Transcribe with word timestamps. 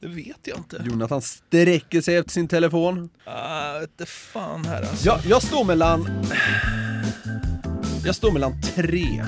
det 0.00 0.08
vet 0.08 0.38
jag 0.42 0.58
inte. 0.58 0.82
Jonathan 0.84 1.22
sträcker 1.22 2.00
sig 2.00 2.16
efter 2.16 2.32
sin 2.32 2.48
telefon. 2.48 3.10
Ah, 3.24 3.80
inte 3.80 4.06
fan 4.06 4.64
här 4.64 4.82
alltså. 4.82 5.06
Jag, 5.06 5.20
jag 5.28 5.42
står 5.42 5.64
mellan... 5.64 6.24
Jag 8.04 8.14
står 8.14 8.32
mellan 8.32 8.62
tre. 8.62 9.24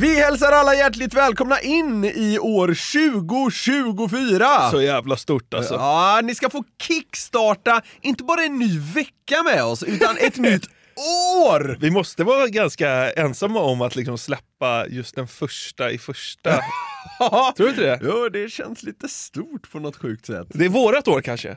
Vi 0.00 0.20
hälsar 0.20 0.52
alla 0.52 0.74
hjärtligt 0.74 1.14
välkomna 1.14 1.60
in 1.60 2.04
i 2.04 2.38
år 2.38 2.66
2024! 2.66 4.70
Så 4.70 4.82
jävla 4.82 5.16
stort 5.16 5.54
alltså. 5.54 5.74
Ja, 5.74 6.20
ni 6.24 6.34
ska 6.34 6.50
få 6.50 6.64
kickstarta 6.82 7.82
inte 8.00 8.24
bara 8.24 8.44
en 8.44 8.58
ny 8.58 8.78
vecka 8.78 9.42
med 9.44 9.64
oss, 9.64 9.82
utan 9.82 10.16
ett 10.16 10.36
nytt 10.36 10.68
år! 10.98 11.76
Vi 11.80 11.90
måste 11.90 12.24
vara 12.24 12.48
ganska 12.48 13.10
ensamma 13.10 13.60
om 13.60 13.80
att 13.80 13.96
liksom 13.96 14.18
släppa 14.18 14.42
just 14.88 15.14
den 15.14 15.28
första 15.28 15.90
i 15.90 15.98
första. 15.98 16.50
Tror 17.56 17.66
du 17.66 17.68
inte 17.68 17.82
det? 17.82 17.98
Jo, 18.02 18.28
det 18.28 18.48
känns 18.52 18.82
lite 18.82 19.08
stort 19.08 19.70
på 19.72 19.78
något 19.78 19.96
sjukt 19.96 20.26
sätt. 20.26 20.46
Det 20.48 20.64
är 20.64 20.68
vårat 20.68 21.08
år 21.08 21.20
kanske? 21.20 21.48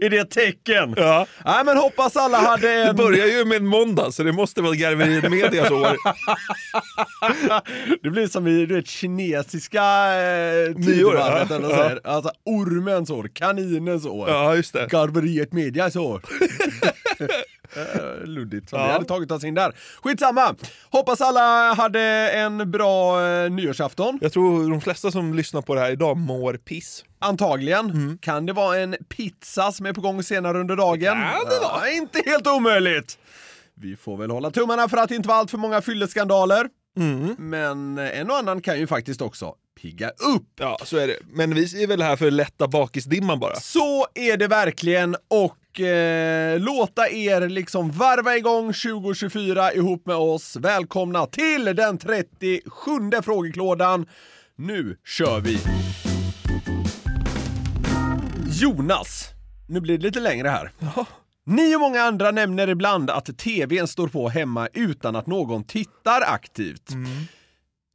är 0.00 0.10
det 0.10 0.18
ett 0.18 0.30
tecken? 0.30 0.94
Ja. 0.96 1.26
Nej, 1.44 1.64
men 1.64 1.76
hoppas 1.76 2.16
alla 2.16 2.38
hade 2.38 2.68
Det 2.68 2.82
en... 2.82 2.96
börjar 2.96 3.26
ju 3.26 3.44
med 3.44 3.56
en 3.56 3.66
måndag 3.66 4.12
så 4.12 4.22
det 4.22 4.32
måste 4.32 4.62
vara 4.62 4.74
Garveriet 4.74 5.30
Medias 5.30 5.70
år. 5.70 5.96
Det 8.02 8.10
blir 8.10 8.26
som 8.26 8.46
i 8.46 8.66
du 8.66 8.74
vet, 8.74 8.86
kinesiska 8.86 9.82
eh, 9.82 10.74
tidevarvet 10.74 11.50
ja. 11.50 11.56
eller 11.56 11.68
så 11.68 11.74
här. 11.74 12.00
Alltså 12.04 12.32
ormens 12.44 13.10
år, 13.10 13.30
kaninens 13.34 14.06
år. 14.06 14.28
Ja, 14.28 14.56
just 14.56 14.72
det. 14.72 14.86
Garveriet 14.90 15.52
Medias 15.52 15.96
år. 15.96 16.22
Eh, 17.76 18.26
Luddigt 18.26 18.70
som 18.70 18.78
Ja. 18.78 18.86
vi 18.86 18.92
hade 18.92 19.04
tagit 19.04 19.30
oss 19.30 19.44
in 19.44 19.54
där. 19.54 19.72
Skitsamma! 20.02 20.54
Hoppas 20.90 21.20
alla 21.20 21.74
hade 21.74 22.00
en 22.30 22.70
bra 22.70 23.26
eh, 23.28 23.50
nyårsafton. 23.50 24.18
Jag 24.22 24.32
tror 24.32 24.70
de 24.70 24.80
flesta 24.80 25.10
som 25.10 25.34
lyssnar 25.34 25.62
på 25.62 25.74
det 25.74 25.80
här 25.80 25.90
idag 25.90 26.16
mår 26.16 26.54
piss. 26.54 27.04
Antagligen. 27.18 27.90
Mm. 27.90 28.18
Kan 28.18 28.46
det 28.46 28.52
vara 28.52 28.78
en 28.78 28.96
pizza 29.08 29.72
som 29.72 29.86
är 29.86 29.92
på 29.92 30.00
gång 30.00 30.22
senare 30.22 30.58
under 30.58 30.76
dagen? 30.76 31.00
Kan 31.14 31.44
det 31.50 31.58
vara. 31.62 31.88
Ja, 31.88 31.90
inte 31.90 32.22
helt 32.26 32.46
omöjligt! 32.46 33.18
Vi 33.74 33.96
får 33.96 34.16
väl 34.16 34.30
hålla 34.30 34.50
tummarna 34.50 34.88
för 34.88 34.96
att 34.96 35.08
det 35.08 35.14
inte 35.16 35.28
var 35.28 35.36
allt 35.36 35.50
för 35.50 35.58
många 35.58 35.80
fylleskandaler. 35.82 36.68
Mm. 36.96 37.34
Men 37.38 37.98
en 37.98 38.30
och 38.30 38.36
annan 38.36 38.60
kan 38.62 38.78
ju 38.78 38.86
faktiskt 38.86 39.20
också 39.20 39.54
pigga 39.82 40.08
upp. 40.08 40.46
Ja, 40.60 40.78
så 40.84 40.96
är 40.96 41.06
det. 41.06 41.16
Men 41.32 41.54
vi 41.54 41.82
är 41.82 41.86
väl 41.86 42.02
här 42.02 42.16
för 42.16 42.26
att 42.26 42.32
lätta 42.32 42.68
bakisdimman 42.68 43.40
bara. 43.40 43.54
Så 43.56 44.06
är 44.14 44.36
det 44.36 44.46
verkligen 44.48 45.16
och 45.28 45.56
eh, 45.78 46.60
låta 46.60 47.08
er 47.08 47.48
liksom 47.48 47.90
varva 47.90 48.36
igång 48.36 48.72
2024 48.72 49.72
ihop 49.72 50.06
med 50.06 50.16
oss. 50.16 50.56
Välkomna 50.56 51.26
till 51.26 51.64
den 51.64 51.98
37 51.98 52.60
frågeklådan. 53.22 54.06
Nu 54.56 54.96
kör 55.04 55.40
vi! 55.40 55.58
Jonas, 58.60 59.24
nu 59.68 59.80
blir 59.80 59.98
det 59.98 60.04
lite 60.04 60.20
längre 60.20 60.48
här. 60.48 60.72
Ni 61.46 61.76
och 61.76 61.80
många 61.80 62.02
andra 62.02 62.30
nämner 62.30 62.68
ibland 62.68 63.10
att 63.10 63.38
tvn 63.38 63.88
står 63.88 64.08
på 64.08 64.28
hemma 64.28 64.68
utan 64.72 65.16
att 65.16 65.26
någon 65.26 65.64
tittar 65.64 66.22
aktivt. 66.26 66.90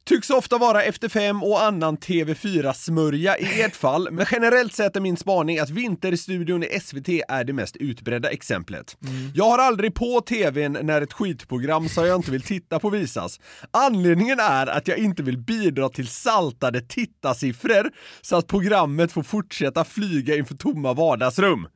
Tycks 0.08 0.30
ofta 0.30 0.58
vara 0.58 0.82
Efter 0.82 1.08
fem 1.08 1.42
och 1.42 1.62
annan 1.62 1.96
TV4-smörja 1.96 3.38
i 3.38 3.62
ert 3.62 3.76
fall, 3.76 4.08
men 4.10 4.26
generellt 4.30 4.74
sett 4.74 4.96
är 4.96 5.00
min 5.00 5.16
spaning 5.16 5.58
att 5.58 5.70
Vinterstudion 5.70 6.62
i 6.62 6.80
SVT 6.80 7.08
är 7.28 7.44
det 7.44 7.52
mest 7.52 7.76
utbredda 7.76 8.30
exemplet. 8.30 8.96
Jag 9.34 9.44
har 9.44 9.58
aldrig 9.58 9.94
på 9.94 10.20
TVn 10.20 10.78
när 10.82 11.02
ett 11.02 11.12
skitprogram 11.12 11.88
som 11.88 12.06
jag 12.06 12.16
inte 12.16 12.30
vill 12.30 12.42
titta 12.42 12.78
på 12.78 12.90
visas. 12.90 13.40
Anledningen 13.70 14.40
är 14.40 14.66
att 14.66 14.88
jag 14.88 14.98
inte 14.98 15.22
vill 15.22 15.38
bidra 15.38 15.88
till 15.88 16.08
saltade 16.08 16.80
tittarsiffror 16.80 17.90
så 18.20 18.36
att 18.36 18.46
programmet 18.46 19.12
får 19.12 19.22
fortsätta 19.22 19.84
flyga 19.84 20.36
inför 20.36 20.54
tomma 20.54 20.92
vardagsrum. 20.92 21.68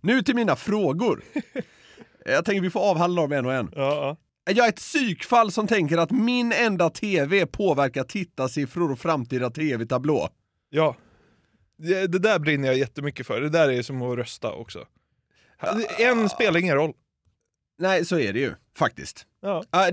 Nu 0.00 0.22
till 0.22 0.34
mina 0.34 0.56
frågor. 0.56 1.22
Jag 2.24 2.44
tänker 2.44 2.62
vi 2.62 2.70
får 2.70 2.90
avhandla 2.90 3.22
dem 3.22 3.32
en 3.32 3.46
och 3.46 3.52
en. 3.52 3.68
Ja, 3.72 4.16
Är 4.50 4.54
jag 4.54 4.68
ett 4.68 4.76
psykfall 4.76 5.52
som 5.52 5.66
tänker 5.66 5.98
att 5.98 6.10
min 6.10 6.52
enda 6.52 6.90
TV 6.90 7.46
påverkar 7.46 8.04
tittarsiffror 8.04 8.92
och 8.92 8.98
framtida 8.98 9.50
TV-tablå? 9.50 10.28
ja. 10.70 10.96
Det, 11.78 12.06
det 12.06 12.18
där 12.18 12.38
brinner 12.38 12.68
jag 12.68 12.76
jättemycket 12.78 13.26
för. 13.26 13.40
Det 13.40 13.48
där 13.48 13.68
är 13.68 13.82
som 13.82 14.02
att 14.02 14.18
rösta 14.18 14.52
också. 14.52 14.84
En 15.98 16.28
spelar 16.28 16.60
ingen 16.60 16.74
roll. 16.76 16.92
Nej, 17.78 18.04
så 18.04 18.18
är 18.18 18.32
det 18.32 18.38
ju 18.40 18.52
faktiskt. 18.78 19.26
Ja. 19.42 19.64
Ja, 19.70 19.86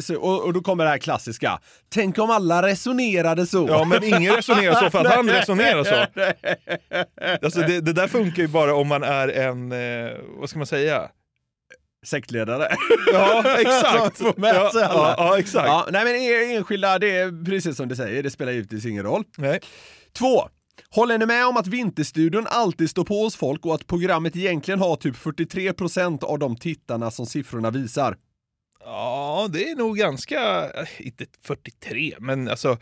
så- 0.00 0.16
Och, 0.20 0.44
och 0.44 0.52
då 0.52 0.60
kommer 0.60 0.84
det 0.84 0.90
här 0.90 0.98
klassiska. 0.98 1.60
Tänk 1.88 2.18
om 2.18 2.30
alla 2.30 2.62
resonerade 2.66 3.46
så. 3.46 3.66
Ja, 3.68 3.84
men 3.84 4.04
ingen 4.04 4.36
resonerar 4.36 4.74
så 4.74 4.90
för 4.90 4.98
att 4.98 5.14
han 5.14 5.28
resonerar 5.28 5.84
så. 5.84 6.06
Alltså 7.46 7.60
det, 7.60 7.80
det 7.80 7.92
där 7.92 8.08
funkar 8.08 8.42
ju 8.42 8.48
bara 8.48 8.74
om 8.74 8.88
man 8.88 9.02
är 9.02 9.28
en, 9.28 9.72
eh, 9.72 10.10
vad 10.38 10.50
ska 10.50 10.58
man 10.58 10.66
säga? 10.66 11.10
Sektledare. 12.04 12.68
Ja, 13.12 13.58
exakt. 13.60 14.16
Som 14.16 14.26
får 14.26 14.40
med 14.40 14.54
ja, 14.54 14.70
sig 14.72 14.82
alla. 14.82 15.00
ja, 15.00 15.14
ja, 15.18 15.38
exakt. 15.38 15.66
Ja, 15.66 15.88
nej 15.92 16.04
men 16.04 16.56
enskilda, 16.56 16.98
det 16.98 17.16
är 17.16 17.44
precis 17.44 17.76
som 17.76 17.88
du 17.88 17.96
säger, 17.96 18.22
det 18.22 18.30
spelar 18.30 18.52
givetvis 18.52 18.86
ingen 18.86 19.04
roll. 19.04 19.24
Nej. 19.36 19.60
Två. 20.18 20.48
Håller 20.90 21.18
ni 21.18 21.26
med 21.26 21.46
om 21.46 21.56
att 21.56 21.66
Vinterstudion 21.66 22.46
alltid 22.46 22.90
står 22.90 23.04
på 23.04 23.22
hos 23.22 23.36
folk 23.36 23.66
och 23.66 23.74
att 23.74 23.86
programmet 23.86 24.36
egentligen 24.36 24.80
har 24.80 24.96
typ 24.96 25.16
43% 25.16 26.24
av 26.24 26.38
de 26.38 26.56
tittarna 26.56 27.10
som 27.10 27.26
siffrorna 27.26 27.70
visar? 27.70 28.16
Ja, 28.84 29.48
det 29.52 29.70
är 29.70 29.76
nog 29.76 29.96
ganska, 29.96 30.70
eh, 30.70 31.06
inte 31.06 31.26
43, 31.42 32.14
men 32.20 32.48
alltså 32.48 32.78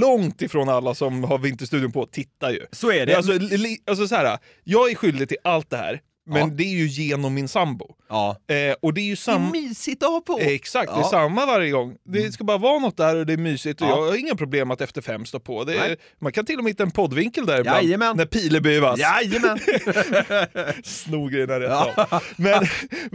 långt 0.00 0.42
ifrån 0.42 0.68
alla 0.68 0.94
som 0.94 1.24
har 1.24 1.38
Vinterstudion 1.38 1.92
på 1.92 2.06
tittar 2.06 2.50
ju. 2.50 2.66
Så 2.72 2.92
är 2.92 3.06
det. 3.06 3.16
Alltså, 3.16 3.32
li, 3.32 3.78
alltså 3.86 4.08
så 4.08 4.14
här, 4.14 4.38
jag 4.64 4.90
är 4.90 4.94
skyldig 4.94 5.28
till 5.28 5.38
allt 5.44 5.70
det 5.70 5.76
här, 5.76 6.00
men 6.28 6.38
Ja. 6.48 6.54
det 6.54 6.64
är 6.64 6.76
ju 6.78 6.86
genom 6.86 7.34
min 7.34 7.48
sambo. 7.48 7.94
ja. 8.08 8.36
Eh, 8.48 8.74
och 8.82 8.94
det 8.94 9.00
är 9.00 9.04
ju 9.04 9.16
samma... 9.16 9.50
mysigt 9.50 10.02
att 10.02 10.08
ha 10.10 10.20
på. 10.20 10.38
Eh, 10.40 10.46
Exakt, 10.48 10.92
det 10.92 10.96
är 10.98 11.00
Ja. 11.00 11.08
samma 11.10 11.46
varje 11.46 11.70
gång. 11.70 11.96
Det 12.04 12.32
ska 12.32 12.44
bara 12.44 12.58
vara 12.58 12.78
något 12.78 12.96
där 12.96 13.16
och 13.16 13.26
det 13.26 13.32
är 13.32 13.36
mysigt 13.36 13.80
och 13.80 13.86
Ja. 13.88 13.90
jag 13.90 14.06
har 14.10 14.16
inga 14.16 14.34
problem 14.34 14.70
att 14.70 14.80
Efter 14.80 15.00
fem 15.02 15.24
står 15.26 15.38
på. 15.38 15.64
Det 15.64 15.76
är, 15.78 15.96
man 16.18 16.32
kan 16.32 16.46
till 16.46 16.58
och 16.58 16.64
med 16.64 16.70
hitta 16.70 16.82
en 16.82 16.90
poddvinkel 16.90 17.46
där 17.46 17.60
ibland. 17.60 17.84
Jajamän. 17.84 18.16
När 18.16 18.26
Pileby 18.26 18.78
vass. 18.80 18.98
Jajamän! 19.00 19.58
Snor 20.84 21.30
grejerna 21.30 21.60
rätt 21.60 21.70
av. 21.72 22.22
Men, 22.36 22.64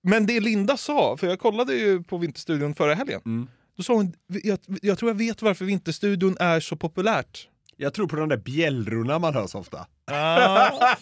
men 0.04 0.26
det 0.26 0.40
Linda 0.40 0.78
sa, 0.78 1.18
för 1.18 1.28
jag 1.28 1.40
kollade 1.40 1.74
ju 1.74 2.04
på 2.04 2.18
Vinterstudion 2.18 2.76
förra 2.76 2.94
helgen. 2.96 3.22
Mm. 3.26 3.48
Då 3.78 3.84
sa 3.84 3.94
hon, 3.94 4.14
jag, 4.44 4.60
jag 4.82 4.98
tror 4.98 5.12
jag 5.12 5.16
vet 5.18 5.42
varför 5.42 5.66
Vinterstudion 5.66 6.38
är 6.40 6.60
så 6.60 6.76
populärt. 6.76 7.48
Jag 7.84 7.94
tror 7.94 8.08
på 8.08 8.16
de 8.16 8.30
där 8.30 8.38
bjällrorna 8.38 9.20
man 9.20 9.34
hör 9.34 9.48
så 9.48 9.60
ofta. 9.60 9.86
Ah, 10.12 10.96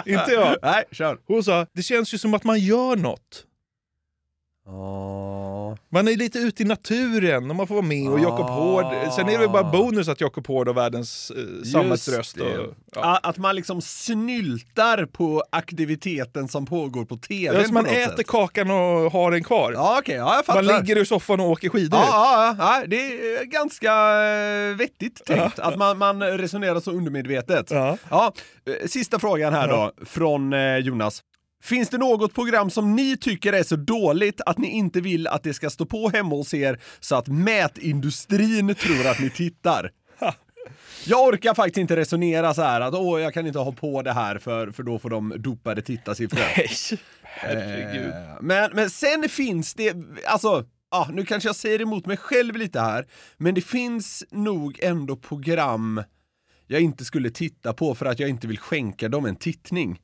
inte 0.06 0.32
jag. 0.32 0.56
Nej, 0.62 0.84
kör. 0.92 1.18
Hon 1.26 1.44
sa, 1.44 1.66
det 1.72 1.82
känns 1.82 2.14
ju 2.14 2.18
som 2.18 2.34
att 2.34 2.44
man 2.44 2.58
gör 2.58 2.96
något. 2.96 3.44
Ja. 4.66 5.76
Man 5.88 6.08
är 6.08 6.16
lite 6.16 6.38
ute 6.38 6.62
i 6.62 6.66
naturen 6.66 7.50
och 7.50 7.56
man 7.56 7.66
får 7.66 7.74
vara 7.74 7.86
med 7.86 8.08
och 8.08 8.20
Jakob 8.20 8.46
Hård. 8.46 9.12
Sen 9.16 9.28
är 9.28 9.38
det 9.38 9.48
bara 9.48 9.64
bonus 9.64 10.08
att 10.08 10.20
Jakob 10.20 10.46
Hård 10.46 10.68
har 10.68 10.74
världens 10.74 11.30
eh, 11.30 11.64
samhällsröst. 11.72 12.36
Och, 12.36 12.74
ja. 12.94 13.20
Att 13.22 13.38
man 13.38 13.56
liksom 13.56 13.82
snyltar 13.82 15.06
på 15.06 15.44
aktiviteten 15.50 16.48
som 16.48 16.66
pågår 16.66 17.04
på 17.04 17.16
tv. 17.16 17.62
Ja, 17.62 17.72
man 17.72 17.86
äter 17.86 18.22
kakan 18.22 18.70
och 18.70 19.12
har 19.12 19.30
den 19.30 19.44
kvar. 19.44 19.72
Ja, 19.72 19.98
okej, 19.98 20.14
ja, 20.14 20.42
man 20.48 20.66
ligger 20.66 20.98
i 20.98 21.06
soffan 21.06 21.40
och 21.40 21.50
åker 21.50 21.68
skidor. 21.68 22.00
Ja, 22.00 22.54
ja, 22.58 22.80
ja, 22.80 22.86
det 22.86 22.96
är 22.96 23.44
ganska 23.44 23.92
eh, 24.70 24.76
vettigt 24.76 25.24
tänkt 25.24 25.58
att 25.58 25.78
man, 25.78 25.98
man 25.98 26.22
resonerar 26.22 26.80
så 26.80 26.90
undermedvetet. 26.90 27.70
Ja. 27.70 27.98
Ja, 28.10 28.32
eh, 28.66 28.88
sista 28.88 29.18
frågan 29.18 29.52
här 29.52 29.68
då, 29.68 29.92
från 30.06 30.52
eh, 30.52 30.76
Jonas. 30.76 31.22
Finns 31.64 31.88
det 31.88 31.98
något 31.98 32.34
program 32.34 32.70
som 32.70 32.96
ni 32.96 33.16
tycker 33.16 33.52
är 33.52 33.62
så 33.62 33.76
dåligt 33.76 34.40
att 34.46 34.58
ni 34.58 34.68
inte 34.68 35.00
vill 35.00 35.26
att 35.26 35.42
det 35.42 35.54
ska 35.54 35.70
stå 35.70 35.86
på 35.86 36.08
hemma 36.08 36.36
hos 36.36 36.54
er 36.54 36.80
så 37.00 37.16
att 37.16 37.28
mätindustrin 37.28 38.74
tror 38.74 39.06
att 39.06 39.20
ni 39.20 39.30
tittar? 39.30 39.90
Jag 41.06 41.28
orkar 41.28 41.54
faktiskt 41.54 41.76
inte 41.76 41.96
resonera 41.96 42.54
så 42.54 42.62
här 42.62 42.80
att 42.80 42.94
åh, 42.94 43.20
jag 43.20 43.34
kan 43.34 43.46
inte 43.46 43.58
ha 43.58 43.72
på 43.72 44.02
det 44.02 44.12
här 44.12 44.38
för, 44.38 44.70
för 44.70 44.82
då 44.82 44.98
får 44.98 45.10
de 45.10 45.34
dopade 45.36 45.82
tittarsiffror. 45.82 46.38
Nej, 46.56 46.68
herregud. 47.22 48.10
Eh, 48.10 48.36
Men, 48.40 48.70
men 48.74 48.90
sen 48.90 49.28
finns 49.28 49.74
det, 49.74 49.96
alltså, 50.26 50.64
ja, 50.90 51.08
nu 51.12 51.24
kanske 51.24 51.48
jag 51.48 51.56
säger 51.56 51.82
emot 51.82 52.06
mig 52.06 52.16
själv 52.16 52.56
lite 52.56 52.80
här, 52.80 53.06
men 53.36 53.54
det 53.54 53.60
finns 53.60 54.24
nog 54.30 54.78
ändå 54.82 55.16
program 55.16 56.02
jag 56.66 56.80
inte 56.80 57.04
skulle 57.04 57.30
titta 57.30 57.72
på 57.72 57.94
för 57.94 58.06
att 58.06 58.18
jag 58.18 58.28
inte 58.28 58.46
vill 58.46 58.58
skänka 58.58 59.08
dem 59.08 59.26
en 59.26 59.36
tittning. 59.36 60.00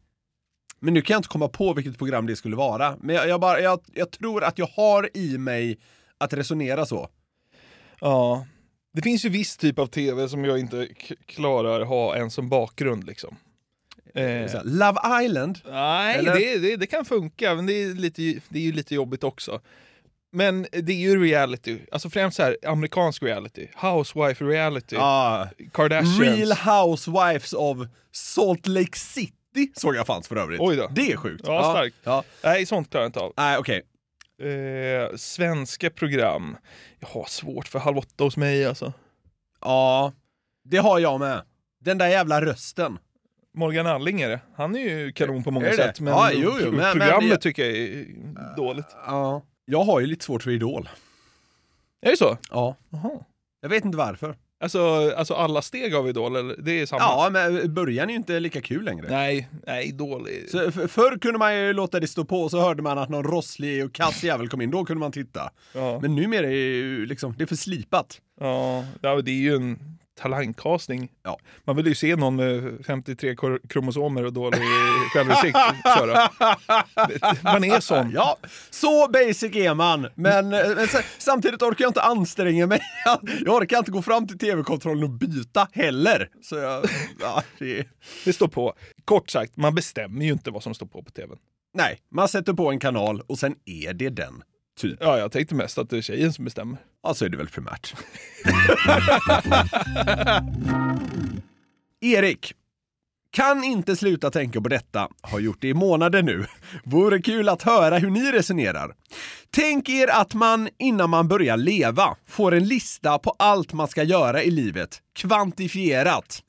Men 0.81 0.94
nu 0.94 1.03
kan 1.03 1.15
jag 1.15 1.19
inte 1.19 1.29
komma 1.29 1.49
på 1.49 1.75
vilket 1.75 1.99
program 1.99 2.27
det 2.27 2.37
skulle 2.37 2.56
vara. 2.56 2.97
Men 3.00 3.17
jag, 3.17 3.29
jag, 3.29 3.41
bara, 3.41 3.61
jag, 3.61 3.81
jag 3.94 4.11
tror 4.11 4.44
att 4.44 4.59
jag 4.59 4.67
har 4.67 5.11
i 5.15 5.38
mig 5.38 5.79
att 6.19 6.32
resonera 6.32 6.87
så. 6.87 7.09
Ja. 8.00 8.47
Det 8.93 9.03
finns 9.03 9.25
ju 9.25 9.29
viss 9.29 9.56
typ 9.56 9.79
av 9.79 9.87
tv 9.87 10.29
som 10.29 10.44
jag 10.44 10.59
inte 10.59 10.88
klarar 11.27 11.85
ha 11.85 12.17
en 12.17 12.31
som 12.31 12.49
bakgrund 12.49 13.05
liksom. 13.06 13.37
Eh, 14.15 14.65
Love 14.65 15.25
Island, 15.25 15.59
nej, 15.65 16.25
det, 16.25 16.59
det, 16.59 16.77
det 16.77 16.87
kan 16.87 17.05
funka, 17.05 17.55
men 17.55 17.67
det 17.67 17.73
är, 17.73 17.94
lite, 17.94 18.23
det 18.49 18.59
är 18.59 18.62
ju 18.62 18.73
lite 18.73 18.94
jobbigt 18.94 19.25
också. 19.25 19.61
Men 20.32 20.67
det 20.73 20.93
är 20.93 20.97
ju 20.97 21.23
reality, 21.23 21.79
alltså 21.93 22.11
främst 22.11 22.37
så 22.37 22.43
här 22.43 22.56
amerikansk 22.67 23.23
reality, 23.23 23.67
housewife 23.75 24.44
reality, 24.44 24.97
ah, 24.99 25.47
Kardashians. 25.73 26.21
Real 26.21 26.53
Housewives 26.53 27.53
of 27.53 27.79
Salt 28.12 28.67
Lake 28.67 28.99
City 28.99 29.35
såg 29.76 29.97
jag 29.97 30.06
fanns 30.06 30.29
för 30.29 30.37
övrigt. 30.37 30.61
Oj 30.61 30.76
då. 30.76 30.88
Det 30.94 31.12
är 31.12 31.17
sjukt. 31.17 31.44
Ja, 31.47 31.73
starkt. 31.73 31.97
Ja. 32.05 32.25
Nej, 32.44 32.67
sånt 32.67 32.91
klarar 32.91 33.05
jag 33.05 33.08
inte 33.08 33.20
av. 33.20 33.32
Nej, 33.37 33.58
okej. 33.58 33.82
Eh, 34.43 35.17
svenska 35.17 35.91
program. 35.91 36.56
Jag 36.99 37.08
har 37.08 37.25
svårt 37.25 37.69
för 37.69 37.79
Halv 37.79 37.99
åtta 37.99 38.25
hos 38.25 38.37
mig 38.37 38.64
alltså. 38.67 38.93
Ja, 39.61 40.12
det 40.64 40.76
har 40.76 40.99
jag 40.99 41.20
med. 41.20 41.43
Den 41.81 41.99
där 41.99 42.08
jävla 42.08 42.41
rösten. 42.44 42.99
Morgan 43.55 43.87
Alling 43.87 44.20
är 44.20 44.29
det. 44.29 44.41
Han 44.56 44.76
är 44.76 44.81
ju 44.81 45.12
kanon 45.12 45.43
på 45.44 45.50
många 45.50 45.67
Är 45.67 45.70
det 45.70 45.76
sätt. 45.76 45.94
det? 45.96 46.05
Men, 46.05 46.12
Ja, 46.14 46.31
jo, 46.32 46.53
jo, 46.61 46.67
men- 46.67 46.76
men 46.76 46.93
programmet 46.99 47.31
jag- 47.31 47.41
tycker 47.41 47.64
jag 47.64 47.76
är 47.79 48.06
dåligt. 48.56 48.87
Ja. 49.06 49.43
Jag 49.64 49.82
har 49.85 50.00
ju 50.00 50.06
lite 50.06 50.25
svårt 50.25 50.43
för 50.43 50.50
Idol. 50.50 50.88
Är 52.03 52.11
det 52.11 52.17
så? 52.17 52.38
Ja. 52.50 52.76
Jaha. 52.91 53.11
Jag 53.61 53.69
vet 53.69 53.85
inte 53.85 53.99
varför. 53.99 54.37
Alltså, 54.62 55.12
alltså 55.17 55.35
alla 55.35 55.62
steg 55.62 55.95
av 55.95 56.09
Idol, 56.09 56.37
eller? 56.37 56.57
Det 56.59 56.81
är 56.81 56.87
samma? 56.87 57.01
Ja, 57.01 57.29
men 57.33 57.75
början 57.75 58.09
är 58.09 58.12
ju 58.12 58.17
inte 58.17 58.41
lika 58.41 58.61
kul 58.61 58.85
längre. 58.85 59.07
Nej, 59.11 59.49
nej, 59.67 59.89
Idol 59.89 60.27
är... 60.29 60.51
Så 60.51 60.69
f- 60.69 60.91
förr 60.91 61.19
kunde 61.19 61.39
man 61.39 61.57
ju 61.57 61.73
låta 61.73 62.01
det 62.01 62.07
stå 62.07 62.25
på 62.25 62.43
och 62.43 62.51
så 62.51 62.61
hörde 62.61 62.83
man 62.83 62.99
att 62.99 63.09
någon 63.09 63.25
rosslig 63.25 63.85
och 63.85 63.93
kass 63.93 64.23
jävel 64.25 64.49
kom 64.49 64.61
in, 64.61 64.71
då 64.71 64.85
kunde 64.85 65.01
man 65.01 65.12
titta. 65.12 65.51
Ja, 65.75 65.99
Men 66.03 66.15
numera 66.15 66.47
är 66.47 66.51
det 66.51 66.57
ju 66.57 67.07
liksom, 67.07 67.35
det 67.39 67.43
är 67.45 67.47
för 67.47 67.57
slipat. 67.57 68.21
ja, 68.41 68.85
det 69.03 69.31
är 69.31 69.35
ju 69.35 69.55
en 69.57 69.79
talangkasting. 70.20 71.08
Ja. 71.22 71.38
Man 71.64 71.76
vill 71.76 71.87
ju 71.87 71.94
se 71.94 72.17
någon 72.17 72.37
med 72.37 72.84
53 72.87 73.34
kor- 73.34 73.61
kromosomer 73.69 74.25
och 74.25 74.32
dålig 74.32 74.61
självinsikt 75.14 75.58
köra. 75.99 76.31
Man 77.43 77.64
är 77.64 77.81
sån. 77.81 78.11
Ja, 78.14 78.37
så 78.70 79.08
basic 79.08 79.56
är 79.56 79.75
man. 79.75 80.08
Men, 80.14 80.52
eh, 80.52 80.61
men 80.76 80.88
sa- 80.88 81.02
samtidigt 81.19 81.62
orkar 81.62 81.84
jag 81.84 81.90
inte 81.90 82.02
anstränga 82.02 82.67
mig. 82.67 82.81
Jag 83.44 83.55
orkar 83.55 83.78
inte 83.78 83.90
gå 83.90 84.02
fram 84.02 84.26
till 84.28 84.38
tv-kontrollen 84.38 85.05
och 85.05 85.11
byta 85.11 85.69
heller. 85.72 86.28
Så 86.43 86.56
jag, 86.56 86.84
ja, 87.20 87.43
det, 87.58 87.87
Det 88.25 88.32
står 88.32 88.49
på. 88.49 88.75
Kort 89.05 89.31
sagt, 89.31 89.56
man 89.56 89.75
bestämmer 89.75 90.25
ju 90.25 90.32
inte 90.32 90.50
vad 90.50 90.62
som 90.62 90.75
står 90.75 90.87
på 90.87 91.02
på 91.02 91.11
tvn. 91.11 91.37
nej, 91.75 91.99
man 92.14 92.28
sätter 92.28 92.52
på 92.52 92.70
en 92.70 92.81
kanal 92.81 93.20
och 93.26 93.38
sen 93.38 93.55
är 93.64 93.93
det 93.93 94.08
den. 94.08 94.43
Typ. 94.81 94.99
Ja, 95.00 95.19
jag 95.19 95.32
tänkte 95.32 95.55
mest 95.55 95.79
att 95.79 95.91
det 95.91 95.97
är 95.97 96.03
tjejen 96.03 96.32
som 96.32 96.44
bestämmer. 96.44 96.79
Ja, 97.03 97.15
så 97.15 97.25
är 97.25 97.29
det 97.29 97.37
väl 97.37 97.49
primärt. 97.49 97.94
Erik. 102.00 102.55
Kan 103.32 103.65
inte 103.65 103.97
sluta 103.97 104.31
tänka 104.31 104.61
på 104.61 104.69
detta. 104.69 105.09
Har 105.21 105.41
gjort 105.41 105.61
det 105.61 105.69
i 105.69 105.75
månader 105.75 106.23
nu. 106.23 106.47
Vore 106.85 107.23
kul 107.23 107.49
att 107.49 107.62
höra 107.62 107.99
hur 107.99 108.11
ni 108.11 108.32
resonerar. 108.32 108.94
Tänk 109.50 109.88
er 109.88 110.09
att 110.09 110.35
man 110.35 110.69
innan 110.79 111.11
man 111.11 111.29
börjar 111.29 111.56
leva 111.56 112.17
får 112.27 112.55
en 112.55 112.65
lista 112.65 113.19
på 113.19 113.35
allt 113.38 113.73
man 113.73 113.88
ska 113.88 114.03
göra 114.03 114.43
i 114.43 114.50
livet. 114.50 114.99
Kvantifierat. 115.15 116.43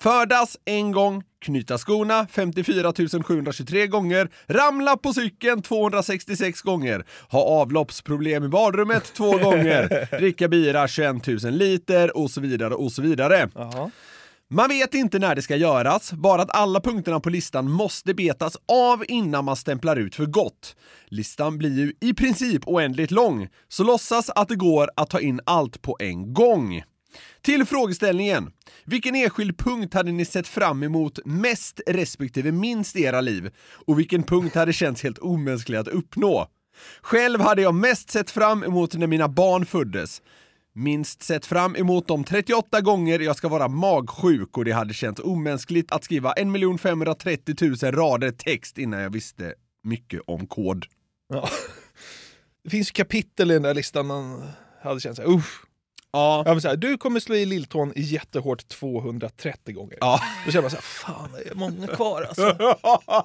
Födas 0.00 0.56
en 0.64 0.92
gång, 0.92 1.22
knyta 1.40 1.78
skorna 1.78 2.26
54 2.30 2.92
723 3.22 3.86
gånger, 3.86 4.28
ramla 4.46 4.96
på 4.96 5.12
cykeln 5.12 5.62
266 5.62 6.62
gånger, 6.62 7.04
ha 7.30 7.40
avloppsproblem 7.40 8.44
i 8.44 8.48
badrummet 8.48 9.12
två 9.14 9.38
gånger, 9.38 10.08
dricka 10.18 10.48
bira 10.48 10.88
21 10.88 11.26
000 11.26 11.38
liter 11.52 12.16
och 12.16 12.30
så 12.30 12.40
vidare 12.40 12.74
och 12.74 12.92
så 12.92 13.02
vidare. 13.02 13.50
Jaha. 13.54 13.90
Man 14.50 14.68
vet 14.68 14.94
inte 14.94 15.18
när 15.18 15.34
det 15.34 15.42
ska 15.42 15.56
göras, 15.56 16.12
bara 16.12 16.42
att 16.42 16.56
alla 16.56 16.80
punkterna 16.80 17.20
på 17.20 17.30
listan 17.30 17.70
måste 17.70 18.14
betas 18.14 18.56
av 18.68 19.04
innan 19.08 19.44
man 19.44 19.56
stämplar 19.56 19.96
ut 19.96 20.14
för 20.14 20.26
gott. 20.26 20.76
Listan 21.08 21.58
blir 21.58 21.78
ju 21.78 21.92
i 22.00 22.14
princip 22.14 22.62
oändligt 22.66 23.10
lång, 23.10 23.48
så 23.68 23.84
låtsas 23.84 24.30
att 24.30 24.48
det 24.48 24.56
går 24.56 24.90
att 24.96 25.10
ta 25.10 25.20
in 25.20 25.40
allt 25.44 25.82
på 25.82 25.96
en 26.00 26.34
gång. 26.34 26.82
Till 27.42 27.64
frågeställningen. 27.64 28.50
Vilken 28.84 29.14
enskild 29.14 29.58
punkt 29.58 29.94
hade 29.94 30.12
ni 30.12 30.24
sett 30.24 30.48
fram 30.48 30.82
emot 30.82 31.18
mest 31.24 31.80
respektive 31.86 32.52
minst 32.52 32.96
i 32.96 33.02
era 33.02 33.20
liv? 33.20 33.50
Och 33.86 33.98
vilken 33.98 34.22
punkt 34.22 34.54
hade 34.54 34.72
känts 34.72 35.02
helt 35.02 35.18
omänsklig 35.18 35.78
att 35.78 35.88
uppnå? 35.88 36.48
Själv 37.02 37.40
hade 37.40 37.62
jag 37.62 37.74
mest 37.74 38.10
sett 38.10 38.30
fram 38.30 38.64
emot 38.64 38.94
när 38.94 39.06
mina 39.06 39.28
barn 39.28 39.66
föddes. 39.66 40.22
Minst 40.74 41.22
sett 41.22 41.46
fram 41.46 41.76
emot 41.76 42.08
de 42.08 42.24
38 42.24 42.80
gånger 42.80 43.18
jag 43.18 43.36
ska 43.36 43.48
vara 43.48 43.68
magsjuk 43.68 44.58
och 44.58 44.64
det 44.64 44.72
hade 44.72 44.94
känts 44.94 45.20
omänskligt 45.20 45.92
att 45.92 46.04
skriva 46.04 46.32
1 46.32 46.80
530 46.80 47.54
000 47.60 47.92
rader 47.92 48.30
text 48.30 48.78
innan 48.78 49.00
jag 49.00 49.10
visste 49.10 49.54
mycket 49.82 50.20
om 50.26 50.46
kod. 50.46 50.86
Ja. 51.28 51.48
Det 52.64 52.70
finns 52.70 52.90
kapitel 52.90 53.50
i 53.50 53.54
den 53.54 53.62
där 53.62 53.74
listan 53.74 54.06
man 54.06 54.42
hade 54.82 55.00
känt 55.00 55.16
såhär, 55.16 55.30
usch. 55.30 55.67
Ja. 56.18 56.42
Ja, 56.46 56.60
så 56.60 56.68
här, 56.68 56.76
du 56.76 56.98
kommer 56.98 57.20
slå 57.20 57.34
i 57.34 57.46
lilltån 57.46 57.92
jättehårt 57.96 58.68
230 58.68 59.74
gånger. 59.74 59.98
Ja. 60.00 60.20
Då 60.46 60.52
känner 60.52 60.62
man 60.62 60.70
såhär, 60.70 60.82
fan 60.82 61.32
det 61.32 61.50
är 61.50 61.54
många 61.54 61.86
kvar 61.86 62.22
alltså. 62.22 62.76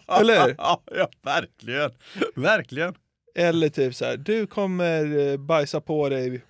Eller? 0.19 0.55
Ja, 0.57 0.81
ja, 0.95 1.07
verkligen. 1.23 1.91
Verkligen. 2.35 2.93
Eller 3.35 3.69
typ 3.69 3.95
så 3.95 4.05
här, 4.05 4.17
du 4.17 4.47
kommer 4.47 5.31
eh, 5.31 5.37
bajsa 5.37 5.81
på 5.81 6.09
dig 6.09 6.41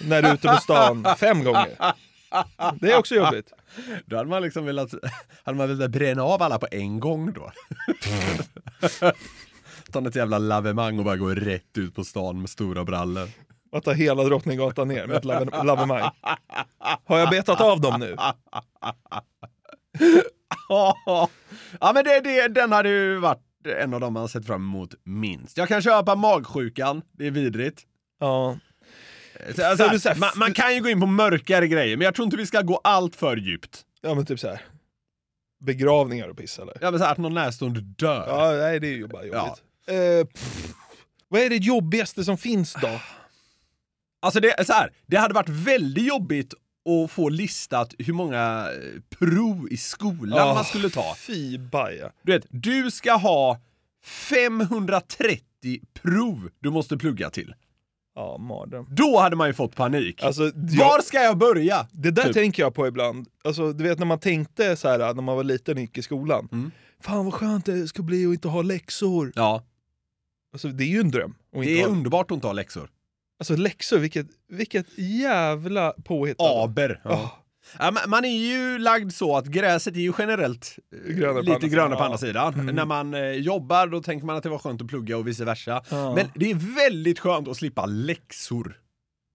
när 0.00 0.22
du 0.22 0.28
är 0.28 0.34
ute 0.34 0.48
på 0.48 0.56
stan 0.56 1.06
fem 1.18 1.44
gånger. 1.44 1.76
Det 2.80 2.92
är 2.92 2.98
också 2.98 3.14
jobbigt. 3.14 3.52
Då 4.06 4.16
hade 4.16 4.30
man 4.30 4.42
liksom 4.42 4.64
velat, 4.64 4.90
hade 5.44 5.58
man 5.58 5.68
velat 5.68 5.90
bränna 5.90 6.22
av 6.22 6.42
alla 6.42 6.58
på 6.58 6.66
en 6.70 7.00
gång 7.00 7.32
då. 7.32 7.52
Ta 9.92 10.00
något 10.00 10.16
jävla 10.16 10.38
lavemang 10.38 10.98
och 10.98 11.04
bara 11.04 11.16
gå 11.16 11.28
rätt 11.28 11.78
ut 11.78 11.94
på 11.94 12.04
stan 12.04 12.40
med 12.40 12.50
stora 12.50 12.84
brallor. 12.84 13.28
Att 13.72 13.84
ta 13.84 13.92
hela 13.92 14.24
Drottninggatan 14.24 14.88
ner 14.88 15.06
med 15.06 15.16
ett 15.16 15.24
lave- 15.24 15.62
lavemang. 15.64 16.10
Har 17.04 17.18
jag 17.18 17.30
betat 17.30 17.60
av 17.60 17.80
dem 17.80 18.00
nu? 18.00 18.16
ja 21.80 21.92
men 21.94 22.04
det, 22.04 22.20
det, 22.20 22.48
den 22.48 22.72
hade 22.72 22.88
ju 22.88 23.16
varit 23.18 23.40
en 23.82 23.94
av 23.94 24.00
de 24.00 24.12
man 24.12 24.28
sett 24.28 24.46
fram 24.46 24.62
emot 24.62 24.94
minst. 25.04 25.56
Jag 25.56 25.68
kan 25.68 25.82
köpa 25.82 26.14
magsjukan, 26.14 27.02
det 27.12 27.26
är 27.26 27.30
vidrigt. 27.30 27.82
Ja. 28.20 28.58
Så, 29.56 29.66
alltså, 29.66 29.88
det 29.88 29.94
är 29.94 29.98
så 29.98 30.08
här- 30.08 30.16
man, 30.16 30.30
man 30.36 30.52
kan 30.52 30.74
ju 30.74 30.80
gå 30.82 30.88
in 30.88 31.00
på 31.00 31.06
mörkare 31.06 31.68
grejer, 31.68 31.96
men 31.96 32.04
jag 32.04 32.14
tror 32.14 32.24
inte 32.24 32.36
vi 32.36 32.46
ska 32.46 32.60
gå 32.60 32.80
allt 32.84 33.16
för 33.16 33.36
djupt. 33.36 33.82
Ja 34.00 34.14
men 34.14 34.26
typ 34.26 34.40
så 34.40 34.48
här. 34.48 34.60
Begravningar 35.64 36.28
och 36.28 36.36
piss 36.36 36.58
eller? 36.58 36.74
Jag 36.80 36.90
vill 36.92 37.00
säga 37.00 37.10
att 37.10 37.18
någon 37.18 37.34
närstående 37.34 37.80
dör. 37.80 38.24
Ja, 38.28 38.52
nej 38.52 38.80
det 38.80 38.86
är 38.88 38.92
ju 38.92 39.06
bara 39.08 39.24
jobbigt. 39.24 39.62
Eh, 39.86 40.26
pff, 40.26 40.72
vad 41.28 41.40
är 41.40 41.50
det 41.50 41.56
jobbigaste 41.56 42.24
som 42.24 42.38
finns 42.38 42.74
då? 42.82 43.00
Alltså 44.26 44.40
det 44.40 44.60
är 44.60 44.64
så 44.64 44.72
här, 44.72 44.90
det 45.06 45.16
hade 45.16 45.34
varit 45.34 45.48
väldigt 45.48 46.04
jobbigt 46.06 46.54
att 47.04 47.10
få 47.10 47.28
listat 47.28 47.94
hur 47.98 48.12
många 48.12 48.68
eh, 48.72 49.00
prov 49.18 49.68
i 49.70 49.76
skolan 49.76 50.38
Ah, 50.48 50.54
man 50.54 50.64
skulle 50.64 50.90
ta. 50.90 51.14
Fy 51.18 51.58
baja. 51.58 52.12
Du 52.22 52.32
vet, 52.32 52.46
du 52.50 52.90
ska 52.90 53.12
ha 53.12 53.60
530 54.04 55.40
prov 56.02 56.50
du 56.60 56.70
måste 56.70 56.96
plugga 56.96 57.30
till. 57.30 57.54
Ja, 58.14 58.38
mardröm. 58.38 58.86
Då 58.90 59.18
hade 59.20 59.36
man 59.36 59.46
ju 59.48 59.54
fått 59.54 59.74
panik. 59.76 60.22
Alltså, 60.22 60.42
Var 60.54 61.02
ska 61.02 61.22
jag 61.22 61.38
börja? 61.38 61.86
det 61.92 62.10
där 62.10 62.24
Typ. 62.24 62.32
tänker 62.34 62.62
jag 62.62 62.74
på 62.74 62.86
ibland. 62.86 63.26
Alltså, 63.44 63.72
du 63.72 63.84
vet 63.84 63.98
när 63.98 64.06
man 64.06 64.18
tänkte 64.18 64.76
så 64.76 64.88
här 64.88 64.98
när 64.98 65.22
man 65.22 65.36
var 65.36 65.44
liten 65.44 65.74
och 65.74 65.80
gick 65.80 65.98
i 65.98 66.02
skolan. 66.02 66.48
Mm. 66.52 66.70
Fan 67.00 67.24
vad 67.24 67.34
skönt 67.34 67.66
det 67.66 67.88
ska 67.88 68.02
bli 68.02 68.26
att 68.26 68.32
inte 68.32 68.48
ha 68.48 68.62
läxor. 68.62 69.32
Ja, 69.34 69.62
Alltså, 70.52 70.68
det 70.68 70.84
är 70.84 70.88
ju 70.88 71.00
en 71.00 71.10
dröm. 71.10 71.34
det 71.52 71.80
är 71.80 71.82
ha... 71.84 71.88
underbart 71.92 72.30
att 72.30 72.34
inte 72.34 72.46
ha 72.46 72.52
läxor. 72.52 72.90
Alltså 73.38 73.56
läxor, 73.56 73.98
vilket, 73.98 74.26
vilket 74.48 74.86
jävla 74.98 75.92
påhitt. 76.04 76.36
Aber. 76.40 77.00
Ja. 77.04 77.10
Ja. 77.10 77.42
Ja, 77.78 77.92
man 78.06 78.24
är 78.24 78.28
ju 78.48 78.78
lagd 78.78 79.12
så 79.12 79.36
att 79.36 79.46
gräset 79.46 79.94
är 79.96 80.00
ju 80.00 80.12
generellt 80.18 80.78
eh, 81.08 81.14
Grönare 81.14 81.44
på 81.44 81.52
lite 81.52 81.68
grönare 81.68 81.88
sidan. 81.88 81.98
på 81.98 82.04
andra 82.04 82.18
sidan. 82.18 82.54
Mm. 82.54 82.74
När 82.74 82.84
man 82.84 83.14
eh, 83.14 83.20
jobbar 83.30 83.86
då 83.86 84.02
tänker 84.02 84.26
man 84.26 84.36
att 84.36 84.42
det 84.42 84.48
var 84.48 84.58
skönt 84.58 84.82
att 84.82 84.88
plugga 84.88 85.16
och 85.16 85.26
vice 85.28 85.44
versa. 85.44 85.82
Ja. 85.90 86.14
Men 86.14 86.26
det 86.34 86.50
är 86.50 86.54
väldigt 86.76 87.18
skönt 87.18 87.48
att 87.48 87.56
slippa 87.56 87.86
läxor. 87.86 88.76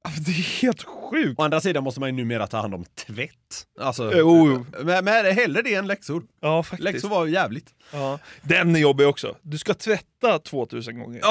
Alltså, 0.04 0.22
det 0.22 0.32
är 0.32 0.62
helt 0.62 0.84
sjukt. 0.84 1.40
Å 1.40 1.44
andra 1.44 1.62
sidan 1.62 1.84
måste 1.84 2.00
man 2.00 2.10
ju 2.10 2.16
numera 2.16 2.48
ta 2.48 2.58
hand 2.58 2.74
om 2.74 2.86
tvätt. 2.86 3.66
Alltså, 3.80 4.12
Jo, 4.16 4.66
men, 4.84 5.06
men 5.06 5.36
hellre 5.36 5.62
det 5.62 5.76
än 5.76 5.88
läxor. 5.88 6.24
ja 6.42 6.64
faktiskt. 6.64 6.84
Läxor 6.84 7.10
var 7.10 7.28
jävligt. 7.28 7.70
Ja. 7.94 8.20
Den 8.42 8.76
är 8.76 8.80
jobbig 8.80 9.08
också. 9.08 9.36
Du 9.42 9.58
ska 9.58 9.74
tvätta 9.74 10.40
2000 10.40 11.00
gånger. 11.00 11.22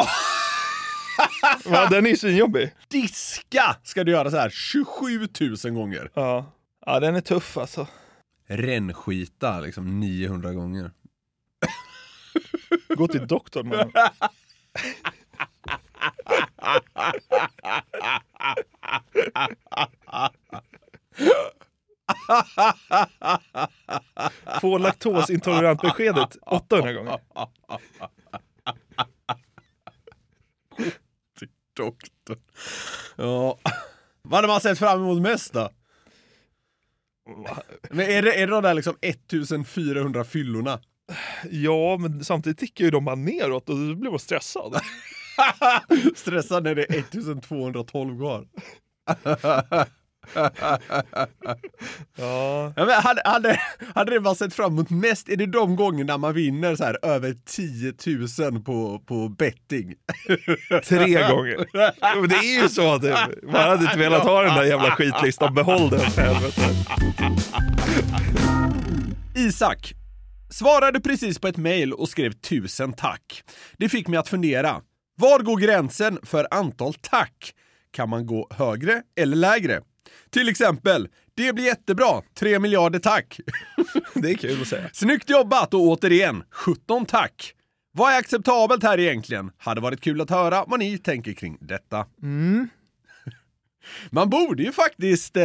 Va, 1.64 1.88
den 1.90 2.06
är 2.06 2.10
ju 2.10 2.16
svinjobbig. 2.16 2.74
Diska 2.88 3.76
ska 3.82 4.04
du 4.04 4.12
göra 4.12 4.30
så 4.30 4.36
här 4.36 4.50
27 4.50 5.28
000 5.64 5.74
gånger. 5.74 6.10
Ja. 6.14 6.52
ja, 6.86 7.00
den 7.00 7.16
är 7.16 7.20
tuff 7.20 7.56
alltså. 7.58 7.86
Rännskita 8.46 9.60
liksom 9.60 10.00
900 10.00 10.52
gånger. 10.52 10.90
Gå 12.96 13.08
till 13.08 13.26
doktorn 13.26 13.68
man. 13.68 13.92
Få 24.60 24.78
laktosintolerant-beskedet 24.78 26.36
800 26.46 26.92
gånger. 26.92 27.18
Doktorn. 31.80 32.38
Ja. 33.16 33.58
Vad 34.22 34.38
hade 34.38 34.48
man 34.48 34.60
sett 34.60 34.78
fram 34.78 35.00
emot 35.00 35.22
mest 35.22 35.52
då? 35.52 35.70
Men 37.90 38.00
är 38.10 38.22
det, 38.22 38.34
är 38.34 38.46
det 38.46 38.52
de 38.52 38.62
där 38.62 38.74
liksom 38.74 38.96
1400 39.00 40.24
fyllorna? 40.24 40.80
Ja, 41.50 41.96
men 41.96 42.24
samtidigt 42.24 42.58
tickar 42.58 42.84
ju 42.84 42.90
de 42.90 43.04
bara 43.04 43.16
neråt 43.16 43.68
och 43.68 43.76
då 43.76 43.94
blir 43.94 44.10
man 44.10 44.18
stressad. 44.18 44.80
Stressad 46.16 46.64
när 46.64 46.74
det 46.74 46.82
är 46.90 46.98
1212 46.98 48.18
kvar. 48.18 48.46
Ja. 52.16 52.72
Ja, 52.76 53.00
hade, 53.00 53.22
hade, 53.24 53.60
hade 53.94 54.10
det 54.10 54.20
man 54.20 54.36
sett 54.36 54.54
fram 54.54 54.72
emot 54.72 54.90
mest, 54.90 55.28
är 55.28 55.36
det 55.36 55.46
de 55.46 55.76
gångerna 55.76 56.18
man 56.18 56.34
vinner 56.34 56.76
så 56.76 56.84
här 56.84 56.98
över 57.02 57.36
10 57.46 57.94
000 58.50 58.62
på, 58.62 58.98
på 59.06 59.28
betting? 59.28 59.94
Tre 60.84 61.28
gånger. 61.28 61.66
Det 62.28 62.34
är 62.34 62.62
ju 62.62 62.68
så 62.68 62.94
att 62.94 63.02
man 63.42 63.62
hade 63.62 63.84
inte 63.84 63.98
velat 63.98 64.22
ha 64.22 64.42
den 64.42 64.54
där 64.54 64.64
jävla 64.64 64.90
skitlistan. 64.90 65.54
Behåll 65.54 65.90
den 65.90 66.00
för 66.00 66.22
helvete. 66.22 66.62
Isak 69.36 69.94
svarade 70.50 71.00
precis 71.00 71.38
på 71.38 71.48
ett 71.48 71.56
mejl 71.56 71.92
och 71.92 72.08
skrev 72.08 72.32
tusen 72.32 72.92
tack. 72.92 73.42
Det 73.78 73.88
fick 73.88 74.08
mig 74.08 74.18
att 74.18 74.28
fundera. 74.28 74.80
Var 75.16 75.38
går 75.38 75.56
gränsen 75.56 76.18
för 76.22 76.46
antal 76.50 76.94
tack? 76.94 77.54
Kan 77.92 78.08
man 78.08 78.26
gå 78.26 78.48
högre 78.50 79.02
eller 79.16 79.36
lägre? 79.36 79.80
Till 80.30 80.48
exempel, 80.48 81.08
det 81.34 81.52
blir 81.52 81.64
jättebra, 81.64 82.22
3 82.38 82.58
miljarder 82.58 82.98
tack. 82.98 83.40
Det 84.14 84.30
är 84.30 84.34
kul 84.34 84.62
att 84.62 84.68
säga. 84.68 84.90
Snyggt 84.92 85.30
jobbat 85.30 85.74
och 85.74 85.80
återigen, 85.80 86.42
17 86.50 87.06
tack. 87.06 87.54
Vad 87.92 88.12
är 88.12 88.18
acceptabelt 88.18 88.82
här 88.82 89.00
egentligen? 89.00 89.50
Hade 89.58 89.80
varit 89.80 90.00
kul 90.00 90.20
att 90.20 90.30
höra 90.30 90.64
vad 90.66 90.78
ni 90.78 90.98
tänker 90.98 91.32
kring 91.32 91.58
detta. 91.60 92.06
Man 94.10 94.30
borde 94.30 94.62
ju 94.62 94.72
faktiskt 94.72 95.36
eh, 95.36 95.42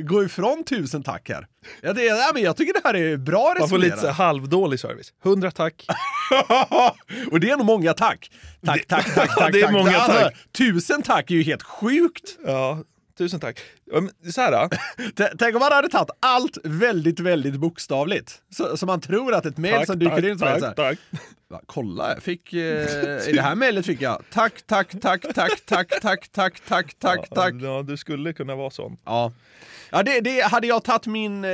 gå 0.00 0.24
ifrån 0.24 0.64
tusen 0.64 1.02
tack 1.02 1.28
här. 1.28 1.46
Ja, 1.80 1.92
det, 1.92 2.04
ja, 2.04 2.30
men 2.34 2.42
jag 2.42 2.56
tycker 2.56 2.72
det 2.72 2.80
här 2.84 2.94
är 2.94 3.16
bra 3.16 3.54
Man 3.58 3.68
får 3.68 3.78
lite 3.78 3.90
så 3.90 4.00
här 4.00 4.08
resonerat. 4.08 4.16
halvdålig 4.16 4.80
service. 4.80 5.12
100 5.24 5.50
tack. 5.50 5.86
och 7.30 7.40
det 7.40 7.50
är 7.50 7.56
nog 7.56 7.66
många 7.66 7.94
tack. 7.94 8.30
Tack, 8.66 8.86
tack, 8.86 9.14
tack, 9.14 9.34
tack. 9.38 9.52
det 9.52 9.58
är 9.60 9.62
tack. 9.62 9.72
många 9.72 9.96
Alltså, 9.96 10.20
tack. 10.20 10.34
tusen 10.52 11.02
tack 11.02 11.30
är 11.30 11.34
ju 11.34 11.42
helt 11.42 11.62
sjukt. 11.62 12.38
Ja, 12.46 12.82
tusen 13.20 13.40
tack. 13.40 13.60
Ja, 13.84 14.30
Så 14.32 14.40
här, 14.40 14.68
Tänk 15.38 15.54
om 15.54 15.60
man 15.60 15.72
hade 15.72 15.88
tagit 15.88 16.10
allt 16.20 16.58
väldigt, 16.64 17.20
väldigt 17.20 17.54
bokstavligt. 17.54 18.42
Så, 18.50 18.76
så 18.76 18.86
man 18.86 19.00
tror 19.00 19.34
att 19.34 19.46
ett 19.46 19.56
mejl 19.56 19.74
tack, 19.74 19.86
som 19.86 19.98
dyker 19.98 20.28
in 20.30 20.38
så 20.38 20.44
det 20.44 20.54
så 20.54 20.60
tack, 20.60 20.78
här, 20.78 20.88
tack. 20.90 20.98
Va, 21.48 21.60
kolla, 21.66 22.14
jag 22.14 22.22
fick... 22.22 22.52
Eh, 22.52 23.28
I 23.28 23.32
det 23.32 23.42
här 23.42 23.54
mejlet 23.54 23.86
fick 23.86 24.00
jag 24.00 24.22
tack, 24.30 24.62
tack, 24.62 25.00
tack, 25.00 25.22
tack, 25.34 25.66
tack, 25.66 26.00
tack, 26.00 26.28
tack, 26.32 26.60
tack, 26.68 26.94
tack, 26.98 27.28
tack. 27.30 27.54
Ja, 27.60 27.82
du 27.82 27.96
skulle 27.96 28.32
kunna 28.32 28.54
vara 28.54 28.70
sån. 28.70 28.96
Ja, 29.04 29.32
ja 29.90 30.02
det, 30.02 30.20
det, 30.20 30.40
hade 30.40 30.66
jag 30.66 30.84
tagit 30.84 31.06
min 31.06 31.44
eh, 31.44 31.50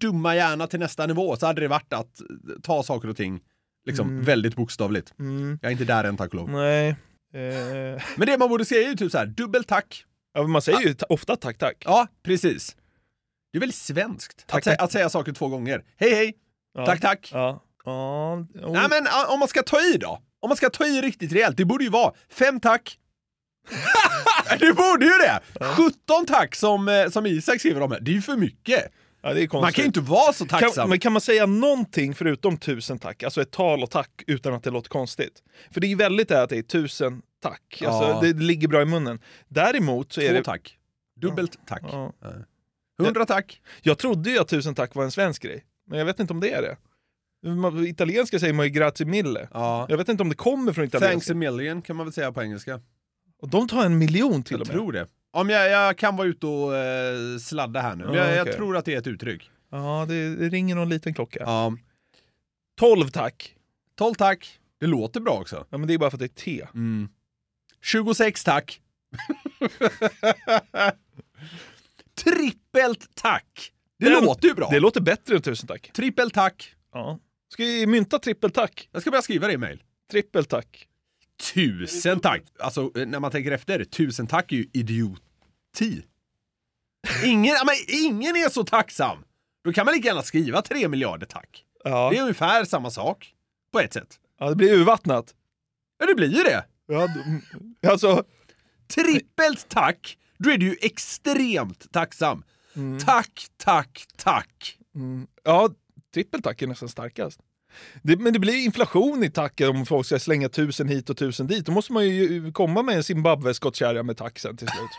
dumma 0.00 0.36
hjärna 0.36 0.66
till 0.66 0.80
nästa 0.80 1.06
nivå 1.06 1.36
så 1.36 1.46
hade 1.46 1.60
det 1.60 1.68
varit 1.68 1.92
att 1.92 2.20
ta 2.62 2.82
saker 2.82 3.08
och 3.08 3.16
ting 3.16 3.40
liksom 3.86 4.22
väldigt 4.22 4.56
bokstavligt. 4.56 5.14
Mm. 5.18 5.58
Jag 5.62 5.68
är 5.68 5.72
inte 5.72 5.84
där 5.84 6.04
än 6.04 6.16
tack 6.16 6.28
och 6.28 6.34
lov. 6.34 6.50
Nej. 6.50 6.96
Eh, 7.34 8.02
Men 8.16 8.26
det 8.26 8.38
man 8.38 8.48
borde 8.48 8.64
säga 8.64 8.82
är 8.82 8.88
ju 8.88 8.96
typ 8.96 9.12
så 9.12 9.18
här, 9.18 9.26
dubbel 9.26 9.64
tack. 9.64 10.04
Ja, 10.34 10.46
man 10.46 10.62
säger 10.62 10.80
ju 10.80 10.94
ta- 10.94 11.06
ofta 11.08 11.36
tack, 11.36 11.58
tack. 11.58 11.76
Ja, 11.84 12.06
precis. 12.22 12.76
Det 13.52 13.58
är 13.58 13.60
väldigt 13.60 13.76
svenskt 13.78 14.46
Tack, 14.46 14.58
att, 14.58 14.64
säga, 14.64 14.76
tack. 14.76 14.84
att 14.84 14.92
säga 14.92 15.08
saker 15.08 15.32
två 15.32 15.48
gånger. 15.48 15.84
Hej, 15.96 16.14
hej! 16.14 16.34
Ja. 16.74 16.86
Tack, 16.86 17.00
tack! 17.00 17.30
Ja. 17.32 17.62
Ja. 17.84 18.32
oh. 18.34 18.72
Nej 18.72 18.86
men 18.90 19.06
om 19.28 19.38
man 19.38 19.48
ska 19.48 19.62
ta 19.62 19.80
i 19.80 19.96
då? 20.00 20.22
Om 20.40 20.48
man 20.48 20.56
ska 20.56 20.70
ta 20.70 20.86
i 20.86 21.00
riktigt 21.02 21.32
rejält, 21.32 21.56
det 21.56 21.64
borde 21.64 21.84
ju 21.84 21.90
vara 21.90 22.12
fem 22.28 22.60
tack. 22.60 22.98
det 24.60 24.72
borde 24.72 25.04
ju 25.04 25.10
det! 25.12 25.40
17 25.64 26.26
tack 26.26 26.54
som, 26.54 26.88
eh, 26.88 27.08
som 27.08 27.26
Isak 27.26 27.60
skriver 27.60 27.80
om 27.80 27.92
här, 27.92 28.00
det 28.00 28.10
är 28.10 28.14
ju 28.14 28.22
för 28.22 28.36
mycket. 28.36 28.92
ja. 29.22 29.34
Man 29.52 29.72
kan 29.72 29.82
ju 29.82 29.86
inte 29.86 30.00
vara 30.00 30.32
så 30.32 30.46
tacksam. 30.46 30.72
Kan, 30.74 30.88
men 30.88 30.98
kan 31.00 31.12
man 31.12 31.20
säga 31.20 31.46
någonting 31.46 32.14
förutom 32.14 32.56
tusen 32.56 32.98
tack? 32.98 33.22
Alltså 33.22 33.42
ett 33.42 33.50
tal 33.50 33.82
och 33.82 33.90
tack 33.90 34.22
utan 34.26 34.54
att 34.54 34.62
det 34.62 34.70
låter 34.70 34.88
konstigt? 34.88 35.42
För 35.70 35.80
det 35.80 35.86
är 35.86 35.88
ju 35.88 35.96
väldigt 35.96 36.28
det 36.28 36.42
att 36.42 36.50
det 36.50 36.58
är 36.58 36.62
tusen 36.62 37.22
tack. 37.40 37.82
Alltså, 37.86 38.08
Ja. 38.10 38.20
det, 38.22 38.32
det 38.32 38.42
ligger 38.42 38.68
bra 38.68 38.82
i 38.82 38.84
munnen. 38.84 39.18
Däremot 39.48 40.12
så 40.12 40.20
är 40.20 40.28
Två 40.28 40.34
det... 40.34 40.44
tack. 40.44 40.78
Dubbelt 41.16 41.58
tack. 41.66 41.82
Ja. 41.92 42.12
100 43.02 43.26
tack. 43.26 43.60
Jag 43.82 43.98
trodde 43.98 44.30
ju 44.30 44.38
att 44.38 44.48
tusen 44.48 44.74
tack 44.74 44.94
var 44.94 45.04
en 45.04 45.10
svensk 45.10 45.42
grej. 45.42 45.64
Men 45.86 45.98
jag 45.98 46.06
vet 46.06 46.20
inte 46.20 46.32
om 46.32 46.40
det 46.40 46.52
är 46.52 46.62
det. 46.62 46.76
Italienska 47.88 48.38
säger 48.38 48.52
man 48.54 48.66
ju 48.66 48.70
grazie 48.72 49.06
mille. 49.06 49.48
Ja. 49.52 49.86
Jag 49.88 49.96
vet 49.96 50.08
inte 50.08 50.22
om 50.22 50.28
det 50.28 50.34
kommer 50.34 50.72
från 50.72 50.88
Thanks 50.88 50.94
italienska. 50.94 51.32
a 51.32 51.36
million 51.36 51.82
kan 51.82 51.96
man 51.96 52.06
väl 52.06 52.12
säga 52.12 52.32
på 52.32 52.42
engelska. 52.42 52.80
Och 53.42 53.48
de 53.48 53.68
tar 53.68 53.84
en 53.84 53.98
miljon 53.98 54.42
till 54.42 54.52
jag 54.54 54.60
och 54.60 54.66
med. 54.66 54.74
tror 54.76 54.92
det. 54.92 55.06
Om 55.32 55.50
jag, 55.50 55.70
jag 55.70 55.98
kan 55.98 56.16
vara 56.16 56.28
ute 56.28 56.46
och 56.46 56.76
eh, 56.76 57.38
sladda 57.38 57.80
här 57.80 57.96
nu, 57.96 58.04
men 58.04 58.14
Ja, 58.14 58.26
jag, 58.26 58.36
jag 58.36 58.42
okej. 58.42 58.54
tror 58.54 58.76
att 58.76 58.84
det 58.84 58.94
är 58.94 58.98
ett 58.98 59.06
uttryck. 59.06 59.50
Ja, 59.70 60.04
det, 60.08 60.36
det 60.36 60.48
ringer 60.48 60.74
någon 60.74 60.88
liten 60.88 61.14
klocka. 61.14 61.40
Ja. 61.40 61.76
12 62.80 63.08
tack. 63.08 63.54
12 63.98 64.14
tack. 64.14 64.58
Det 64.80 64.86
låter 64.86 65.20
bra 65.20 65.32
också. 65.40 65.66
Ja, 65.70 65.78
men 65.78 65.88
det 65.88 65.94
är 65.94 65.98
bara 65.98 66.10
för 66.10 66.16
att 66.16 66.20
det 66.20 66.24
är 66.24 66.44
te. 66.44 66.66
Mm. 66.74 67.08
26 67.82 68.44
tack. 68.44 68.80
Trippelt 72.14 73.14
tack. 73.14 73.72
Det 73.98 74.08
Den- 74.10 74.24
låter 74.24 74.48
ju 74.48 74.54
bra. 74.54 74.68
Det 74.70 74.80
låter 74.80 75.00
bättre 75.00 75.36
än 75.36 75.42
tusen 75.42 75.66
tack. 75.66 75.90
Trippelt 75.92 76.34
tack. 76.34 76.74
Ja. 76.92 77.18
Ska 77.52 77.64
vi 77.64 77.86
mynta 77.86 78.18
trippeltack? 78.18 78.88
Jag 78.92 79.02
ska 79.02 79.10
börja 79.10 79.22
skriva 79.22 79.46
det 79.46 79.52
i 79.52 79.56
mail. 79.58 79.82
Trippeltack. 80.10 80.86
Tusen 81.54 82.20
tack. 82.20 82.42
Alltså 82.58 82.90
när 82.94 83.20
man 83.20 83.30
tänker 83.30 83.52
efter, 83.52 83.84
tusen 83.84 84.26
tack 84.26 84.52
är 84.52 84.56
ju 84.56 84.66
idioti. 84.72 86.02
Ingen, 87.24 87.54
men 87.66 87.74
ingen 87.88 88.36
är 88.36 88.48
så 88.48 88.64
tacksam. 88.64 89.18
Då 89.64 89.72
kan 89.72 89.84
man 89.86 89.94
lika 89.94 90.08
gärna 90.08 90.22
skriva 90.22 90.62
tre 90.62 90.88
miljarder 90.88 91.26
tack. 91.26 91.64
Ja. 91.84 92.10
Det 92.10 92.16
är 92.18 92.22
ungefär 92.22 92.64
samma 92.64 92.90
sak. 92.90 93.34
På 93.72 93.80
ett 93.80 93.92
sätt. 93.92 94.18
ja, 94.38 94.48
det 94.48 94.56
blir 94.56 94.72
urvattnat. 94.72 95.34
Ja, 95.98 96.06
det 96.06 96.14
blir 96.14 96.28
ju 96.36 96.42
det. 96.42 96.64
Ja, 96.90 97.08
alltså, 97.90 98.24
Trippelt 98.94 99.68
tack, 99.68 100.18
då 100.38 100.50
är 100.50 100.58
du 100.58 100.66
ju 100.66 100.76
extremt 100.82 101.92
tacksam. 101.92 102.44
Tack, 103.06 103.46
tack, 103.56 104.04
tack. 104.16 104.78
mm, 104.94 105.26
ja, 105.44 105.70
trippeltack 106.14 106.62
är 106.62 106.66
nästan 106.66 106.88
starkast. 106.88 107.40
Det, 108.02 108.16
men 108.16 108.32
det 108.32 108.38
blir 108.38 108.64
inflation 108.64 109.24
i 109.24 109.30
tacken 109.30 109.68
om 109.68 109.86
folk 109.86 110.06
ska 110.06 110.18
slänga 110.18 110.48
tusen 110.48 110.88
hit 110.88 111.10
och 111.10 111.16
tusen 111.16 111.46
dit. 111.46 111.66
Då 111.66 111.72
måste 111.72 111.92
man 111.92 112.08
ju 112.08 112.52
komma 112.52 112.82
med 112.82 112.96
en 112.96 113.02
zimbabwe-skottkärra 113.02 114.02
med 114.02 114.16
tack 114.16 114.38
sen 114.38 114.56
till 114.56 114.68
slut. 114.68 114.90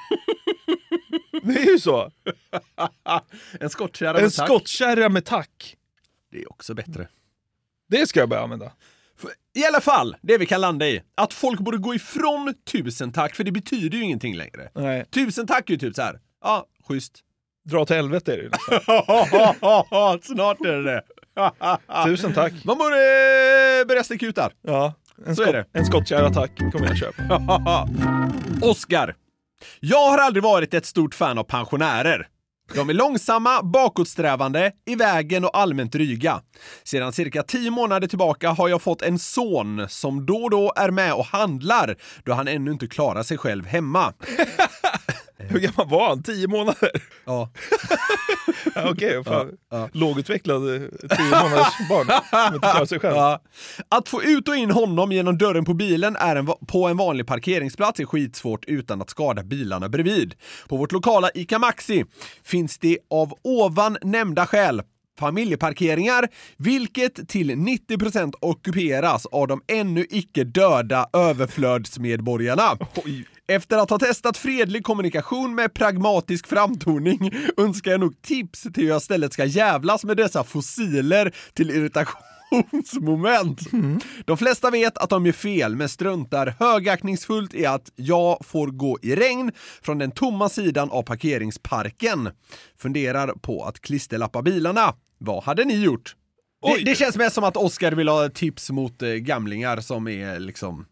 det 1.44 1.54
är 1.62 1.72
ju 1.72 1.80
så. 1.80 2.12
En 3.60 3.70
skottkärra 3.70 4.18
En 4.18 4.24
med 4.24 4.34
tack. 4.34 4.48
skottkärra 4.48 5.10
med 5.10 5.26
tack. 5.26 5.78
Det 6.32 6.42
är 6.42 6.52
också 6.52 6.74
bättre. 6.74 7.08
Det 7.90 8.08
ska 8.08 8.20
jag 8.20 8.30
börja 8.30 8.44
använda. 8.44 8.72
I 9.56 9.66
alla 9.66 9.82
fall, 9.82 10.16
det 10.22 10.38
vi 10.38 10.46
kan 10.46 10.62
landa 10.62 10.88
i, 10.88 11.02
att 11.18 11.34
folk 11.34 11.60
borde 11.60 11.78
gå 11.78 11.96
ifrån 11.96 12.54
tusen 12.72 13.12
tack, 13.12 13.36
för 13.36 13.44
det 13.44 13.52
betyder 13.52 13.98
ju 13.98 14.04
ingenting 14.04 14.36
längre. 14.36 14.70
Nej, 14.76 15.06
Tusen 15.12 15.48
tack 15.48 15.70
är 15.70 15.74
ju 15.74 15.80
typ 15.80 15.96
så 15.96 16.02
här. 16.02 16.20
ja, 16.44 16.66
schysst. 16.88 17.20
dra 17.70 17.86
till 17.86 17.96
helvete 17.96 18.34
är 18.34 18.38
det 18.38 18.44
ju 18.44 18.50
nästan. 18.50 18.76
Snart 20.36 20.62
är 20.62 20.72
det 20.74 20.84
det. 20.84 21.04
Tusen 22.06 22.34
tack. 22.34 22.54
Man 22.66 22.78
borde 22.78 22.96
eh, 23.82 23.88
börja 23.88 24.04
sticka 24.04 24.26
ut 24.26 24.36
där. 24.36 24.52
Ja, 24.62 24.94
en, 25.26 25.36
Så 25.36 25.44
är 25.44 25.54
det. 25.54 25.66
en 25.74 25.86
skottkärra-tack 25.86 26.58
kommer 26.72 26.88
jag 26.88 26.98
köpa. 26.98 27.88
Oscar. 28.62 29.16
Jag 29.80 30.10
har 30.10 30.18
aldrig 30.18 30.44
varit 30.44 30.74
ett 30.74 30.86
stort 30.86 31.16
fan 31.16 31.38
av 31.38 31.44
pensionärer. 31.44 32.28
De 32.76 32.90
är 32.90 32.94
långsamma, 32.94 33.64
bakåtsträvande, 33.64 34.72
i 34.86 34.96
vägen 34.96 35.46
och 35.46 35.58
allmänt 35.58 35.92
dryga. 35.92 36.42
Sedan 36.84 37.14
cirka 37.14 37.44
tio 37.44 37.72
månader 37.72 38.08
tillbaka 38.08 38.50
har 38.50 38.70
jag 38.70 38.82
fått 38.82 39.02
en 39.02 39.20
son 39.20 39.86
som 39.90 40.26
då 40.26 40.36
och 40.36 40.50
då 40.50 40.74
är 40.76 40.92
med 40.92 41.14
och 41.14 41.26
handlar 41.26 41.96
då 42.24 42.34
han 42.34 42.48
ännu 42.48 42.72
inte 42.72 42.88
klarar 42.88 43.24
sig 43.24 43.38
själv 43.38 43.66
hemma. 43.66 44.14
Hur 45.50 45.60
gammal 45.60 45.88
var 45.90 46.10
han? 46.10 46.24
Tio 46.24 46.48
månader? 46.48 46.92
Ja. 47.26 47.50
Ja, 48.76 48.90
Okej, 48.92 49.24
fan. 49.24 49.52
ja. 49.72 49.90
lågutvecklad 49.92 50.76
eh, 50.76 50.82
tio 51.18 51.26
månaders 51.44 51.90
barn 51.90 52.06
som 52.30 52.56
inte 52.56 52.68
klarar 52.68 52.86
sig 52.86 53.00
själv. 53.00 53.16
Ja. 53.16 53.42
Att 53.90 54.10
få 54.10 54.24
ut 54.24 54.48
och 54.48 54.56
in 54.56 54.72
honom 54.72 55.12
genom 55.12 55.38
dörren 55.38 55.66
på 55.66 55.74
bilen 55.74 56.16
är 56.16 56.36
en, 56.36 56.46
på 56.68 56.88
en 56.88 56.98
vanlig 56.98 57.28
parkeringsplats 57.28 58.00
är 58.00 58.06
skitsvårt 58.06 58.66
utan 58.66 59.02
att 59.02 59.10
skada 59.10 59.44
bilarna 59.44 59.90
bredvid. 59.90 60.36
På 60.68 60.78
vårt 60.78 60.92
lokala 60.92 61.30
ICA 61.34 61.60
Maxi 61.60 62.06
finns 62.44 62.78
det 62.78 62.98
av 63.10 63.34
ovan 63.42 63.98
nämnda 64.02 64.46
skäl 64.48 64.82
familjeparkeringar, 65.20 66.28
vilket 66.58 67.30
till 67.30 67.52
90% 67.52 68.34
ockuperas 68.40 69.26
av 69.26 69.48
de 69.48 69.62
ännu 69.68 70.06
icke 70.10 70.44
döda 70.44 71.10
överflödsmedborgarna. 71.14 72.78
Oj. 73.06 73.26
Efter 73.48 73.78
att 73.78 73.90
ha 73.90 74.00
testat 74.00 74.38
fredlig 74.38 74.84
kommunikation 74.84 75.56
med 75.56 75.74
pragmatisk 75.74 76.48
framtoning 76.48 77.32
önskar 77.58 77.92
jag 77.92 78.00
nog 78.00 78.22
tips 78.22 78.62
till 78.62 78.72
hur 78.76 78.90
jag 78.90 78.98
istället 78.98 79.34
ska 79.34 79.46
jävlas 79.46 80.04
med 80.04 80.18
dessa 80.18 80.44
fossiler 80.44 81.36
till 81.54 81.70
irritationsmoment. 82.52 83.60
De 84.26 84.38
flesta 84.38 84.70
vet 84.72 84.98
att 84.98 85.10
de 85.10 85.26
gör 85.26 85.34
fel, 85.34 85.76
men 85.76 85.90
struntar 85.90 86.56
högaktningsfullt 86.60 87.54
i 87.54 87.66
att 87.66 87.92
jag 87.96 88.46
får 88.46 88.68
gå 88.68 89.00
i 89.02 89.16
regn 89.16 89.52
från 89.82 89.98
den 89.98 90.12
tomma 90.12 90.50
sidan 90.50 90.92
av 90.92 91.04
parkeringsparken. 91.04 92.30
Funderar 92.78 93.28
på 93.28 93.64
att 93.64 93.80
klisterlappa 93.82 94.42
bilarna. 94.42 94.94
Vad 95.18 95.44
hade 95.44 95.66
ni 95.66 95.84
gjort? 95.84 96.16
Det, 96.78 96.84
det 96.84 96.96
känns 96.96 97.16
mest 97.18 97.36
som 97.36 97.44
att 97.44 97.58
Oskar 97.58 97.92
vill 97.92 98.08
ha 98.08 98.30
tips 98.30 98.70
mot 98.70 99.02
eh, 99.02 99.10
gamlingar 99.10 99.80
som 99.82 100.08
är 100.08 100.40
liksom 100.40 100.86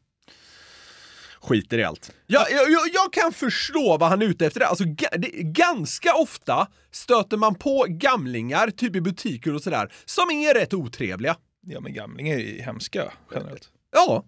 skiter 1.41 1.77
i 1.77 1.83
allt. 1.83 2.11
Jag, 2.27 2.51
jag, 2.51 2.69
jag- 2.93 3.13
kan 3.13 3.33
förstå 3.33 3.97
vad 3.97 4.09
han 4.09 4.21
är 4.21 4.25
ute 4.25 4.45
efter. 4.45 4.61
Alltså, 4.61 4.83
det, 5.17 5.29
ganska 5.43 6.13
ofta 6.15 6.67
stöter 6.91 7.37
man 7.37 7.55
på 7.55 7.85
gamlingar, 7.89 8.69
typ 8.71 8.95
i 8.95 9.01
butiker 9.01 9.55
och 9.55 9.61
sådär, 9.61 9.93
som 10.05 10.29
är 10.31 10.53
rätt 10.53 10.73
otrevliga. 10.73 11.35
Ja, 11.67 11.79
men 11.79 11.93
gamlingar 11.93 12.35
är 12.35 12.39
ju 12.39 12.61
hemska 12.61 13.13
generellt. 13.33 13.69
Ja, 13.91 14.23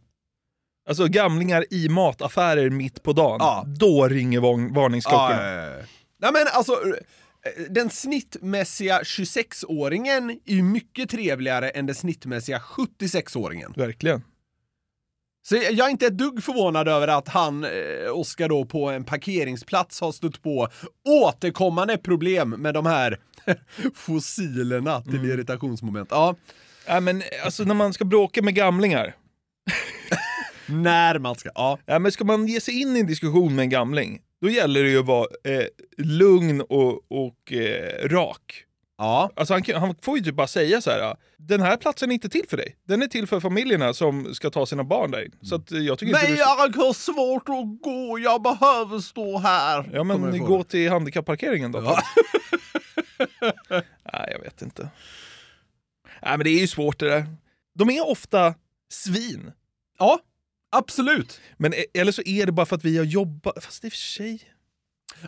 Alltså 0.89 1.07
gamlingar 1.07 1.65
i 1.73 1.89
mataffärer 1.89 2.69
mitt 2.69 3.03
på 3.03 3.13
dagen, 3.13 3.37
Ja. 3.39 3.65
då 3.67 4.07
ringer 4.07 4.39
varn- 4.39 4.73
varningsklockorna. 4.73 5.43
ja. 5.51 5.77
Nej 6.21 6.31
men 6.33 6.45
alltså, 6.53 6.71
eh, 6.73 7.63
den 7.69 7.89
snittmässiga 7.89 9.01
26-åringen 9.03 10.29
är 10.45 10.53
ju 10.53 10.63
mycket 10.63 11.09
trevligare 11.09 11.69
än 11.69 11.85
den 11.85 11.95
snittmässiga 11.95 12.59
76-åringen. 12.59 13.73
Verkligen. 13.77 14.21
Så 15.43 15.55
jag 15.55 15.79
är 15.79 15.89
inte 15.89 16.05
ett 16.05 16.17
dugg 16.17 16.43
förvånad 16.43 16.87
över 16.87 17.07
att 17.07 17.27
han, 17.27 17.63
eh, 17.63 18.11
Oskar 18.13 18.49
då, 18.49 18.65
på 18.65 18.89
en 18.89 19.03
parkeringsplats 19.03 20.01
har 20.01 20.11
stött 20.11 20.41
på 20.41 20.67
återkommande 21.09 21.97
problem 21.97 22.49
med 22.49 22.73
de 22.73 22.85
här 22.85 23.19
fossilerna 23.95 25.01
till 25.01 25.25
irritationsmoment. 25.25 26.07
Ja, 26.11 26.35
Ja, 26.85 26.99
men 26.99 27.23
alltså 27.43 27.63
när 27.63 27.75
man 27.75 27.93
ska 27.93 28.05
bråka 28.05 28.41
med 28.41 28.55
gamlingar, 28.55 29.15
när 30.65 31.19
man 31.19 31.35
ska, 31.35 31.49
ja. 31.55 31.79
ja, 31.85 31.99
men 31.99 32.11
ska 32.11 32.23
man 32.23 32.47
ge 32.47 32.61
sig 32.61 32.81
in 32.81 32.97
i 32.97 32.99
en 32.99 33.07
diskussion 33.07 33.55
med 33.55 33.63
en 33.63 33.69
gamling, 33.69 34.21
då 34.41 34.49
gäller 34.49 34.83
det 34.83 34.89
ju 34.89 34.99
att 34.99 35.05
vara 35.05 35.27
eh, 35.43 35.65
lugn 35.97 36.61
och, 36.61 37.11
och 37.11 37.53
eh, 37.53 38.09
rak. 38.09 38.65
Ja, 38.97 39.31
Alltså 39.35 39.53
han, 39.53 39.63
han 39.75 39.95
får 40.01 40.17
ju 40.17 40.23
typ 40.23 40.35
bara 40.35 40.47
säga 40.47 40.81
så 40.81 40.91
här. 40.91 41.15
den 41.37 41.61
här 41.61 41.77
platsen 41.77 42.09
är 42.09 42.13
inte 42.13 42.29
till 42.29 42.45
för 42.49 42.57
dig. 42.57 42.75
Den 42.87 43.01
är 43.01 43.07
till 43.07 43.27
för 43.27 43.39
familjerna 43.39 43.93
som 43.93 44.35
ska 44.35 44.49
ta 44.49 44.65
sina 44.65 44.83
barn 44.83 45.11
där 45.11 45.25
in. 45.25 45.31
Så 45.41 45.55
att 45.55 45.71
eh, 45.71 45.79
jag 45.79 45.99
tycker 45.99 46.09
inte 46.09 46.21
Nej, 46.21 46.31
du 46.31 46.37
ska... 46.37 46.49
jag 46.49 46.85
har 46.85 46.93
svårt 46.93 47.49
att 47.49 47.81
gå, 47.81 48.19
jag 48.19 48.41
behöver 48.41 48.99
stå 48.99 49.37
här. 49.37 49.89
Ja 49.93 50.03
men 50.03 50.39
gå 50.39 50.63
till 50.63 50.89
handikapparkeringen 50.89 51.71
då. 51.71 51.83
Ja. 51.83 51.99
Nej 54.13 54.29
jag 54.31 54.39
vet 54.39 54.61
inte. 54.61 54.89
Nej 56.21 56.37
men 56.37 56.43
det 56.43 56.49
är 56.49 56.59
ju 56.59 56.67
svårt 56.67 56.99
det 56.99 57.09
där. 57.09 57.25
De 57.75 57.89
är 57.89 58.09
ofta 58.09 58.53
svin. 58.91 59.51
Ja, 59.99 60.19
absolut. 60.71 61.39
Men 61.57 61.73
e- 61.73 61.85
eller 61.93 62.11
så 62.11 62.21
är 62.25 62.45
det 62.45 62.51
bara 62.51 62.65
för 62.65 62.75
att 62.75 62.85
vi 62.85 62.97
har 62.97 63.05
jobbat, 63.05 63.63
fast 63.63 63.85
i 63.85 63.87
och 63.87 63.91
för 63.91 63.97
sig. 63.97 64.43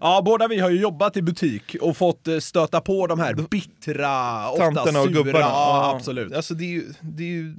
Ja, 0.02 0.22
båda 0.26 0.48
vi 0.48 0.60
har 0.60 0.70
ju 0.70 0.82
jobbat 0.82 1.18
i 1.18 1.22
butik 1.22 1.76
och 1.82 1.98
fått 1.98 2.28
eh, 2.28 2.40
stöta 2.40 2.82
på 2.82 3.08
de 3.08 3.20
här 3.20 3.34
bittra, 3.34 4.50
ofta 4.50 4.72
Tanterna 4.72 5.00
och 5.00 5.08
sura. 5.08 5.24
gubbarna. 5.24 5.40
Ja, 5.40 5.94
absolut. 5.96 6.34
Alltså 6.34 6.54
det 6.54 6.64
är 6.64 6.70
ju, 6.70 6.94
det 7.02 7.24
är 7.24 7.28
ju... 7.28 7.56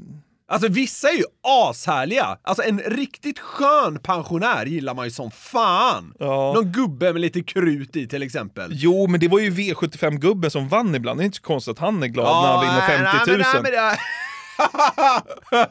Alltså 0.49 0.69
vissa 0.69 1.09
är 1.09 1.17
ju 1.17 1.25
ashärliga. 1.43 2.39
Alltså 2.43 2.63
en 2.63 2.79
riktigt 2.81 3.39
skön 3.39 3.99
pensionär 3.99 4.67
gillar 4.67 4.95
man 4.95 5.05
ju 5.05 5.11
som 5.11 5.31
fan. 5.31 6.15
Ja. 6.19 6.53
Någon 6.55 6.73
gubbe 6.73 7.13
med 7.13 7.21
lite 7.21 7.43
krut 7.43 7.97
i 7.97 8.09
till 8.09 8.23
exempel. 8.23 8.71
Jo 8.75 9.07
men 9.07 9.21
det 9.21 9.29
var 9.29 9.39
ju 9.39 9.51
V75-gubben 9.51 10.51
som 10.51 10.69
vann 10.69 10.95
ibland. 10.95 11.21
Det 11.21 11.23
är 11.23 11.25
inte 11.25 11.37
så 11.37 11.43
konstigt 11.43 11.73
att 11.73 11.79
han 11.79 12.03
är 12.03 12.07
glad 12.07 12.27
när 12.45 12.53
han 12.53 12.67
vinner 12.67 13.15
50 13.25 13.31
000. 13.31 13.39
nej, 13.41 13.63
men- 13.63 13.73
nej, 13.73 13.97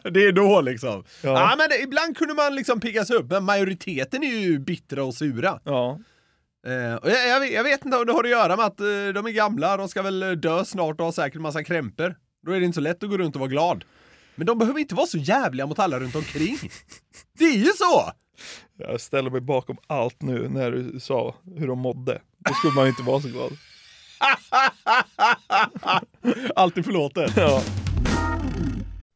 men 0.04 0.14
det... 0.14 0.26
är 0.28 0.32
då 0.32 0.62
liksom. 0.62 1.04
Ja, 1.22 1.30
Ja. 1.50 1.56
men 1.58 1.70
det, 1.70 1.82
ibland 1.82 2.18
kunde 2.18 2.34
man 2.34 2.56
liksom 2.56 2.80
piggas 2.80 3.10
upp, 3.10 3.26
men 3.32 3.44
majoriteten 3.44 4.24
är 4.24 4.28
ju 4.40 4.60
bittra 4.60 5.04
och 5.04 5.14
sura. 5.14 5.60
Ja. 5.64 6.00
Eh, 6.68 6.96
och 6.96 7.10
jag, 7.10 7.28
jag, 7.30 7.40
vet- 7.40 7.54
jag 7.54 7.64
vet 7.64 7.86
inte 7.86 7.98
om 7.98 8.06
det 8.06 8.14
har 8.14 8.24
att 8.24 8.30
göra 8.30 8.56
med 8.56 8.66
att 8.66 8.80
eh, 8.80 8.86
de 9.14 9.26
är 9.26 9.32
gamla, 9.32 9.78
de 9.78 9.88
ska 9.90 10.02
väl 10.02 10.42
dö 10.42 10.66
snart 10.66 11.00
och 11.00 11.06
ha 11.06 11.12
säkert 11.12 11.42
massa 11.42 11.64
krämpor. 11.64 12.16
Då 12.46 12.52
är 12.52 12.60
det 12.60 12.66
inte 12.66 12.76
så 12.76 12.82
lätt 12.82 13.04
att 13.04 13.10
gå 13.10 13.18
runt 13.18 13.36
och 13.36 13.40
vara 13.40 13.50
glad. 13.50 13.84
Men 14.36 14.48
de 14.48 14.58
behöver 14.58 14.80
inte 14.80 14.96
vara 14.96 15.08
så 15.08 15.18
jävliga 15.18 15.66
mot 15.68 15.80
alla 15.80 16.00
runt 16.00 16.16
omkring. 16.16 16.58
Det 17.38 17.46
är 17.46 17.58
ju 17.58 17.66
så! 17.66 18.12
Jag 18.78 19.02
ställer 19.02 19.30
mig 19.30 19.42
bakom 19.42 19.78
allt 19.88 20.22
nu 20.22 20.50
när 20.50 20.72
du 20.72 21.00
sa 21.00 21.36
hur 21.58 21.68
de 21.68 21.80
mådde. 21.80 22.22
Då 22.38 22.54
skulle 22.54 22.74
man 22.74 22.84
ju 22.84 22.90
inte 22.90 23.04
vara 23.04 23.22
så 23.22 23.28
glad. 23.28 23.52
Alltid 26.56 26.86
förlåtet. 26.86 27.34
Ja. 27.38 27.62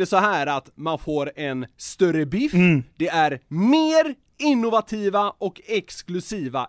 det 0.00 0.06
så 0.06 0.16
här 0.16 0.46
att 0.46 0.70
man 0.74 0.98
får 0.98 1.32
en 1.36 1.66
större 1.76 2.26
biff, 2.26 2.52
det 2.96 3.08
är 3.08 3.40
mer 3.48 4.14
innovativa 4.38 5.30
och 5.38 5.60
exklusiva 5.66 6.68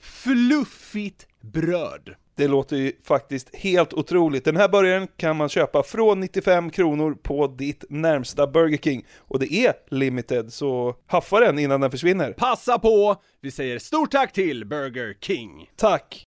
fluffigt 0.00 1.26
bröd. 1.40 2.14
Det 2.36 2.48
låter 2.48 2.76
ju 2.76 2.92
faktiskt 3.04 3.56
helt 3.56 3.92
otroligt. 3.92 4.44
Den 4.44 4.56
här 4.56 4.68
burgaren 4.68 5.08
kan 5.16 5.36
man 5.36 5.48
köpa 5.48 5.82
från 5.82 6.20
95 6.20 6.70
kronor 6.70 7.16
på 7.22 7.46
ditt 7.46 7.84
närmsta 7.88 8.46
Burger 8.46 8.78
King. 8.78 9.04
Och 9.18 9.38
det 9.38 9.54
är 9.54 9.72
limited, 9.90 10.52
så 10.52 10.94
haffa 11.06 11.40
den 11.40 11.58
innan 11.58 11.80
den 11.80 11.90
försvinner. 11.90 12.32
Passa 12.32 12.78
på! 12.78 13.16
Vi 13.42 13.50
säger 13.50 13.78
stort 13.78 14.10
tack 14.10 14.32
till 14.32 14.64
Burger 14.66 15.14
King. 15.20 15.70
Tack! 15.76 16.26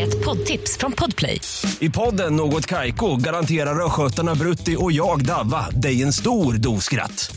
Ett 0.00 0.24
poddtips 0.24 0.78
från 0.78 0.92
Podplay. 0.92 1.40
I 1.80 1.90
podden 1.90 2.36
Något 2.36 2.66
Kaiko 2.66 3.16
garanterar 3.16 3.86
östgötarna 3.86 4.34
Brutti 4.34 4.76
och 4.78 4.92
jag, 4.92 5.24
Davva, 5.24 5.70
dig 5.70 6.02
en 6.02 6.12
stor 6.12 6.54
dos 6.54 6.84
skratt. 6.84 7.36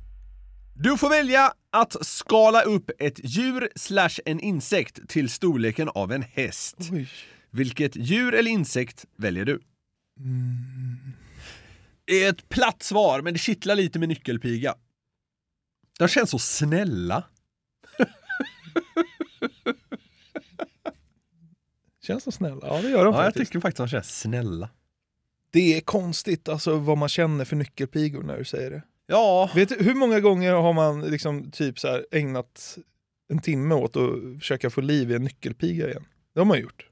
du 0.83 0.97
får 0.97 1.09
välja 1.09 1.53
att 1.71 2.05
skala 2.05 2.61
upp 2.61 2.91
ett 2.99 3.19
djur 3.23 3.69
slash 3.75 4.09
en 4.25 4.39
insekt 4.39 5.09
till 5.09 5.29
storleken 5.29 5.89
av 5.89 6.11
en 6.11 6.21
häst. 6.21 6.77
Vilket 7.51 7.95
djur 7.95 8.33
eller 8.33 8.51
insekt 8.51 9.05
väljer 9.17 9.45
du? 9.45 9.61
Det 12.05 12.23
är 12.23 12.29
ett 12.29 12.49
platt 12.49 12.83
svar, 12.83 13.21
men 13.21 13.33
det 13.33 13.39
kittlar 13.39 13.75
lite 13.75 13.99
med 13.99 14.09
nyckelpiga. 14.09 14.75
De 15.99 16.07
känns 16.07 16.29
så 16.29 16.39
snälla. 16.39 17.23
Känns 22.03 22.23
så 22.23 22.31
snälla. 22.31 22.67
Ja, 22.67 22.81
det 22.81 22.89
gör 22.89 23.05
de 23.05 23.13
Ja, 23.13 23.23
jag 23.23 23.25
faktiskt. 23.33 23.51
tycker 23.51 23.59
faktiskt 23.61 23.77
de 23.77 23.87
känns 23.87 24.19
snälla. 24.19 24.69
Det 25.51 25.77
är 25.77 25.81
konstigt 25.81 26.49
alltså 26.49 26.77
vad 26.77 26.97
man 26.97 27.09
känner 27.09 27.45
för 27.45 27.55
nyckelpigor 27.55 28.23
när 28.23 28.37
du 28.37 28.45
säger 28.45 28.71
det. 28.71 28.83
Ja, 29.11 29.49
Vet 29.55 29.69
du, 29.69 29.75
hur 29.83 29.93
många 29.95 30.19
gånger 30.19 30.53
har 30.53 30.73
man 30.73 31.01
liksom 31.01 31.51
typ 31.51 31.79
så 31.79 31.87
här 31.87 32.05
ägnat 32.11 32.77
en 33.29 33.39
timme 33.39 33.75
åt 33.75 33.97
att 33.97 34.39
försöka 34.39 34.69
få 34.69 34.81
liv 34.81 35.11
i 35.11 35.15
en 35.15 35.23
nyckelpiga 35.23 35.87
igen? 35.89 36.05
Det 36.33 36.39
har 36.39 36.45
man 36.45 36.59
gjort. 36.59 36.85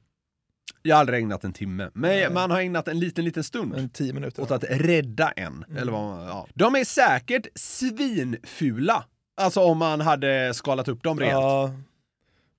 jag 0.82 0.96
har 0.96 1.00
aldrig 1.00 1.20
ägnat 1.20 1.44
en 1.44 1.54
timme, 1.54 1.90
men 1.94 2.34
man 2.34 2.52
har 2.52 2.60
ägnat 2.62 2.88
en 2.88 3.00
liten, 3.00 3.26
liten 3.26 3.44
stund. 3.44 3.76
En 3.76 3.90
tio 3.90 4.14
minuter. 4.14 4.42
åt 4.44 4.52
att 4.52 4.64
rädda 4.70 5.32
en. 5.32 5.66
Eller 5.78 5.92
vad 5.92 6.02
man, 6.02 6.28
ja. 6.28 6.48
De 6.54 6.76
är 6.76 6.84
säkert 6.86 7.48
svinfula. 7.56 9.06
Alltså 9.42 9.60
om 9.62 9.78
man 9.78 10.02
hade 10.02 10.54
skalat 10.54 10.88
upp 10.88 11.04
dem 11.04 11.20
rejält. 11.20 11.34
Ja, 11.36 11.74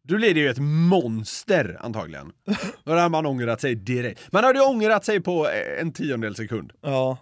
Då 0.09 0.17
blir 0.17 0.35
det 0.35 0.41
ju 0.41 0.49
ett 0.49 0.59
monster 0.61 1.77
antagligen. 1.81 2.33
Då 2.85 2.93
hade 2.93 3.09
man 3.09 3.27
ångrat 3.27 3.61
sig 3.61 3.75
direkt. 3.75 4.33
Man 4.33 4.45
hade 4.45 4.59
ju 4.59 4.65
ångrat 4.65 5.05
sig 5.05 5.21
på 5.21 5.49
en 5.81 5.93
tiondel 5.93 6.35
sekund. 6.35 6.73
ja. 6.83 7.19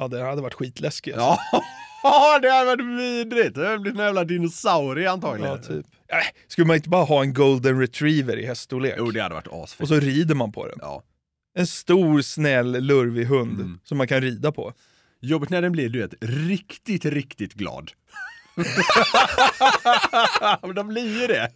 Ja, 0.00 0.08
det 0.08 0.22
hade 0.24 0.42
varit 0.42 0.54
skitläskigt. 0.54 1.16
Ja, 2.02 2.38
det 2.42 2.50
hade 2.50 2.64
varit 2.66 2.86
vidrigt. 3.00 3.54
Det 3.54 3.66
hade 3.66 3.78
blivit 3.78 3.98
en 4.00 4.04
jävla 4.06 4.24
dinosaurie 4.24 5.10
antagligen. 5.10 5.50
Ja, 5.50 5.58
typ. 5.58 5.86
Äh, 6.12 6.18
skulle 6.48 6.66
man 6.66 6.76
inte 6.76 6.88
bara 6.88 7.04
ha 7.04 7.22
en 7.22 7.34
golden 7.34 7.80
retriever 7.80 8.36
i 8.36 8.46
häststorlek? 8.46 8.94
Jo, 8.98 9.10
det 9.10 9.20
hade 9.22 9.34
varit 9.34 9.48
asfett. 9.52 9.80
Och 9.80 9.88
så 9.88 9.94
rider 10.00 10.34
man 10.34 10.52
på 10.52 10.66
den. 10.66 10.78
Ja. 10.80 11.02
En 11.54 11.66
stor, 11.66 12.20
snäll, 12.22 12.84
lurvig 12.84 13.24
hund 13.24 13.60
Mm. 13.60 13.78
som 13.84 13.98
man 13.98 14.08
kan 14.08 14.20
rida 14.20 14.52
på. 14.52 14.72
Jobbigt 15.20 15.50
när 15.50 15.62
den 15.62 15.72
blir, 15.72 15.88
du 15.88 15.98
vet, 16.00 16.14
riktigt, 16.20 17.04
riktigt 17.04 17.54
glad. 17.54 17.90
Men 20.62 20.74
de 20.74 20.88
blir 20.88 21.20
ju 21.20 21.26
det. 21.26 21.50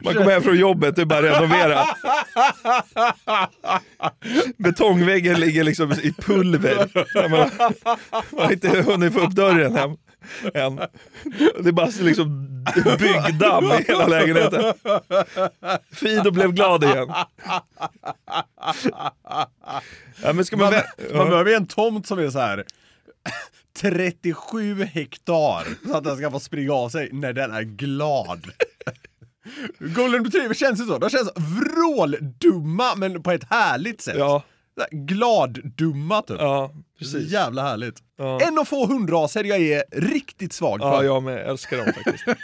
Man 0.00 0.14
kommer 0.14 0.30
hem 0.30 0.42
från 0.42 0.58
jobbet 0.58 0.98
och 0.98 1.06
bara 1.06 1.22
renovera. 1.22 1.84
Betongväggen 4.56 5.40
ligger 5.40 5.64
liksom 5.64 5.92
i 5.92 6.12
pulver. 6.12 6.88
Man, 7.28 7.50
man 8.30 8.44
har 8.44 8.52
inte 8.52 8.68
hunnit 8.82 9.12
få 9.12 9.20
upp 9.20 9.30
dörren 9.30 9.76
hem 9.76 9.90
än. 10.54 10.76
Det 11.60 11.68
är 11.68 11.72
bara 11.72 11.90
liksom 12.00 12.64
byggdamm 12.98 13.64
i 13.64 13.84
hela 13.88 14.06
lägenheten. 14.06 14.74
Fido 15.92 16.30
blev 16.30 16.52
glad 16.52 16.84
igen. 16.84 17.12
Ja, 20.22 20.32
men 20.32 20.44
ska 20.44 20.56
man, 20.56 20.72
Man, 20.72 20.82
man 21.16 21.30
behöver 21.30 21.56
en 21.56 21.66
tomt 21.66 22.06
som 22.06 22.18
är 22.18 22.30
så 22.30 22.38
här 22.38 22.64
37 23.76 24.82
hektar 24.84 25.88
så 25.88 25.96
att 25.96 26.04
den 26.04 26.16
ska 26.16 26.30
få 26.30 26.40
springa 26.40 26.72
av 26.72 26.88
sig 26.88 27.08
när 27.12 27.32
den 27.32 27.52
är 27.52 27.62
glad. 27.62 28.46
Golden 29.78 30.24
retriever 30.24 30.54
känns 30.54 30.80
ju 30.80 30.84
så. 30.84 30.98
De 30.98 31.10
känns 31.10 31.30
vråldumma 31.36 32.94
men 32.96 33.22
på 33.22 33.30
ett 33.30 33.44
härligt 33.50 34.00
sätt. 34.00 34.16
Ja, 34.18 34.42
Gladdumma 34.90 36.22
typ. 36.22 36.36
ja, 36.40 36.74
precis. 36.98 37.32
jävla 37.32 37.62
härligt. 37.62 38.02
Ja. 38.18 38.40
En 38.40 38.58
av 38.58 38.64
få 38.64 38.86
hundraser 38.86 39.44
jag 39.44 39.60
är 39.60 39.82
riktigt 39.92 40.52
svag 40.52 40.80
för. 40.80 40.86
Ja, 40.86 41.04
jag 41.04 41.22
med. 41.22 41.48
Älskar 41.48 41.76
dem 41.76 41.86
faktiskt. 41.86 42.24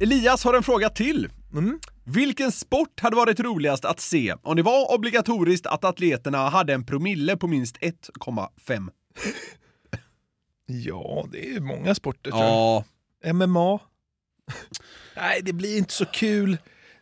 Elias 0.00 0.44
har 0.44 0.54
en 0.54 0.62
fråga 0.62 0.88
till. 0.88 1.28
Mm. 1.52 1.78
Vilken 2.04 2.52
sport 2.52 3.00
hade 3.00 3.16
varit 3.16 3.40
roligast 3.40 3.84
att 3.84 4.00
se 4.00 4.34
om 4.42 4.56
det 4.56 4.62
var 4.62 4.94
obligatoriskt 4.94 5.66
att 5.66 5.84
atleterna 5.84 6.48
hade 6.48 6.72
en 6.74 6.86
promille 6.86 7.36
på 7.36 7.46
minst 7.46 7.76
1,5? 7.76 8.88
Ja, 10.66 11.26
det 11.32 11.46
är 11.48 11.52
ju 11.52 11.60
många 11.60 11.94
sporter 11.94 12.30
tror 12.30 12.42
jag. 12.42 12.84
Ja, 13.22 13.32
MMA? 13.32 13.78
Nej, 15.16 15.40
det 15.42 15.52
blir 15.52 15.78
inte 15.78 15.92
så 15.92 16.04
kul. 16.06 16.58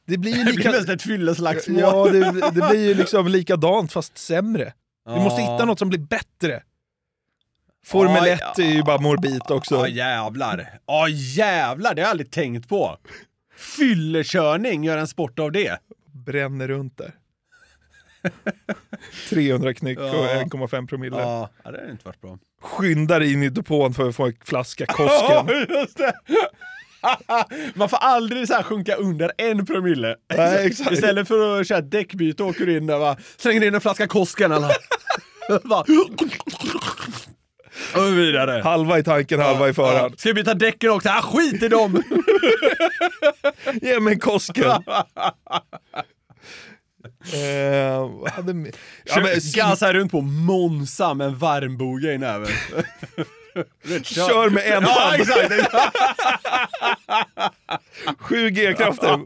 Det 0.07 0.18
blir 0.18 0.33
ju 0.33 0.44
det 0.44 0.53
blir 0.53 0.72
lika... 0.81 0.92
ett 0.92 1.03
fylleslagsmål. 1.03 1.81
Ja, 1.81 2.05
det, 2.09 2.50
det 2.50 2.68
blir 2.70 2.88
ju 2.88 2.94
liksom 2.94 3.29
likadant 3.29 3.92
fast 3.92 4.18
sämre. 4.18 4.72
Vi 5.07 5.14
måste 5.16 5.42
Ja. 5.42 5.53
hitta 5.53 5.64
något 5.64 5.79
som 5.79 5.88
blir 5.88 5.98
bättre. 6.00 6.62
Formel 7.87 8.26
Ja, 8.26 8.33
1 8.33 8.40
ja. 8.57 8.64
är 8.64 8.72
ju 8.72 8.83
bara 8.83 8.98
morbid 9.00 9.42
också. 9.48 9.74
Ja 9.74 9.88
jävlar. 9.88 10.79
Ja 10.87 11.09
jävlar, 11.09 11.94
det 11.94 12.03
har 12.03 12.07
jag 12.07 12.11
aldrig 12.11 12.31
tänkt 12.31 12.68
på. 12.68 12.98
Fyllekörning, 13.57 14.85
gör 14.85 14.98
en 14.98 15.09
sport 15.09 15.38
av 15.38 15.53
det. 15.53 15.79
Bränner 16.12 16.68
runt 16.68 16.98
där. 16.98 17.12
300 19.31 19.74
knyck 19.74 19.98
och 19.98 20.05
Ja. 20.05 20.42
1,5 20.44 20.87
promille. 20.88 21.16
Ja, 21.16 21.50
ja, 21.64 21.70
det 21.70 21.79
hade 21.81 21.90
inte 21.92 22.05
varit 22.07 22.20
bra. 22.20 22.38
Skyndar 22.62 23.20
in 23.20 23.42
i 23.42 23.48
depån 23.48 23.94
för 23.94 24.09
att 24.09 24.16
få 24.16 24.26
en 24.26 24.35
flaska 24.44 24.87
Kosken. 24.87 25.46
Ja, 25.68 25.81
just 25.81 25.96
det. 25.98 26.12
Man 27.74 27.88
får 27.88 27.96
aldrig 27.96 28.48
så 28.48 28.54
här 28.54 28.62
sjunka 28.62 28.94
under 28.94 29.32
en 29.38 29.66
promille. 29.66 30.16
Nej, 30.36 30.66
exakt. 30.70 30.92
Istället 30.92 31.28
för 31.28 31.60
att 31.60 31.68
köra 31.68 31.80
däckbyte 31.80 32.42
åker 32.42 32.66
du 32.66 32.76
in 32.76 32.86
där 32.86 32.98
va, 32.98 33.16
slänger 33.36 33.64
in 33.64 33.74
en 33.74 33.80
flaska 33.80 34.06
Kosken 34.06 34.52
eller 34.52 34.70
Och 37.96 38.18
vidare. 38.18 38.62
Halva 38.62 38.98
i 38.98 39.02
tanken, 39.02 39.40
halva 39.40 39.68
i 39.68 39.74
föraren. 39.74 40.16
Ska 40.16 40.28
vi 40.28 40.34
byta 40.34 40.54
däcken 40.54 40.90
också? 40.90 41.08
Ah, 41.08 41.22
skit 41.22 41.62
i 41.62 41.68
dem! 41.68 42.02
Ge 43.82 44.00
mig 44.00 44.14
en 44.14 44.20
Kosken. 44.20 44.64
Eh, 47.32 48.10
vad 48.10 48.30
hade 48.30 48.72
ja, 49.04 49.20
men, 49.20 49.40
Gasar 49.54 49.94
runt 49.94 50.12
på 50.12 50.20
Monza 50.20 51.14
med 51.14 51.26
en 51.26 51.38
varmboge 51.38 52.12
i 52.12 52.18
näven. 52.18 52.48
Vet, 53.84 54.06
Kör 54.06 54.50
med 54.50 54.66
en 54.66 54.82
Ja, 54.82 54.88
hand. 55.00 55.20
exakt. 55.20 55.52
7 58.18 58.50
G-krafter. 58.50 59.18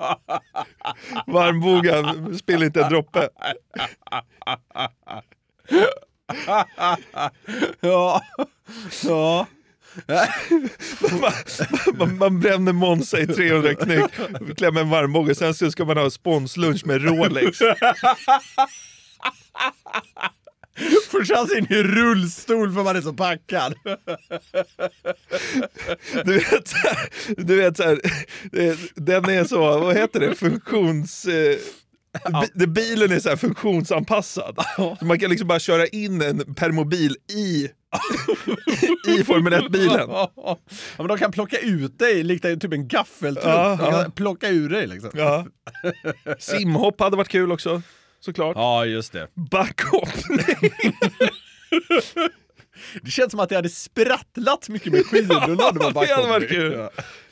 Varmboga, 1.26 2.14
spiller 2.38 2.66
inte 2.66 2.82
en 2.82 2.90
droppe. 2.90 3.28
Ja. 7.80 8.22
Ja. 9.02 9.46
Man, 11.20 11.32
man, 11.98 12.18
man 12.18 12.40
bränner 12.40 12.72
Monza 12.72 13.18
i 13.18 13.26
300 13.26 13.74
knyck, 13.74 14.10
klämmer 14.56 14.80
en 14.80 14.90
varmbåge, 14.90 15.34
sen 15.34 15.54
så 15.54 15.70
ska 15.70 15.84
man 15.84 15.96
ha 15.96 16.10
sponslunch 16.10 16.86
med 16.86 17.02
Rolex. 17.04 17.58
Får 21.10 21.24
chans 21.24 21.52
in 21.52 21.66
i 21.70 21.82
rullstol 21.82 22.72
för 22.74 22.82
man 22.82 22.96
är 22.96 23.00
så 23.00 23.12
packad. 23.12 23.74
Du 26.24 26.32
vet, 26.34 26.68
så 26.68 26.76
här- 26.76 27.08
du 27.36 27.56
vet 27.56 27.76
så 27.76 27.82
här, 27.82 28.00
den 29.00 29.24
är 29.24 29.44
så, 29.44 29.58
vad 29.58 29.96
heter 29.96 30.20
det, 30.20 30.34
funktions... 30.34 31.24
Eh, 31.24 31.56
bi- 32.40 32.48
det- 32.54 32.66
bilen 32.66 33.12
är 33.12 33.20
så 33.20 33.28
här 33.28 33.36
funktionsanpassad. 33.36 34.56
Så 34.98 35.04
man 35.04 35.18
kan 35.18 35.30
liksom 35.30 35.48
bara 35.48 35.58
köra 35.58 35.86
in 35.86 36.22
en 36.22 36.54
permobil 36.54 37.16
i, 37.32 37.68
i 39.08 39.24
Formel 39.24 39.52
1-bilen. 39.52 40.08
Ja, 40.08 40.58
men 40.98 41.06
de 41.08 41.18
kan 41.18 41.32
plocka 41.32 41.58
ut 41.58 41.98
dig 41.98 42.22
likt 42.22 42.42
typ 42.42 42.72
en 42.72 42.88
gaffeltruck. 42.88 43.44
Ja, 43.46 43.68
de 43.68 43.78
kan 43.78 44.00
ja. 44.00 44.10
plocka 44.14 44.48
ur 44.48 44.68
dig 44.68 44.86
liksom. 44.86 45.10
Ja. 45.14 45.46
Simhopp 46.38 47.00
hade 47.00 47.16
varit 47.16 47.28
kul 47.28 47.52
också, 47.52 47.82
såklart. 48.24 48.56
Ja, 48.56 48.86
just 48.86 49.12
det. 49.12 49.28
Backhoppning. 49.34 50.92
Det 53.02 53.10
känns 53.10 53.30
som 53.30 53.40
att 53.40 53.48
det 53.48 53.54
hade 53.56 53.68
sprattlat 53.68 54.68
mycket 54.68 54.92
med 54.92 55.06
skidorna. 55.06 55.70
när 55.70 55.82
man 55.82 55.92
bara 55.92 56.06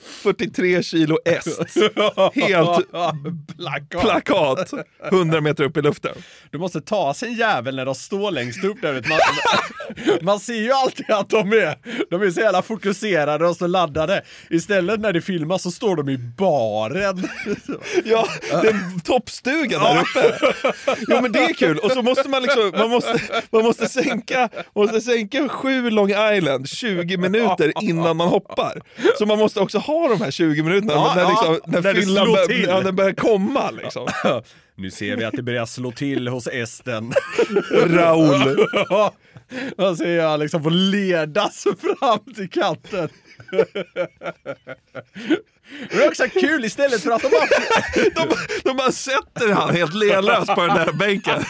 det 0.03 0.27
hade 0.29 0.31
kom 0.31 0.43
varit 0.43 0.51
ner. 0.51 0.75
kul. 0.75 0.77
43 0.77 0.83
kilo 0.83 1.19
est. 1.25 1.77
Helt 2.35 2.91
Plakat. 3.57 4.01
plakat. 4.01 4.71
100 5.12 5.41
meter 5.41 5.65
upp 5.65 5.77
i 5.77 5.83
luften. 5.83 6.15
Du 6.51 6.59
måste 6.59 6.81
ta 6.81 7.15
sin 7.15 7.35
jävel 7.35 7.77
när 7.77 7.85
de 7.85 7.95
står 7.95 8.31
längst 8.31 8.65
upp 8.65 8.81
där. 8.83 8.93
Man, 9.09 9.19
man 10.23 10.41
ser 10.41 10.55
ju 10.55 10.73
alltid 10.73 11.11
att 11.11 11.29
de 11.31 11.53
är, 11.53 11.77
de 12.11 12.23
är 12.23 12.31
så 12.31 12.41
jävla 12.41 12.62
fokuserade 12.62 13.47
och 13.49 13.57
så 13.57 13.67
laddade. 13.67 14.23
Istället 14.51 15.01
när 15.01 15.12
det 15.12 15.21
filmas 15.21 15.62
så 15.62 15.71
står 15.71 15.97
de 15.97 16.09
i 16.09 16.19
baren. 16.19 17.29
Ja, 18.05 18.29
det 18.49 18.69
är 18.69 19.01
toppstuga 19.05 19.79
där 19.79 20.01
uppe. 20.01 20.38
Jo 21.09 21.19
men 21.23 21.33
det 21.33 21.38
är 21.38 21.55
kul. 21.55 21.79
Och 21.79 21.91
så 21.93 22.03
måste 22.03 22.29
man 22.29 22.43
liksom, 22.43 22.73
man 22.79 22.91
måste, 22.91 23.21
man 23.51 23.62
måste 23.62 23.88
sänka, 23.88 24.49
måste 24.75 25.01
sänka 25.01 25.49
sju 25.49 25.91
Long 25.91 26.11
Island 26.37 26.69
20 26.69 27.17
minuter 27.17 27.73
innan 27.83 28.17
man 28.17 28.29
hoppar. 28.29 28.81
Så 29.19 29.27
man 29.27 29.38
måste 29.38 29.61
också 29.61 29.79
ha 29.79 29.91
de 30.09 30.20
här 30.24 30.31
20 30.31 30.62
minuterna 30.62 30.92
Ja, 30.92 31.12
när, 31.16 31.22
ja, 31.22 31.28
liksom, 31.31 31.72
när, 31.72 31.83
när 31.83 31.94
det 31.94 32.00
fyllan 32.00 32.26
bör- 32.26 32.68
ja, 32.68 32.81
den 32.81 32.96
börjar 32.96 33.12
komma 33.12 33.70
liksom. 33.70 34.09
Nu 34.76 34.90
ser 34.90 35.16
vi 35.16 35.24
att 35.24 35.35
det 35.37 35.42
börjar 35.42 35.66
slå 35.66 35.92
till 35.92 36.28
hos 36.28 36.46
Esten. 36.46 37.12
Raoul. 37.87 38.66
Man 39.78 39.96
ser 39.96 40.16
jag 40.16 40.40
liksom 40.40 40.62
få 40.62 40.68
ledas 40.70 41.62
fram 41.98 42.35
till 42.35 42.50
kanten. 42.50 43.09
Det 45.91 46.05
är 46.05 46.09
också 46.09 46.25
kul 46.29 46.65
istället 46.65 47.03
för 47.03 47.11
att 47.11 47.23
de 47.23 47.29
bara... 47.29 47.47
De, 48.27 48.37
de 48.65 48.77
bara 48.77 48.93
sätter 48.93 49.49
han 49.53 49.71
helt 49.75 49.95
lelös 49.95 50.47
på 50.47 50.67
den 50.67 50.77
där 50.77 50.93
bänken. 50.93 51.45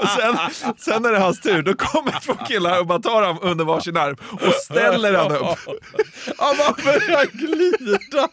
Och 0.00 0.08
sen, 0.08 0.36
sen 0.78 1.02
när 1.02 1.10
det 1.10 1.16
är 1.16 1.20
hans 1.20 1.40
tur, 1.40 1.62
då 1.62 1.74
kommer 1.74 2.20
två 2.20 2.34
killar 2.34 2.80
och 2.80 2.86
bara 2.86 2.98
tar 2.98 3.22
honom 3.22 3.38
under 3.42 3.64
varsin 3.64 3.96
arm 3.96 4.16
och 4.30 4.54
ställer 4.54 5.14
han 5.14 5.32
upp. 5.32 5.58
Han 6.38 6.56
bara 6.56 6.72
börjar 6.84 7.26
glida. 7.26 8.28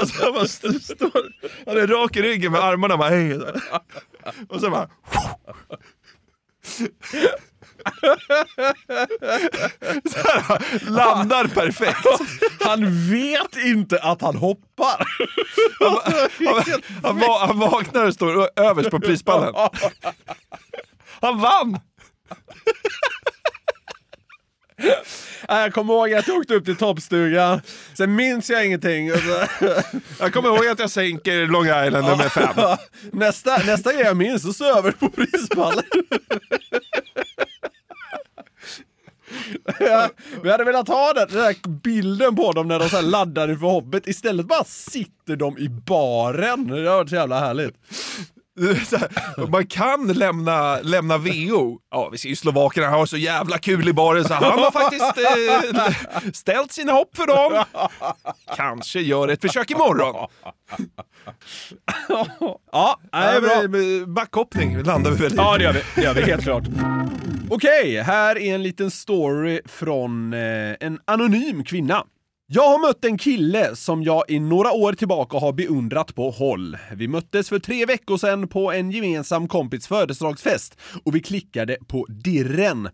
Alltså 0.00 0.24
han 0.24 0.32
bara 0.32 0.44
st- 0.44 0.80
står, 0.80 1.32
han 1.66 1.76
är 1.78 1.86
rak 1.86 2.16
i 2.16 2.22
ryggen 2.22 2.52
med 2.52 2.60
armarna 2.64 2.96
bara 2.96 3.08
hej. 3.10 3.40
Och 4.48 4.60
så 4.60 4.70
bara... 4.70 4.88
Här, 10.14 10.90
landar 10.90 11.44
perfekt. 11.46 12.06
Han 12.60 13.10
vet 13.10 13.56
inte 13.66 13.98
att 14.02 14.22
han 14.22 14.36
hoppar. 14.36 15.06
Han, 15.80 16.62
han, 17.02 17.18
va- 17.18 17.46
han 17.46 17.58
vaknar 17.58 18.04
och 18.06 18.14
står 18.14 18.48
överst 18.60 18.90
på 18.90 19.00
prispallen. 19.00 19.54
Han 21.20 21.40
vann! 21.40 21.78
Jag 25.48 25.74
kommer 25.74 25.94
ihåg 25.94 26.14
att 26.14 26.28
jag 26.28 26.36
åkte 26.38 26.54
upp 26.54 26.64
till 26.64 26.76
toppstugan, 26.76 27.60
sen 27.96 28.14
minns 28.14 28.50
jag 28.50 28.66
ingenting. 28.66 29.08
Jag 30.18 30.32
kommer 30.32 30.48
ihåg 30.48 30.66
att 30.66 30.78
jag 30.78 30.90
sänker 30.90 31.46
Long 31.46 31.64
Island 31.86 32.06
nummer 32.06 32.28
fem. 32.28 32.76
Nästa, 33.12 33.56
nästa 33.56 33.92
grej 33.92 34.02
jag 34.02 34.16
minns, 34.16 34.42
så 34.42 34.52
står 34.52 34.66
jag 34.66 34.78
över 34.78 34.92
på 34.92 35.08
prispallen. 35.10 35.84
Ja, 39.80 40.10
vi 40.42 40.50
hade 40.50 40.64
velat 40.64 40.88
ha 40.88 41.12
den, 41.12 41.28
den 41.28 41.38
där 41.38 41.68
bilden 41.68 42.36
på 42.36 42.52
dem 42.52 42.68
när 42.68 42.78
de 42.78 42.88
så 42.88 42.96
här 42.96 43.02
laddar 43.02 43.50
inför 43.50 43.66
hoppet. 43.66 44.06
Istället 44.06 44.46
bara 44.46 44.64
sitter 44.64 45.36
de 45.36 45.58
i 45.58 45.68
baren. 45.68 46.66
Det 46.66 46.88
har 46.88 46.96
varit 46.96 47.08
så 47.08 47.14
jävla 47.14 47.40
härligt. 47.40 47.74
Här, 48.60 49.46
Man 49.46 49.66
kan 49.66 50.06
lämna, 50.06 50.80
lämna 50.80 51.18
VO. 51.18 51.78
Ja, 51.90 52.08
vi 52.12 52.18
ser 52.18 52.28
ju 52.28 52.36
slovakerna 52.36 52.88
har 52.88 53.06
så 53.06 53.16
jävla 53.16 53.58
kul 53.58 53.88
i 53.88 53.92
baren 53.92 54.24
så 54.24 54.34
han 54.34 54.58
har 54.58 54.70
faktiskt 54.70 55.02
eh, 55.02 56.32
ställt 56.32 56.72
sina 56.72 56.92
hopp 56.92 57.16
för 57.16 57.26
dem. 57.26 57.64
Kanske 58.56 59.00
gör 59.00 59.28
ett 59.28 59.40
försök 59.40 59.70
imorgon. 59.70 60.28
Ja, 62.72 63.00
det 63.12 63.18
är 63.18 63.40
bra. 63.40 63.68
bra. 63.68 64.06
Backhoppning 64.06 64.82
landar 64.82 65.10
vi 65.10 65.16
väl 65.16 65.32
i. 65.32 65.36
Ja, 65.36 65.58
det 65.58 65.64
gör 65.64 65.72
vi. 65.72 65.82
Det 65.94 66.02
gör 66.02 66.14
vi 66.14 66.22
helt 66.22 66.42
klart. 66.42 66.64
Okej, 67.50 68.02
här 68.02 68.38
är 68.38 68.54
en 68.54 68.62
liten 68.62 68.90
story 68.90 69.60
från 69.64 70.32
eh, 70.32 70.40
en 70.80 70.98
anonym 71.04 71.64
kvinna. 71.64 72.04
Jag 72.46 72.68
har 72.68 72.78
mött 72.78 73.04
en 73.04 73.18
kille 73.18 73.76
som 73.76 74.02
jag 74.02 74.24
i 74.28 74.38
några 74.38 74.72
år 74.72 74.92
tillbaka 74.92 75.38
har 75.38 75.52
beundrat 75.52 76.14
på 76.14 76.30
håll. 76.30 76.76
Vi 76.92 77.08
möttes 77.08 77.48
för 77.48 77.58
tre 77.58 77.86
veckor 77.86 78.16
sedan 78.16 78.48
på 78.48 78.72
en 78.72 78.90
gemensam 78.90 79.48
kompis 79.48 79.86
födelsedagsfest 79.86 80.78
och 81.04 81.14
vi 81.14 81.20
klickade 81.20 81.76
på 81.88 82.06
dirren. 82.08 82.88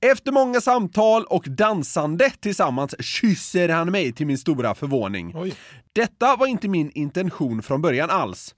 Efter 0.00 0.32
många 0.32 0.60
samtal 0.60 1.24
och 1.24 1.44
dansande 1.48 2.30
tillsammans 2.40 2.94
kysser 3.00 3.68
han 3.68 3.90
mig 3.90 4.12
till 4.12 4.26
min 4.26 4.38
stora 4.38 4.74
förvåning. 4.74 5.34
Detta 5.92 6.36
var 6.36 6.46
inte 6.46 6.68
min 6.68 6.90
intention 6.94 7.62
från 7.62 7.82
början 7.82 8.10
alls. 8.10 8.54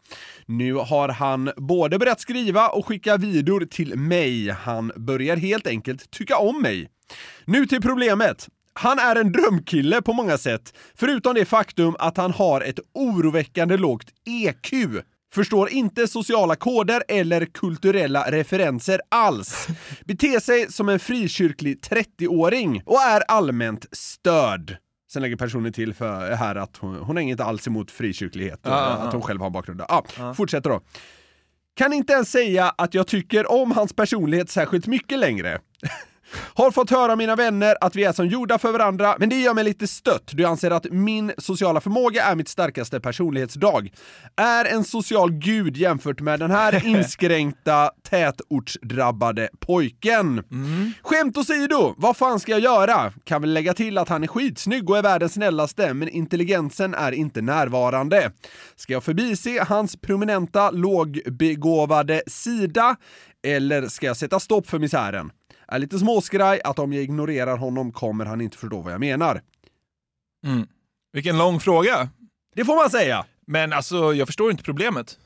Nu 0.46 0.74
har 0.74 1.08
han 1.08 1.50
både 1.56 1.98
börjat 1.98 2.20
skriva 2.20 2.68
och 2.68 2.86
skicka 2.86 3.16
videor 3.16 3.64
till 3.64 3.96
mig. 3.96 4.50
Han 4.50 4.92
börjar 4.96 5.36
helt 5.36 5.66
enkelt 5.66 6.10
tycka 6.10 6.36
om 6.36 6.62
mig. 6.62 6.88
Nu 7.44 7.66
till 7.66 7.82
problemet. 7.82 8.48
Han 8.72 8.98
är 8.98 9.16
en 9.16 9.32
drömkille 9.32 10.02
på 10.02 10.12
många 10.12 10.38
sätt, 10.38 10.74
förutom 10.94 11.34
det 11.34 11.44
faktum 11.44 11.96
att 11.98 12.16
han 12.16 12.32
har 12.32 12.60
ett 12.60 12.78
oroväckande 12.94 13.76
lågt 13.76 14.06
EQ. 14.26 14.74
Förstår 15.34 15.70
inte 15.70 16.08
sociala 16.08 16.56
koder 16.56 17.02
eller 17.08 17.44
kulturella 17.46 18.30
referenser 18.30 19.00
alls. 19.08 19.66
Beter 20.04 20.40
sig 20.40 20.72
som 20.72 20.88
en 20.88 20.98
frikyrklig 20.98 21.78
30-åring 21.80 22.82
och 22.86 23.00
är 23.00 23.20
allmänt 23.28 23.86
störd. 23.92 24.76
Sen 25.12 25.22
lägger 25.22 25.36
personen 25.36 25.72
till 25.72 25.94
för 25.94 26.32
här 26.32 26.54
att 26.54 26.76
hon, 26.76 26.96
hon 26.96 27.16
har 27.16 27.22
inget 27.22 27.40
alls 27.40 27.66
emot 27.66 27.90
frikyrklighet, 27.90 28.60
Ja, 28.62 28.70
ja, 28.70 28.76
att 29.06 29.12
hon 29.12 29.22
själv 29.22 29.40
har 29.40 29.50
bakgrund. 29.50 29.82
Ja, 29.88 30.34
Fortsätter 30.36 30.70
då. 30.70 30.80
Kan 31.74 31.92
inte 31.92 32.12
ens 32.12 32.30
säga 32.30 32.74
att 32.78 32.94
jag 32.94 33.06
tycker 33.06 33.52
om 33.52 33.72
hans 33.72 33.92
personlighet 33.92 34.50
särskilt 34.50 34.86
mycket 34.86 35.18
längre. 35.18 35.60
Har 36.54 36.70
fått 36.70 36.90
höra 36.90 37.12
av 37.12 37.18
mina 37.18 37.36
vänner 37.36 37.76
att 37.80 37.96
vi 37.96 38.04
är 38.04 38.12
som 38.12 38.26
gjorda 38.26 38.58
för 38.58 38.72
varandra, 38.72 39.16
men 39.18 39.28
det 39.28 39.36
gör 39.36 39.54
mig 39.54 39.64
lite 39.64 39.86
stött 39.86 40.26
då 40.32 40.42
jag 40.42 40.50
anser 40.50 40.70
att 40.70 40.86
min 40.90 41.32
sociala 41.38 41.80
förmåga 41.80 42.24
är 42.24 42.34
mitt 42.34 42.48
starkaste 42.48 43.00
personlighetsdrag. 43.00 43.92
Är 44.36 44.64
en 44.64 44.84
social 44.84 45.32
gud 45.32 45.76
jämfört 45.76 46.20
med 46.20 46.40
den 46.40 46.50
här 46.50 46.86
inskränkta 46.86 47.90
tätortsdrabbade 48.10 49.48
pojken. 49.58 50.44
Skämt 51.02 51.36
åsido, 51.36 51.94
vad 51.96 52.16
fan 52.16 52.40
ska 52.40 52.52
jag 52.52 52.60
göra? 52.60 53.12
Kan 53.24 53.40
väl 53.40 53.52
lägga 53.52 53.74
till 53.74 53.98
att 53.98 54.08
han 54.08 54.22
är 54.22 54.26
skitsnygg 54.26 54.90
och 54.90 54.98
är 54.98 55.02
världens 55.02 55.32
snällaste, 55.32 55.94
men 55.94 56.08
intelligensen 56.08 56.94
är 56.94 57.12
inte 57.12 57.40
närvarande. 57.40 58.32
Ska 58.76 58.92
jag 58.92 59.04
förbise 59.04 59.64
hans 59.68 59.96
prominenta 59.96 60.70
lågbegåvade 60.70 62.22
sida, 62.26 62.96
eller 63.46 63.88
ska 63.88 64.06
jag 64.06 64.16
sätta 64.16 64.40
stopp 64.40 64.66
för 64.66 64.78
misären? 64.78 65.30
Är 65.70 65.78
lite 65.78 65.98
småskraj 65.98 66.60
att 66.64 66.78
om 66.78 66.92
jag 66.92 67.02
ignorerar 67.02 67.56
honom 67.56 67.92
kommer 67.92 68.24
han 68.24 68.40
inte 68.40 68.58
förstå 68.58 68.80
vad 68.80 68.92
jag 68.92 69.00
menar. 69.00 69.42
Mm. 70.46 70.66
Vilken 71.12 71.38
lång 71.38 71.60
fråga. 71.60 72.08
Det 72.54 72.64
får 72.64 72.76
man 72.76 72.90
säga. 72.90 73.24
Men 73.46 73.72
alltså, 73.72 74.14
jag 74.14 74.28
förstår 74.28 74.50
inte 74.50 74.62
problemet. 74.62 75.18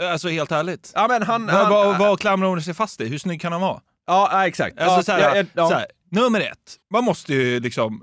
Alltså 0.00 0.28
helt 0.28 0.52
ärligt. 0.52 0.92
Ja, 0.94 1.08
men 1.08 1.22
han... 1.22 1.46
Vad, 1.46 1.54
han 1.54 1.70
vad, 1.70 1.98
vad 1.98 2.20
klamrar 2.20 2.48
hon 2.48 2.62
sig 2.62 2.74
fast 2.74 3.00
i? 3.00 3.06
Hur 3.06 3.18
snygg 3.18 3.40
kan 3.40 3.52
han 3.52 3.60
vara? 3.60 3.80
Ja, 4.06 4.46
exakt. 4.46 4.78
Alltså, 4.78 4.96
ja, 4.96 5.02
så 5.02 5.12
här, 5.12 5.36
ja, 5.36 5.36
ja, 5.36 5.44
ja. 5.54 5.68
så 5.68 5.74
här, 5.74 5.86
nummer 6.10 6.40
ett, 6.40 6.76
man 6.90 7.04
måste 7.04 7.34
ju 7.34 7.60
liksom 7.60 8.02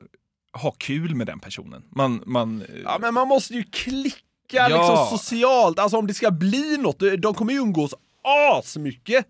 ha 0.54 0.71
kul 0.71 1.15
med 1.15 1.27
den 1.27 1.39
personen. 1.39 1.84
Man, 1.95 2.23
man, 2.25 2.63
Ja, 2.84 2.97
men 3.01 3.13
man 3.13 3.27
måste 3.27 3.54
ju 3.54 3.63
klicka 3.63 4.15
Ja. 4.51 4.67
liksom 4.67 5.17
socialt. 5.17 5.80
Alltså 5.80 5.97
om 5.97 6.08
det 6.08 6.13
ska 6.13 6.32
bli 6.32 6.77
något, 6.77 6.99
de 7.17 7.34
kommer 7.34 7.54
ju 7.54 7.60
umgås 7.60 7.93
asmycket. 8.58 9.25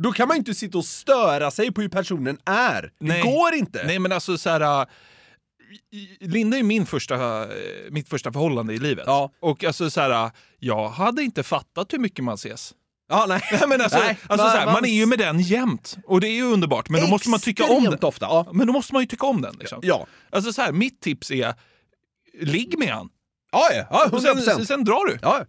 Då 0.00 0.12
kan 0.12 0.28
man 0.28 0.36
inte 0.36 0.54
sitta 0.54 0.78
och 0.78 0.84
störa 0.84 1.50
sig 1.50 1.72
på 1.72 1.80
hur 1.80 1.88
personen 1.88 2.38
är. 2.44 2.82
Det 2.82 2.90
Nej. 3.06 3.22
går 3.22 3.54
inte. 3.54 3.82
Nej 3.86 3.98
men 3.98 4.12
alltså 4.12 4.38
så 4.38 4.50
här. 4.50 4.80
äh, 4.80 4.86
Linda 6.20 6.58
är 6.58 6.62
min 6.62 6.86
första, 6.86 7.42
äh, 7.42 7.48
mitt 7.90 8.08
första 8.08 8.32
förhållande 8.32 8.74
i 8.74 8.78
livet. 8.78 9.04
Ja. 9.06 9.30
Och 9.40 9.64
alltså 9.64 9.90
så 9.90 10.00
här, 10.00 10.10
äh, 10.24 10.30
jag 10.58 10.88
hade 10.88 11.22
inte 11.22 11.42
fattat 11.42 11.92
hur 11.92 11.98
mycket 11.98 12.24
man 12.24 12.34
ses. 12.34 12.74
Ja, 13.08 13.24
nej. 13.28 13.42
Nej, 13.52 13.62
men 13.68 13.80
alltså, 13.80 13.98
Nej, 13.98 14.08
alltså, 14.26 14.44
man- 14.46 14.52
så 14.52 14.58
här, 14.58 14.64
man, 14.66 14.72
man- 14.72 14.84
är 14.84 14.88
ju 14.94 15.06
med 15.06 15.18
den 15.18 15.40
jämt. 15.40 15.96
Och 16.06 16.20
det 16.20 16.28
är 16.28 16.32
ju 16.34 16.42
underbart. 16.42 16.88
Men 16.88 17.00
då 17.00 17.06
måste 17.06 17.28
man 17.28 17.40
tycka 17.40 17.64
om 17.64 17.84
den. 17.84 17.98
Ofta. 18.02 18.26
Ja. 18.26 18.46
Men 18.52 18.66
då 18.66 18.72
måste 18.72 18.92
man 18.92 19.02
ju 19.02 19.06
tycka 19.06 19.26
om 19.26 19.42
den. 19.42 19.56
Liksom. 19.60 19.78
Ja. 19.82 20.06
Alltså 20.30 20.52
så 20.52 20.62
här, 20.62 20.72
mitt 20.72 21.00
tips 21.00 21.30
är, 21.30 21.54
ligg 22.40 22.78
med 22.78 22.88
han. 22.88 23.08
Ja, 23.52 23.68
ja, 23.72 23.86
ja, 23.90 24.04
Och 24.12 24.18
100%. 24.20 24.40
sen, 24.40 24.66
sen 24.66 24.84
drar 24.84 25.04
du. 25.06 25.18
Ja. 25.22 25.44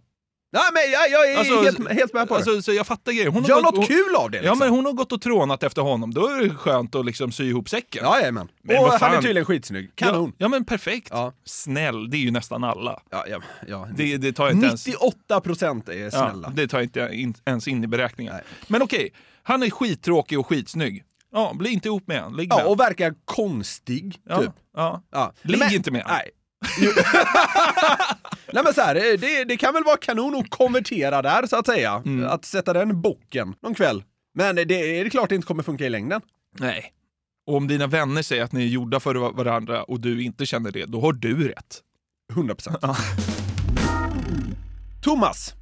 Nej, 0.52 0.62
men 0.72 0.92
jag, 0.92 1.10
jag 1.10 1.32
är 1.32 1.38
Alltså, 1.38 1.62
helt, 1.62 1.90
helt 1.90 2.14
med 2.14 2.28
på 2.28 2.34
det. 2.34 2.38
Alltså, 2.38 2.62
så 2.62 2.72
jag 2.72 2.86
fattar 2.86 3.12
grejer. 3.12 3.28
Hon 3.28 3.42
har 3.42 3.48
Gör 3.48 3.56
gått- 3.56 3.64
något 3.64 3.76
hon, 3.76 3.86
kul 3.86 4.14
av 4.16 4.30
det 4.30 4.36
Ja 4.36 4.42
liksom. 4.42 4.58
men 4.58 4.68
hon 4.68 4.84
har 4.84 4.92
gått 4.92 5.12
och 5.12 5.20
trånat 5.20 5.62
efter 5.62 5.82
honom, 5.82 6.14
då 6.14 6.26
är 6.26 6.42
det 6.42 6.50
skönt 6.54 6.94
att 6.94 7.06
liksom 7.06 7.32
sy 7.32 7.44
ihop 7.48 7.68
säcken. 7.68 8.04
Jajamän. 8.04 8.48
Men 8.62 8.76
Och 8.76 8.82
vad 8.82 8.90
han 8.90 8.98
fan. 8.98 9.14
är 9.14 9.22
tydligen 9.22 9.44
skitsnygg. 9.44 9.90
Kanon. 9.94 10.28
Ja, 10.28 10.34
ja 10.44 10.48
men 10.48 10.64
perfekt. 10.64 11.08
Ja. 11.10 11.32
Snäll, 11.44 12.10
det 12.10 12.16
är 12.16 12.18
ju 12.18 12.30
nästan 12.30 12.64
alla. 12.64 13.00
Ja, 13.10 13.24
ja, 13.30 13.38
ja. 13.68 13.88
Det, 13.96 14.16
det 14.16 14.32
tar 14.32 14.50
inte 14.50 14.66
ens... 14.66 14.86
98 14.86 15.40
procent 15.40 15.88
är 15.88 16.10
snälla. 16.10 16.48
Ja, 16.48 16.52
det 16.62 16.68
tar 16.68 16.78
jag 16.78 16.84
inte 16.84 17.08
in, 17.12 17.34
ens 17.44 17.68
in 17.68 17.84
i 17.84 17.86
beräkningen. 17.86 18.32
Nej. 18.34 18.42
Men 18.68 18.82
okej, 18.82 19.10
han 19.42 19.62
är 19.62 19.70
skittråkig 19.70 20.38
och 20.38 20.46
skitsnygg. 20.46 21.04
Ja, 21.32 21.52
bli 21.54 21.70
inte 21.70 21.88
ihop 21.88 22.06
med 22.06 22.16
en. 22.22 22.32
Ligg 22.36 22.48
Ja, 22.52 22.56
med. 22.56 22.66
och 22.66 22.80
verkar 22.80 23.14
konstig, 23.24 24.16
ja, 24.28 24.40
typ. 24.42 24.50
ja. 24.76 25.02
Ja. 25.12 25.32
Ligg 25.42 25.58
Men- 25.58 25.74
inte 25.74 25.90
med. 25.90 26.04
Nej. 26.08 26.30
Nej 28.52 28.64
men 28.64 28.74
så 28.74 28.80
här, 28.80 28.94
det, 28.94 29.44
det 29.44 29.56
kan 29.56 29.74
väl 29.74 29.84
vara 29.84 29.96
kanon 29.96 30.36
att 30.36 30.50
konvertera 30.50 31.22
där 31.22 31.46
så 31.46 31.56
att 31.56 31.66
säga. 31.66 32.02
Mm. 32.06 32.28
Att 32.28 32.44
sätta 32.44 32.72
den 32.72 33.00
bocken 33.00 33.54
någon 33.62 33.74
kväll. 33.74 34.02
Men 34.34 34.56
det, 34.56 34.64
det 34.64 35.00
är 35.00 35.08
klart 35.08 35.28
det 35.28 35.34
inte 35.34 35.46
kommer 35.46 35.62
funka 35.62 35.86
i 35.86 35.90
längden. 35.90 36.20
Nej. 36.58 36.92
Och 37.46 37.56
om 37.56 37.68
dina 37.68 37.86
vänner 37.86 38.22
säger 38.22 38.44
att 38.44 38.52
ni 38.52 38.62
är 38.62 38.68
gjorda 38.68 39.00
för 39.00 39.14
varandra 39.14 39.82
och 39.82 40.00
du 40.00 40.22
inte 40.22 40.46
känner 40.46 40.70
det, 40.70 40.84
då 40.84 41.00
har 41.00 41.12
du 41.12 41.48
rätt. 41.48 41.82
100%. 42.32 42.96
Thomas. 45.02 45.54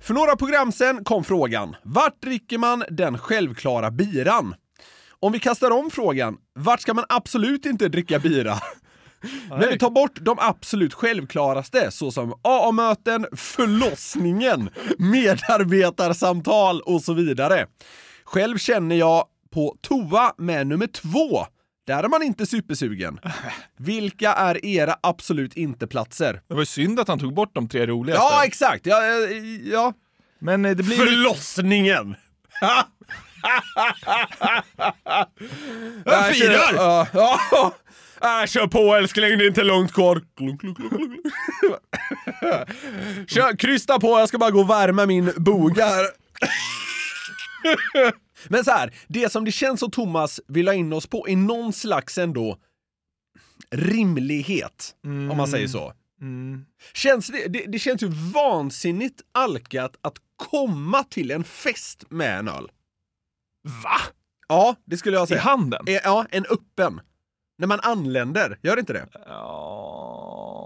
För 0.00 0.14
några 0.14 0.36
program 0.36 0.72
sen 0.72 1.04
kom 1.04 1.24
frågan, 1.24 1.76
vart 1.82 2.22
dricker 2.22 2.58
man 2.58 2.84
den 2.90 3.18
självklara 3.18 3.90
biran? 3.90 4.54
Om 5.20 5.32
vi 5.32 5.38
kastar 5.38 5.70
om 5.70 5.90
frågan, 5.90 6.36
vart 6.54 6.80
ska 6.80 6.94
man 6.94 7.04
absolut 7.08 7.66
inte 7.66 7.88
dricka 7.88 8.18
bira? 8.18 8.54
När 9.50 9.70
vi 9.70 9.78
tar 9.78 9.90
bort 9.90 10.18
de 10.20 10.38
absolut 10.40 10.94
självklaraste, 10.94 11.90
såsom 11.90 12.34
AA-möten, 12.42 13.26
förlossningen, 13.36 14.70
medarbetarsamtal 14.98 16.80
och 16.80 17.02
så 17.02 17.12
vidare. 17.12 17.66
Själv 18.24 18.58
känner 18.58 18.96
jag 18.96 19.24
på 19.54 19.76
toa 19.80 20.32
med 20.38 20.66
nummer 20.66 20.86
två. 20.86 21.46
Där 21.86 22.02
är 22.02 22.08
man 22.08 22.22
inte 22.22 22.46
supersugen. 22.46 23.18
Vilka 23.78 24.32
är 24.32 24.66
era 24.66 24.96
absolut 25.02 25.54
inte-platser? 25.56 26.40
Det 26.48 26.54
var 26.54 26.62
ju 26.62 26.66
synd 26.66 27.00
att 27.00 27.08
han 27.08 27.18
tog 27.18 27.34
bort 27.34 27.54
de 27.54 27.68
tre 27.68 27.86
roligaste. 27.86 28.22
Ja, 28.22 28.44
exakt! 28.44 28.86
Ja, 28.86 29.04
ja, 29.04 29.28
ja. 29.64 29.92
Men 30.38 30.64
eh, 30.64 30.76
det 30.76 30.82
blir... 30.82 30.96
Förlossningen! 30.96 32.16
Jag 36.04 36.34
firar! 36.34 36.74
Ja, 36.74 37.06
ja. 37.12 37.72
Äh, 38.22 38.46
kör 38.46 38.66
på 38.66 38.94
älskling, 38.94 39.38
det 39.38 39.44
är 39.44 39.48
inte 39.48 39.64
långt 39.64 39.92
kvar. 39.92 40.22
Klunk, 40.36 40.60
klunk, 40.60 40.76
klunk, 40.78 40.92
klunk. 40.92 41.20
Kör, 43.30 43.56
krysta 43.56 44.00
på, 44.00 44.08
jag 44.08 44.28
ska 44.28 44.38
bara 44.38 44.50
gå 44.50 44.60
och 44.60 44.70
värma 44.70 45.06
min 45.06 45.32
boga 45.36 45.86
här. 45.86 46.06
Men 48.48 48.64
så 48.64 48.70
här, 48.70 48.94
det 49.08 49.32
som 49.32 49.44
det 49.44 49.52
känns 49.52 49.80
som 49.80 49.90
Thomas 49.90 50.40
vill 50.48 50.68
ha 50.68 50.74
in 50.74 50.92
oss 50.92 51.06
på 51.06 51.28
är 51.28 51.36
någon 51.36 51.72
slags 51.72 52.18
ändå 52.18 52.58
rimlighet, 53.70 54.94
om 55.04 55.36
man 55.36 55.48
säger 55.48 55.68
så. 55.68 55.92
Mm. 56.20 56.64
Känns 56.94 57.26
det, 57.26 57.48
det, 57.48 57.64
det 57.68 57.78
känns 57.78 58.02
ju 58.02 58.08
vansinnigt 58.34 59.20
alkat 59.34 59.96
att 60.02 60.16
komma 60.36 61.04
till 61.04 61.30
en 61.30 61.44
fest 61.44 62.04
med 62.10 62.38
en 62.38 62.48
öl. 62.48 62.70
Va? 63.84 63.96
Ja, 64.48 64.76
det 64.84 64.96
skulle 64.96 65.16
jag 65.16 65.24
I 65.24 65.28
säga. 65.28 65.40
handen? 65.40 65.84
Eh, 65.88 66.00
Ja, 66.04 66.26
en 66.30 66.44
öppen. 66.46 67.00
När 67.58 67.66
man 67.66 67.80
anländer, 67.82 68.58
gör 68.62 68.76
det 68.76 68.80
inte 68.80 68.92
det? 68.92 69.06
Ja, 69.26 70.62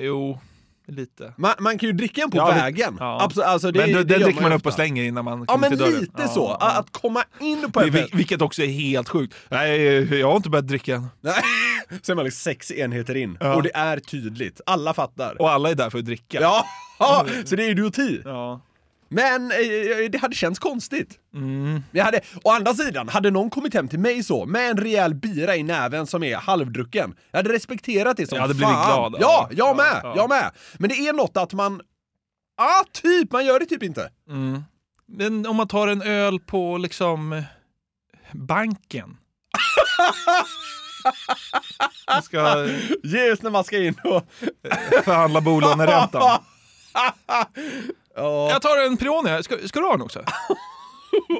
jo, 0.00 0.38
lite. 0.86 1.32
Man, 1.36 1.54
man 1.58 1.78
kan 1.78 1.86
ju 1.86 1.92
dricka 1.92 2.22
en 2.22 2.30
på 2.30 2.36
Ja, 2.36 2.48
det- 2.48 2.54
vägen. 2.60 2.96
ja. 3.00 3.22
Absolut, 3.22 3.46
alltså 3.46 3.70
det, 3.72 3.78
men 3.80 3.92
det 3.92 4.04
den 4.04 4.20
gör 4.20 4.26
dricker 4.26 4.42
man 4.42 4.52
upp 4.52 4.66
och 4.66 4.72
slänger 4.72 5.04
innan 5.04 5.24
man 5.24 5.38
Ja, 5.40 5.46
kommer 5.46 5.68
men 5.70 5.78
till 5.78 5.86
dörren. 5.86 6.00
lite 6.00 6.22
Ja, 6.22 6.28
så. 6.28 6.56
ja. 6.60 6.70
Att 6.78 6.92
komma 6.92 7.24
in 7.40 7.72
på 7.72 7.80
en 7.80 7.90
Vil-. 7.90 8.08
Vilket 8.12 8.42
också 8.42 8.62
är 8.62 8.66
helt 8.66 9.08
sjukt. 9.08 9.34
Nej, 9.48 10.18
jag 10.20 10.28
har 10.28 10.36
inte 10.36 10.50
börjat 10.50 10.68
dricka 10.68 10.94
än. 10.94 11.06
Så 12.02 12.12
är 12.12 12.16
man 12.16 12.24
liksom 12.24 12.40
sex 12.52 12.70
enheter 12.72 13.16
in. 13.16 13.36
Ja. 13.40 13.54
Och 13.54 13.62
det 13.62 13.76
är 13.76 14.00
tydligt. 14.00 14.60
Alla 14.66 14.94
fattar. 14.94 15.40
Och 15.42 15.50
alla 15.50 15.70
är 15.70 15.74
där 15.74 15.90
för 15.90 15.98
att 15.98 16.04
dricka. 16.04 16.40
Ja, 16.40 16.64
ja 16.98 17.26
så 17.44 17.56
det 17.56 17.64
är 17.66 17.70
idioti. 17.70 18.20
Ja. 18.24 18.60
Men 19.12 19.50
eh, 19.50 20.10
det 20.12 20.18
hade 20.20 20.34
känts 20.34 20.58
konstigt. 20.58 21.18
Mm. 21.34 21.82
Jag 21.92 22.04
hade, 22.04 22.20
å 22.44 22.50
andra 22.50 22.74
sidan, 22.74 23.08
hade 23.08 23.30
någon 23.30 23.50
kommit 23.50 23.74
hem 23.74 23.88
till 23.88 23.98
mig 23.98 24.22
så, 24.22 24.46
med 24.46 24.70
en 24.70 24.76
rejäl 24.76 25.14
bira 25.14 25.56
i 25.56 25.62
näven 25.62 26.06
som 26.06 26.22
är 26.22 26.36
halvdrucken, 26.36 27.14
jag 27.30 27.38
hade 27.38 27.52
respekterat 27.52 28.16
det 28.16 28.26
som 28.26 28.36
Jag 28.36 28.42
hade 28.42 28.54
fan. 28.54 28.58
blivit 28.68 28.86
glad. 28.86 29.16
Ja, 29.20 29.48
Ja, 29.50 29.56
jag 29.66 29.76
med, 29.76 30.00
ja. 30.02 30.12
jag 30.16 30.28
med. 30.28 30.50
Men 30.78 30.88
det 30.88 30.94
är 31.08 31.12
något 31.12 31.36
att 31.36 31.52
man, 31.52 31.80
ja 32.56 32.84
typ, 32.92 33.32
man 33.32 33.46
gör 33.46 33.60
det 33.60 33.66
typ 33.66 33.82
inte. 33.82 34.10
Mm. 34.28 34.62
Men 35.08 35.46
om 35.46 35.56
man 35.56 35.68
tar 35.68 35.88
en 35.88 36.02
öl 36.02 36.40
på 36.40 36.78
liksom 36.78 37.32
eh, 37.32 37.42
banken. 38.32 39.16
Man 42.06 42.22
ska 42.22 42.66
Just 43.02 43.42
när 43.42 43.50
man 43.50 43.64
ska 43.64 43.78
in 43.78 43.94
och... 44.04 44.26
förhandla 45.04 45.40
bolåneräntan. 45.40 46.22
Ja, 48.20 48.50
Jag 48.50 48.62
tar 48.62 48.86
en 48.86 48.96
Peroni. 48.96 49.42
Ska, 49.42 49.58
ska 49.68 49.80
du 49.80 49.86
ha 49.86 49.94
en 49.94 50.02
också? 50.02 50.22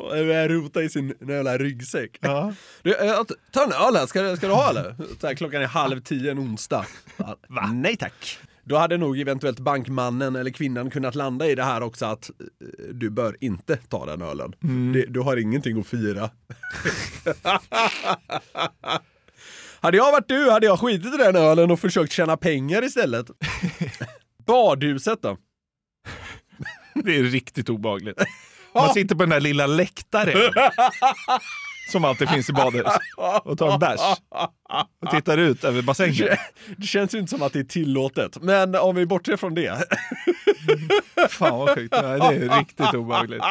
jag 0.16 0.51
rota 0.51 0.83
i 0.83 0.88
sin 0.88 1.14
jävla 1.29 1.59
ryggsäck. 1.59 2.19
Ja. 2.21 2.53
Du, 2.83 2.90
jag 2.90 3.31
tar 3.53 3.64
en 3.64 3.73
öl 3.73 3.97
här, 3.97 4.07
ska, 4.07 4.23
du- 4.23 4.37
ska 4.37 4.47
du 4.47 4.53
ha 4.53 4.71
eller? 4.71 4.95
Här, 5.23 5.35
klockan 5.35 5.62
är 5.62 5.66
halv 5.66 6.01
tio 6.01 6.31
en 6.31 6.38
onsdag. 6.38 6.87
Va? 7.49 7.66
Nej 7.73 7.97
tack. 7.97 8.38
Då 8.64 8.77
hade 8.77 8.97
nog 8.97 9.21
eventuellt 9.21 9.59
bankmannen 9.59 10.37
eller 10.37 10.51
kvinnan 10.51 10.90
kunnat 10.90 11.14
landa 11.14 11.47
i 11.47 11.55
det 11.55 11.62
här 11.64 11.83
också 11.83 12.07
att 12.07 12.31
eh, 12.31 12.37
du 12.93 13.11
bör 13.11 13.37
inte 13.40 13.77
ta 13.77 14.07
den 14.07 14.23
ölen. 14.23 14.53
Det, 14.95 15.07
du 15.09 15.21
har 15.21 15.37
ingenting 15.37 15.81
att 15.81 15.87
fira. 15.87 16.31
hade 19.81 19.97
jag 19.97 20.12
varit 20.12 20.29
du 20.29 20.51
hade 20.51 20.66
jag 20.66 20.81
skitit 20.81 21.14
i 21.14 21.16
den 21.16 21.37
ölen 21.37 21.71
och 21.71 21.81
försökt 21.81 22.12
tjäna 22.12 22.37
pengar 22.37 22.85
istället. 22.85 23.27
Badhuset 24.47 25.23
då? 25.23 25.37
Det 27.05 27.17
är 27.17 27.23
riktigt 27.23 27.69
obagligt. 27.69 28.23
Man 28.75 28.95
sitter 28.95 29.15
på 29.15 29.23
den 29.23 29.31
där 29.31 29.41
lilla 29.41 29.67
läktaren 29.67 30.53
som 31.93 32.05
alltid 32.05 32.29
finns 32.29 32.51
i 32.51 32.53
badhus 32.53 32.87
och 33.43 33.59
tar 33.59 33.73
en 33.73 33.79
bärs 33.79 34.01
och 35.03 35.11
tittar 35.11 35.39
ut 35.39 35.65
över 35.65 35.83
bassängen. 35.83 36.29
Det 36.77 36.87
känns 36.87 37.15
ju 37.15 37.19
inte 37.19 37.31
som 37.31 37.43
att 37.43 37.53
det 37.53 37.59
är 37.59 37.65
tillåtet, 37.65 38.43
men 38.43 38.75
om 38.75 38.97
vi 38.97 39.07
bortser 39.07 39.37
från 39.37 39.55
det. 39.55 39.85
Fan 41.31 41.59
vad 41.59 41.75
sjukt. 41.75 41.91
Det 41.91 41.99
är 41.99 42.59
riktigt 42.59 42.95
obehagligt. 42.95 43.43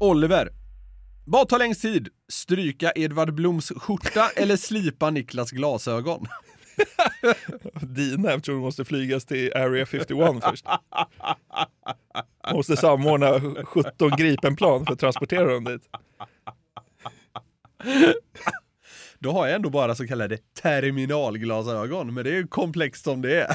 Oliver. 0.00 0.48
Vad 1.26 1.48
tar 1.48 1.58
längst 1.58 1.82
tid? 1.82 2.08
Stryka 2.32 2.92
Edvard 2.96 3.34
Bloms 3.34 3.72
skjorta 3.76 4.28
eller 4.36 4.56
slipa 4.56 5.10
Niklas 5.10 5.50
glasögon? 5.50 6.26
Dina 7.82 8.32
eftersom 8.32 8.54
du 8.54 8.60
måste 8.60 8.84
flygas 8.84 9.24
till 9.24 9.52
Area 9.54 9.86
51 9.86 10.44
först. 10.44 10.66
Måste 12.52 12.76
samordna 12.76 13.40
17 13.64 14.10
Gripenplan 14.16 14.86
för 14.86 14.92
att 14.92 14.98
transportera 14.98 15.52
dem 15.52 15.64
dit. 15.64 15.82
Då 19.20 19.32
har 19.32 19.46
jag 19.46 19.56
ändå 19.56 19.70
bara 19.70 19.94
så 19.94 20.06
kallade 20.06 20.38
terminalglasögon, 20.62 22.14
men 22.14 22.24
det 22.24 22.30
är 22.30 22.34
ju 22.34 22.46
komplext 22.46 23.04
som 23.04 23.22
det 23.22 23.40
är. 23.40 23.54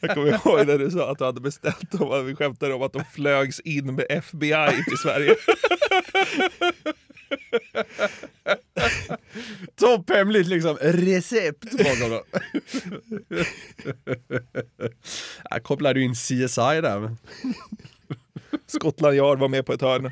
Jag 0.00 0.14
kommer 0.14 0.28
ihåg 0.28 0.66
när 0.66 0.78
du 0.78 0.90
sa 0.90 1.10
att 1.10 1.18
du 1.18 1.24
hade 1.24 1.40
beställt 1.40 1.90
dem, 1.90 2.26
vi 2.26 2.34
skämtade 2.34 2.74
om 2.74 2.82
att 2.82 2.92
de 2.92 3.04
flögs 3.04 3.60
in 3.60 3.94
med 3.94 4.06
FBI 4.08 4.84
till 4.88 4.98
Sverige. 4.98 5.34
Topphemligt 9.76 10.46
liksom, 10.46 10.76
recept 10.80 11.70
bakom 11.78 12.10
dem. 12.10 12.22
Jag 15.50 15.62
kopplade 15.62 16.00
ju 16.00 16.06
in 16.06 16.14
CSI 16.14 16.80
där. 16.80 17.00
Men... 17.00 17.16
Scotland 18.66 19.16
Yard 19.16 19.38
var 19.38 19.48
med 19.48 19.66
på 19.66 19.72
ett 19.72 19.80
hörn. 19.80 20.10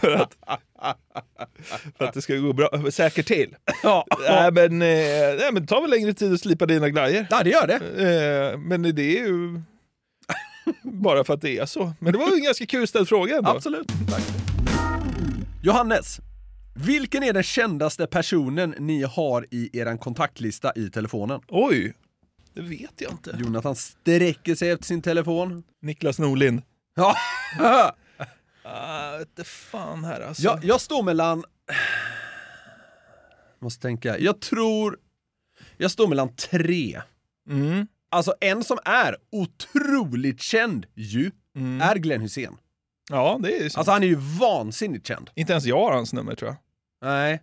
för, 0.00 0.10
att, 0.10 0.36
för 1.98 2.04
att 2.04 2.14
det 2.14 2.22
ska 2.22 2.36
gå 2.36 2.52
bra, 2.52 2.90
säkert 2.90 3.26
till. 3.26 3.56
Ja, 3.82 4.06
Nej 4.28 4.52
men, 4.52 4.82
eh, 4.82 5.38
nej, 5.38 5.52
men 5.52 5.62
det 5.62 5.68
tar 5.68 5.80
väl 5.80 5.90
längre 5.90 6.14
tid 6.14 6.32
att 6.32 6.40
slipa 6.40 6.66
dina 6.66 6.88
glajjor. 6.88 7.26
ja, 7.30 7.42
det 7.42 7.50
gör 7.50 7.66
det. 7.66 7.74
Eh, 7.74 8.58
men 8.58 8.82
det 8.82 9.18
är 9.18 9.26
ju 9.26 9.60
bara 10.82 11.24
för 11.24 11.34
att 11.34 11.40
det 11.40 11.58
är 11.58 11.66
så. 11.66 11.92
Men 11.98 12.12
det 12.12 12.18
var 12.18 12.32
en 12.32 12.42
ganska 12.42 12.66
kul 12.66 12.86
ställd 12.86 13.08
fråga 13.08 13.36
ändå. 13.36 13.50
Absolut. 13.50 13.88
Tack. 14.10 14.22
Johannes. 15.62 16.20
Vilken 16.74 17.22
är 17.22 17.32
den 17.32 17.42
kändaste 17.42 18.06
personen 18.06 18.74
ni 18.78 19.02
har 19.02 19.46
i 19.50 19.78
er 19.78 19.96
kontaktlista 19.96 20.72
i 20.76 20.90
telefonen? 20.90 21.40
Oj, 21.48 21.94
det 22.54 22.60
vet 22.60 23.00
jag 23.00 23.12
inte. 23.12 23.36
Jonathan 23.40 23.76
sträcker 23.76 24.54
sig 24.54 24.70
efter 24.70 24.86
sin 24.86 25.02
telefon. 25.02 25.62
Niklas 25.82 26.18
Norlind. 26.18 26.62
Ja. 26.94 27.16
Ah, 27.58 29.18
vet 29.18 29.44
fan 29.44 30.04
här 30.04 30.20
alltså. 30.20 30.42
jag, 30.42 30.64
jag 30.64 30.80
står 30.80 31.02
mellan... 31.02 31.44
Måste 33.60 33.82
tänka. 33.82 34.18
Jag 34.18 34.40
tror... 34.40 34.98
Jag 35.76 35.90
står 35.90 36.08
mellan 36.08 36.36
tre. 36.36 37.02
Mm. 37.50 37.86
Alltså 38.10 38.34
en 38.40 38.64
som 38.64 38.78
är 38.84 39.16
otroligt 39.32 40.42
känd 40.42 40.86
ju, 40.94 41.30
Mm. 41.56 41.80
är 41.80 41.96
Glenn 41.96 42.20
Hussein. 42.20 42.56
Ja, 43.10 43.38
det 43.42 43.56
är 43.56 43.60
sant. 43.68 43.76
Alltså 43.78 43.92
han 43.92 44.02
är 44.02 44.06
ju 44.06 44.14
vansinnigt 44.40 45.06
känd. 45.06 45.30
Inte 45.34 45.52
ens 45.52 45.64
jag 45.64 45.78
har 45.78 45.92
hans 45.92 46.12
nummer 46.12 46.34
tror 46.34 46.50
jag. 46.50 46.56
Nej. 47.10 47.42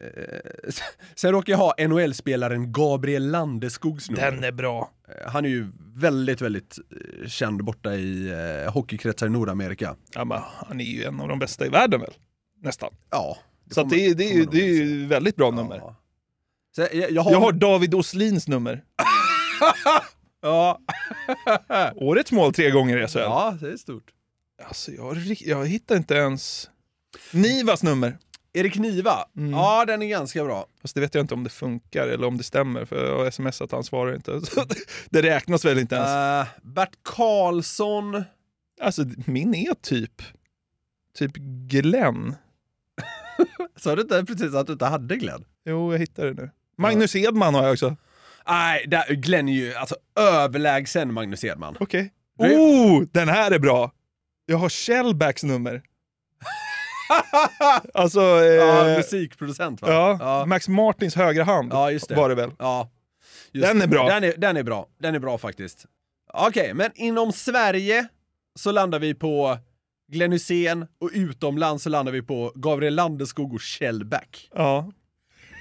Eh, 0.00 0.72
Sen 1.14 1.32
råkar 1.32 1.52
jag 1.52 1.58
ha 1.58 1.74
NHL-spelaren 1.78 2.72
Gabriel 2.72 3.30
Landeskogs 3.30 4.10
nummer. 4.10 4.30
Den 4.30 4.44
är 4.44 4.52
bra. 4.52 4.90
Eh, 5.08 5.30
Han 5.30 5.44
är 5.44 5.48
ju 5.48 5.66
väldigt, 5.94 6.40
väldigt 6.40 6.78
eh, 7.22 7.28
känd 7.28 7.64
borta 7.64 7.94
i 7.94 8.28
eh, 8.64 8.72
hockeykretsar 8.72 9.26
i 9.26 9.30
Nordamerika. 9.30 9.96
Ja, 10.14 10.24
men 10.24 10.38
han 10.66 10.80
är 10.80 10.84
ju 10.84 11.04
en 11.04 11.20
av 11.20 11.28
de 11.28 11.38
bästa 11.38 11.66
i 11.66 11.68
världen 11.68 12.00
väl? 12.00 12.14
Nästan. 12.62 12.94
Ja. 13.10 13.36
Så 13.70 13.80
att 13.80 13.90
det, 13.90 14.06
är- 14.06 14.14
det, 14.14 14.24
är 14.24 14.34
ju- 14.34 14.44
det 14.44 14.60
är 14.60 14.74
ju 14.74 15.06
väldigt 15.06 15.36
bra 15.36 15.50
nummer. 15.50 15.82
Så 16.76 16.80
jag, 16.92 17.10
jag, 17.10 17.22
har, 17.22 17.32
Jag 17.32 17.40
har 17.40 17.52
David 17.52 17.94
Oslins 17.94 18.48
nummer. 18.48 18.84
ja. 20.42 20.80
Årets 21.94 22.32
mål 22.32 22.54
tre 22.54 22.70
gånger 22.70 23.04
i 23.04 23.08
SHL. 23.08 23.18
ja, 23.18 23.56
det 23.60 23.68
är 23.72 23.76
stort. 23.76 24.10
Alltså, 24.64 24.92
jag, 24.92 25.16
jag 25.40 25.66
hittar 25.66 25.96
inte 25.96 26.14
ens... 26.14 26.70
Nivas 27.30 27.82
nummer. 27.82 28.18
Erik 28.52 28.76
Niva, 28.76 29.24
Mm. 29.36 29.50
ja 29.52 29.84
den 29.84 30.02
är 30.02 30.06
ganska 30.06 30.44
bra. 30.44 30.66
Fast 30.82 30.94
det 30.94 31.00
vet 31.00 31.14
jag 31.14 31.22
inte 31.24 31.34
om 31.34 31.44
det 31.44 31.50
funkar 31.50 32.08
eller 32.08 32.26
om 32.26 32.36
det 32.36 32.42
stämmer 32.44 32.84
för 32.84 33.06
jag 33.06 33.18
har 33.24 33.30
smsat 33.30 33.60
att 33.60 33.72
han 33.72 33.84
svarar 33.84 34.14
inte. 34.14 34.40
Det- 35.10 35.22
räknas 35.22 35.64
väl 35.64 35.78
inte 35.78 35.94
ens. 35.94 36.08
Uh, 36.48 36.54
Bert 36.62 36.90
Karlsson, 37.02 38.24
Alltså 38.80 39.04
min 39.26 39.54
är 39.54 39.74
typ... 39.74 40.22
Typ 41.18 41.32
Glenn. 41.68 42.34
sa 43.76 43.94
du 43.96 44.02
inte 44.02 44.24
precis 44.24 44.54
att 44.54 44.66
du 44.66 44.72
inte 44.72 44.84
hade 44.86 45.16
Glenn? 45.16 45.44
Jo, 45.64 45.92
jag 45.92 45.98
hittar 45.98 46.26
det 46.26 46.34
nu. 46.42 46.50
Magnus 46.78 47.16
Edman 47.16 47.54
har 47.54 47.62
jag 47.64 47.72
också. 47.72 47.96
Nej, 48.48 48.84
där- 48.88 49.14
Glenn 49.14 49.48
är 49.48 49.52
ju 49.52 49.74
alltså 49.74 49.96
överlägsen 50.18 51.12
Magnus 51.12 51.44
Edman. 51.44 51.76
Okej. 51.80 52.12
Oh, 52.38 53.02
den 53.12 53.28
här 53.28 53.50
är 53.50 53.58
bra! 53.58 53.92
Jag 54.46 54.56
har 54.56 54.68
Shellbacks 54.68 55.42
nummer. 55.44 55.82
alltså... 57.94 58.20
Eh, 58.20 58.44
Ja, 58.54 58.96
musikproducent 58.96 59.82
va? 59.82 59.88
ja, 59.90 60.16
ja. 60.20 60.46
Max 60.46 60.68
Martins 60.68 61.14
högra 61.14 61.44
hand 61.44 61.72
Ja, 61.72 61.90
just 61.90 62.08
det. 62.08 62.14
var 62.14 62.28
det 62.28 62.34
väl. 62.34 62.50
Ja. 62.58 62.90
Den 63.52 63.82
är 63.82 63.86
bra. 63.86 64.08
Den 64.08 64.24
är, 64.24 64.34
den 64.36 64.56
är 64.56 64.62
bra. 64.62 64.88
Den 64.98 65.14
är 65.14 65.18
bra 65.18 65.38
faktiskt. 65.38 65.86
Okej, 66.34 66.74
men 66.74 66.90
inom 66.94 67.32
Sverige 67.32 68.08
så 68.58 68.72
landar 68.72 68.98
vi 68.98 69.14
på 69.14 69.58
Glenn 70.12 70.32
Hysén 70.32 70.86
och 71.00 71.10
utomlands 71.12 71.82
så 71.84 71.90
landar 71.90 72.12
vi 72.12 72.22
på 72.22 72.52
Gabriel 72.54 72.94
Landeskog 72.94 73.54
och 73.54 73.60
Kjell 73.60 74.04
Back. 74.04 74.48
Ja. 74.54 74.92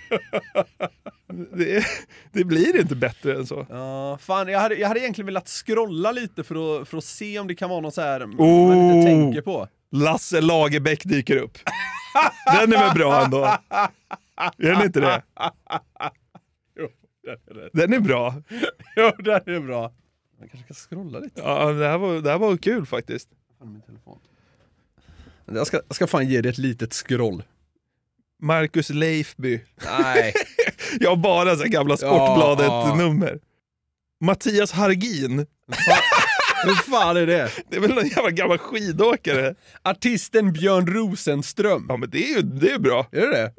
det, 1.53 1.85
det 2.31 2.43
blir 2.43 2.79
inte 2.79 2.95
bättre 2.95 3.35
än 3.35 3.47
så. 3.47 3.65
Ja, 3.69 4.17
fan, 4.21 4.47
jag 4.47 4.59
hade, 4.59 4.75
jag 4.75 4.87
hade 4.87 4.99
egentligen 4.99 5.25
velat 5.25 5.47
scrolla 5.47 6.11
lite 6.11 6.43
för 6.43 6.81
att, 6.81 6.87
för 6.89 6.97
att 6.97 7.03
se 7.03 7.39
om 7.39 7.47
det 7.47 7.55
kan 7.55 7.69
vara 7.69 7.79
något 7.81 7.93
så 7.93 8.01
här 8.01 8.25
man 8.25 8.39
Oh. 8.39 8.77
inte 8.77 9.07
tänker 9.09 9.41
på. 9.41 9.67
Lasse 9.91 10.41
Lagerbäck 10.41 11.03
dyker 11.03 11.37
upp. 11.37 11.57
Den 12.59 12.73
är 12.73 12.77
väl 12.77 12.93
bra 12.95 13.23
ändå? 13.23 13.43
Är 14.57 14.71
den 14.71 14.81
inte 14.83 14.99
det? 14.99 15.21
Jo, 16.79 16.87
den 17.23 17.37
är 17.47 17.53
det. 17.53 17.69
Den 17.73 17.93
är 17.93 17.99
bra. 17.99 18.35
Jo, 18.95 19.11
den 19.19 19.55
är 19.55 19.59
bra. 19.59 19.93
Man 20.39 20.49
kanske 20.49 20.73
ska 20.73 20.95
scrolla 20.95 21.19
lite. 21.19 21.41
Ja, 21.41 21.71
det 21.71 21.87
här 21.87 21.97
var, 21.97 22.21
det 22.21 22.29
här 22.29 22.37
var 22.37 22.57
kul 22.57 22.85
faktiskt. 22.85 23.29
Jag 25.45 25.67
ska, 25.67 25.81
jag 25.87 25.95
ska 25.95 26.07
fan 26.07 26.27
ge 26.27 26.41
det 26.41 26.49
ett 26.49 26.57
litet 26.57 26.93
scroll. 26.93 27.43
Marcus 28.41 28.89
Leifby. 28.89 29.61
Nej. 29.99 30.33
Jag 30.99 31.09
har 31.09 31.15
bara 31.17 31.55
så 31.55 31.63
gamla 31.63 31.97
Ja, 32.01 32.07
ja. 32.07 32.15
Sportbladet-nummer. 32.15 33.39
Mattias 34.23 34.71
Hargin. 34.71 35.45
Hur 36.65 36.91
fan 36.91 37.17
är 37.17 37.27
det? 37.27 37.51
Det 37.69 37.75
är 37.75 37.79
väl 37.81 37.93
någon 37.95 38.07
jävla 38.07 38.29
gammal 38.29 38.57
skidåkare? 38.57 39.55
Artisten 39.83 40.53
Björn 40.53 40.87
Rosenström. 40.87 41.85
Ja 41.89 41.97
men 41.97 42.09
det 42.09 42.23
är 42.23 42.35
ju 42.35 42.41
det 42.41 42.71
är 42.71 42.79
bra. 42.79 43.07
Är 43.11 43.21
det 43.21 43.31
det? 43.31 43.53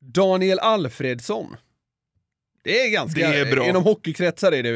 Daniel 0.14 0.58
Alfredsson. 0.58 1.56
Det 2.64 2.80
är 2.80 2.90
ganska... 2.90 3.30
Det 3.30 3.40
är 3.40 3.54
bra. 3.54 3.68
Inom 3.68 3.82
hockeykretsar 3.82 4.52
är 4.52 4.62
det 4.62 4.70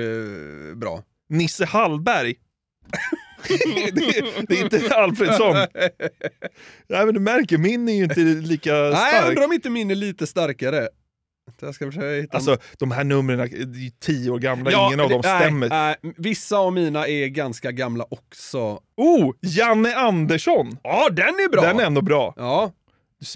eh, 0.71 0.77
bra. 0.77 1.03
Nisse 1.29 1.65
Hallberg. 1.65 2.35
det, 3.93 4.19
är, 4.19 4.47
det 4.47 4.59
är 4.59 4.63
inte 4.63 4.95
Alfredsson. 4.95 5.57
Nej 6.89 7.05
men 7.07 7.15
du 7.15 7.21
märker, 7.21 7.59
min 7.59 7.89
är 7.89 7.93
ju 7.93 8.05
inte 8.05 8.21
lika 8.21 8.73
Nej, 8.73 8.81
jag 8.83 8.97
stark. 8.97 9.29
undrar 9.29 9.45
om 9.45 9.53
inte 9.53 9.71
min 9.71 9.91
är 9.91 9.95
lite 9.95 10.27
starkare. 10.27 10.89
Jag 11.61 11.75
ska 11.75 11.87
försöka 11.87 12.07
hitta 12.23 12.37
Alltså 12.37 12.57
de 12.79 12.91
här 12.91 13.05
numren 13.05 13.41
är 13.41 13.47
ju 13.47 13.91
tio 14.01 14.31
år 14.31 14.39
gamla, 14.39 14.71
ingen 14.87 15.01
av 15.01 15.09
dem 15.11 15.21
nej, 15.25 15.41
stämmer. 15.41 15.69
nej, 15.69 15.97
vissa 16.17 16.57
av 16.59 16.73
mina 16.73 17.07
är 17.07 17.27
ganska 17.27 17.73
gamla 17.73 18.05
också. 18.11 18.81
Oh, 18.97 19.35
Janne 19.41 19.95
Andersson! 19.97 20.79
Ja, 20.83 21.09
den 21.13 21.27
är 21.27 21.49
bra! 21.51 21.63
Den 21.63 21.81
är 21.81 21.85
ändå 21.85 22.01
bra. 22.03 22.35
Ja, 22.37 22.73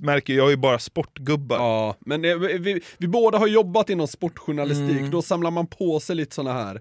Du 0.01 0.07
märker, 0.07 0.35
jag 0.35 0.47
är 0.47 0.51
ju 0.51 0.57
bara 0.57 0.79
sportgubbar. 0.79 1.57
ja 1.57 1.97
men 2.01 2.23
vi, 2.23 2.59
vi, 2.59 2.81
vi 2.99 3.09
båda 3.09 3.39
har 3.39 3.47
jobbat 3.47 3.91
inom 3.91 4.09
sportjournalistik, 4.09 4.99
Mm. 4.99 5.11
då 5.11 5.23
samlar 5.23 5.51
man 5.51 5.67
på 5.67 6.01
sig 6.01 6.17
lite 6.17 6.35
såna 6.35 6.53
här. 6.53 6.81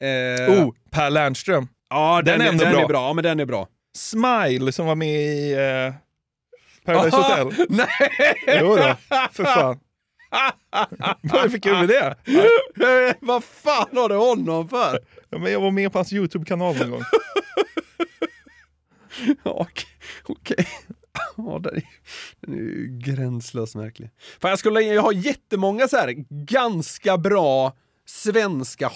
Eh, 0.00 0.52
Oh, 0.64 0.74
Per 0.90 1.10
Lernström. 1.10 1.68
Ja, 1.90 2.22
den, 2.24 2.38
den 2.38 2.46
är 2.46 2.52
ändå 2.52 2.64
den 2.64 2.72
bra. 2.72 2.82
är 2.82 2.88
bra. 2.88 3.14
Men 3.14 3.24
den 3.24 3.40
är 3.40 3.44
bra. 3.44 3.68
Smile 3.96 4.72
som 4.72 4.86
var 4.86 4.94
med 4.94 5.20
i 5.20 5.52
eh, 5.52 5.94
Paradise 6.84 7.16
Hotel. 7.16 7.66
Nej! 7.68 8.60
Jo 8.60 8.76
då, 8.76 8.96
för 9.32 9.44
fan. 9.44 9.80
Vad 11.22 11.40
är 11.40 11.44
det 11.44 11.50
för 11.50 11.58
kul 11.58 11.78
med 11.78 11.88
det? 11.88 12.16
Vad 13.20 13.44
fan 13.44 13.96
har 13.96 14.08
du 14.08 14.14
honom 14.16 14.68
för? 14.68 15.00
Ja, 15.30 15.38
men 15.38 15.52
jag 15.52 15.60
var 15.60 15.70
med 15.70 15.92
på 15.92 15.98
hans 15.98 16.12
YouTube-kanal 16.12 16.76
någon 16.76 16.90
gång. 16.90 17.02
Okej. 19.42 19.86
okej. 20.24 20.68
Ja, 21.36 21.58
den 21.62 21.76
är, 21.76 21.82
den 22.40 22.54
är 22.54 22.58
ju 22.58 22.98
gränslöst 22.98 23.74
märklig. 23.74 24.10
Fan, 24.40 24.48
jag, 24.50 24.58
skulle, 24.58 24.80
jag 24.80 25.02
har 25.02 25.12
jättemånga 25.12 25.88
så 25.88 25.96
här 25.96 26.14
ganska 26.46 27.18
bra 27.18 27.76
svenska 28.06 28.90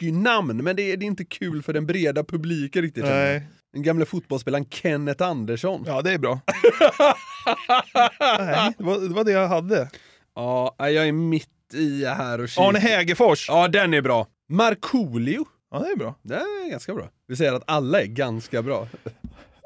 hockeynamn, 0.00 0.56
men 0.56 0.76
det 0.76 0.82
är, 0.92 0.96
det 0.96 1.04
är 1.04 1.06
inte 1.06 1.24
kul 1.24 1.62
för 1.62 1.72
den 1.72 1.86
breda 1.86 2.24
publiken 2.24 2.82
riktigt. 2.82 3.04
Nej. 3.04 3.42
Den 3.72 3.82
gamla 3.82 4.06
fotbollsspelaren 4.06 4.64
Kenneth 4.70 5.22
Andersson. 5.24 5.84
Ja, 5.86 6.02
det 6.02 6.12
är 6.12 6.18
bra. 6.18 6.40
Nej, 8.38 8.72
det 8.78 8.84
var, 8.84 8.98
det 9.08 9.14
var 9.14 9.24
det 9.24 9.30
jag 9.32 9.48
hade. 9.48 9.88
Ja, 10.34 10.74
jag 10.78 11.08
är 11.08 11.12
mitt 11.12 11.48
i 11.74 12.04
här 12.04 12.40
och 12.40 12.48
kikar. 12.48 12.68
Arne 12.68 12.78
Hägerfors. 12.78 13.48
Ja, 13.48 13.68
den 13.68 13.94
är 13.94 14.00
bra. 14.02 14.26
Markoolio. 14.48 15.46
Ja, 15.70 15.78
det 15.78 15.90
är 15.90 15.96
bra. 15.96 16.14
Det 16.22 16.34
är 16.34 16.70
ganska 16.70 16.94
bra. 16.94 17.08
Vi 17.28 17.36
säger 17.36 17.52
att 17.52 17.62
alla 17.66 18.00
är 18.02 18.06
ganska 18.06 18.62
bra. 18.62 18.88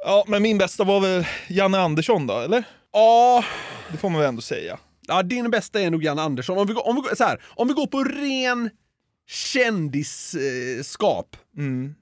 Ja, 0.04 0.24
men 0.28 0.42
min 0.42 0.58
bästa 0.58 0.84
var 0.84 1.00
väl 1.00 1.26
Janne 1.48 1.78
Andersson 1.78 2.26
då, 2.26 2.38
eller? 2.40 2.64
Ja, 2.92 3.44
Det 3.92 3.96
får 3.96 4.08
man 4.10 4.20
väl 4.20 4.28
ändå 4.28 4.42
säga. 4.42 4.78
Ja, 5.06 5.22
din 5.22 5.50
bästa 5.50 5.80
är 5.80 5.90
nog 5.90 6.04
Jan 6.04 6.18
Andersson. 6.18 6.58
Om 6.58 6.66
vi, 6.66 6.72
går- 6.74 6.88
om 6.88 7.06
vi, 7.10 7.16
så 7.16 7.24
här, 7.24 7.40
om 7.48 7.68
vi 7.68 7.74
går 7.74 7.86
på 7.86 8.04
ren 8.04 8.70
kändisskap, 9.26 11.36
Mm. 11.56 11.94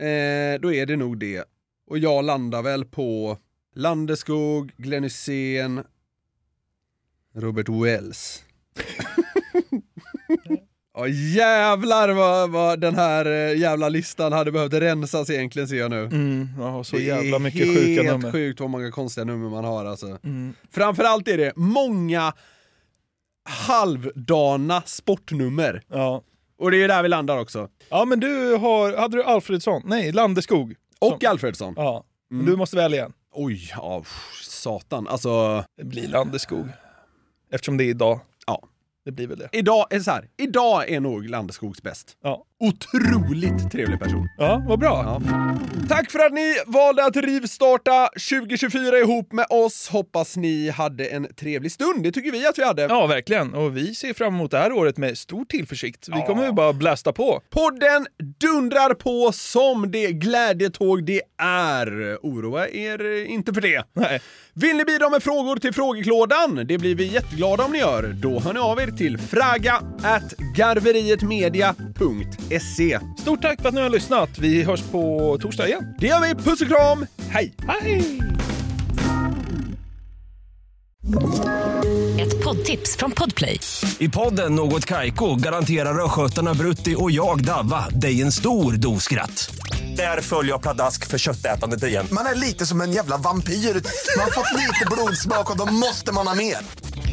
eh, 0.00 0.60
då 0.60 0.72
är 0.72 0.86
det 0.86 0.96
nog 0.96 1.18
det. 1.18 1.44
Och 1.86 1.98
jag 1.98 2.24
landar 2.24 2.62
väl 2.62 2.84
på 2.84 3.38
Landeskog, 3.74 4.72
Glenn 4.76 5.04
Hysén, 5.04 5.84
Robert 7.34 7.68
Wells. 7.68 8.44
Ja 10.96 11.08
jävlar 11.08 12.12
vad, 12.12 12.50
vad 12.50 12.80
den 12.80 12.94
här 12.94 13.26
eh, 13.26 13.58
jävla 13.58 13.88
listan 13.88 14.32
hade 14.32 14.52
behövt 14.52 14.72
rensas 14.72 15.30
egentligen 15.30 15.68
ser 15.68 15.76
jag 15.76 15.90
nu. 15.90 16.04
Mm, 16.04 16.48
ja, 16.58 16.84
så 16.84 16.96
Det 16.96 17.02
är 17.02 17.06
jävla 17.06 17.38
mycket 17.38 17.60
sjuka 17.74 18.02
helt 18.02 18.06
nummer. 18.20 18.32
sjukt 18.32 18.60
vad 18.60 18.70
många 18.70 18.90
konstiga 18.90 19.24
nummer 19.24 19.50
man 19.50 19.64
har 19.64 19.84
alltså. 19.84 20.18
Mm. 20.22 20.54
Framförallt 20.70 21.28
är 21.28 21.38
det 21.38 21.52
många 21.56 22.32
halvdana 23.44 24.82
sportnummer. 24.86 25.82
Ja. 25.88 26.22
Och 26.58 26.70
det 26.70 26.82
är 26.84 26.88
där 26.88 27.02
vi 27.02 27.08
landar 27.08 27.38
också. 27.38 27.68
ja, 27.88 28.04
men 28.04 28.20
du 28.20 28.56
har... 28.56 28.96
Hade 28.96 29.16
du 29.16 29.24
Alfredsson? 29.24 29.82
Nej, 29.84 30.12
Landeskog. 30.12 30.74
Och 30.98 31.24
Alfredsson. 31.24 31.74
Ja. 31.76 32.04
Mm. 32.30 32.46
Du 32.46 32.56
måste 32.56 32.76
välja 32.76 33.04
en. 33.04 33.12
Oj, 33.32 33.70
ja, 33.76 34.00
pff, 34.00 34.42
satan. 34.42 35.08
Alltså, 35.08 35.64
Det 35.76 35.84
blir 35.84 36.08
Landeskog. 36.08 36.68
Eftersom 37.50 37.76
det 37.76 37.84
är 37.84 37.88
idag. 37.88 38.20
Ja. 38.46 38.62
Det 39.04 39.12
blir 39.12 39.26
väl 39.26 39.38
det. 39.38 39.48
idag 39.52 39.86
är 39.90 40.00
så 40.00 40.10
här. 40.10 40.28
Idag 40.36 40.88
är 40.90 41.00
nog 41.00 41.30
Landeskogs 41.30 41.82
bäst. 41.82 42.16
Ja. 42.22 42.44
Otroligt 42.60 43.70
trevlig 43.72 44.00
person. 44.00 44.28
Ja, 44.38 44.62
vad 44.68 44.78
bra. 44.78 45.20
Ja. 45.26 45.56
Tack 45.88 46.10
för 46.10 46.18
att 46.18 46.32
ni 46.32 46.54
valde 46.66 47.04
att 47.04 47.16
rivstarta 47.16 48.08
2024 48.30 48.98
ihop 48.98 49.32
med 49.32 49.46
oss. 49.50 49.88
Hoppas 49.88 50.36
ni 50.36 50.70
hade 50.70 51.06
en 51.06 51.34
trevlig 51.34 51.72
stund. 51.72 52.02
Det 52.02 52.12
tycker 52.12 52.32
vi 52.32 52.46
att 52.46 52.58
vi 52.58 52.64
hade. 52.64 52.82
Ja, 52.82 53.06
verkligen. 53.06 53.54
Och 53.54 53.76
vi 53.76 53.94
ser 53.94 54.14
fram 54.14 54.34
emot 54.34 54.50
det 54.50 54.58
här 54.58 54.72
året 54.72 54.96
med 54.96 55.18
stor 55.18 55.44
tillförsikt. 55.44 56.08
Vi 56.08 56.22
kommer 56.26 56.46
ju 56.46 56.52
bara 56.52 56.72
blästa 56.72 57.12
på. 57.12 57.40
Podden 57.50 58.06
dundrar 58.40 58.94
på 58.94 59.32
som 59.32 59.90
det 59.90 60.12
glädjetåg 60.12 61.06
det 61.06 61.22
är. 61.42 62.18
Oroa 62.22 62.68
er 62.68 63.24
inte 63.24 63.54
för 63.54 63.60
det. 63.60 63.84
Nej. 63.92 64.20
Vill 64.54 64.76
ni 64.76 64.84
bidra 64.84 65.10
med 65.10 65.22
frågor 65.22 65.56
till 65.56 65.72
frågeklådan? 65.74 66.64
Det 66.66 66.78
blir 66.78 66.94
vi 66.94 67.04
jätteglada 67.04 67.64
om 67.64 67.72
ni 67.72 67.78
gör. 67.78 68.02
Då 68.02 68.40
hör 68.40 68.52
ni 68.52 68.60
av 68.60 68.80
er 68.80 68.86
till 68.86 69.18
fraga 69.18 69.74
at 70.02 70.34
garverietmedia.se. 70.56 72.43
Stort 73.18 73.42
tack 73.42 73.60
för 73.60 73.68
att 73.68 73.74
ni 73.74 73.80
har 73.80 73.90
lyssnat. 73.90 74.38
Vi 74.38 74.62
hörs 74.62 74.82
på 74.82 75.38
torsdag 75.40 75.66
igen. 75.66 75.94
Det 75.98 76.06
gör 76.06 76.20
vi. 76.20 76.34
Puss 76.34 76.60
och 76.60 76.68
kram. 76.68 77.06
Hej! 77.30 77.54
Hej! 77.68 78.20
poddtips 82.44 82.96
från 82.96 83.10
Podplay. 83.10 83.60
I 83.98 84.08
podden 84.08 84.54
Något 84.54 84.86
Kaiko 84.86 85.34
garanterar 85.34 86.04
östgötarna 86.04 86.54
Brutti 86.54 86.94
och 86.98 87.10
jag, 87.10 87.44
Davva, 87.44 87.88
dig 87.88 88.22
en 88.22 88.32
stor 88.32 88.72
dos 88.72 89.02
skratt. 89.02 89.54
Där 89.96 90.20
följer 90.20 90.52
jag 90.52 90.62
pladask 90.62 91.06
för 91.06 91.18
köttätandet 91.18 91.82
igen. 91.82 92.06
Man 92.12 92.26
är 92.26 92.34
lite 92.34 92.66
som 92.66 92.80
en 92.80 92.92
jävla 92.92 93.16
vampyr. 93.16 93.52
Man 94.16 94.24
har 94.24 94.30
fått 94.30 94.60
lite 94.60 94.86
blodsmak 94.90 95.50
och 95.50 95.58
då 95.58 95.72
måste 95.72 96.12
man 96.12 96.26
ha 96.26 96.34
mer. 96.34 96.56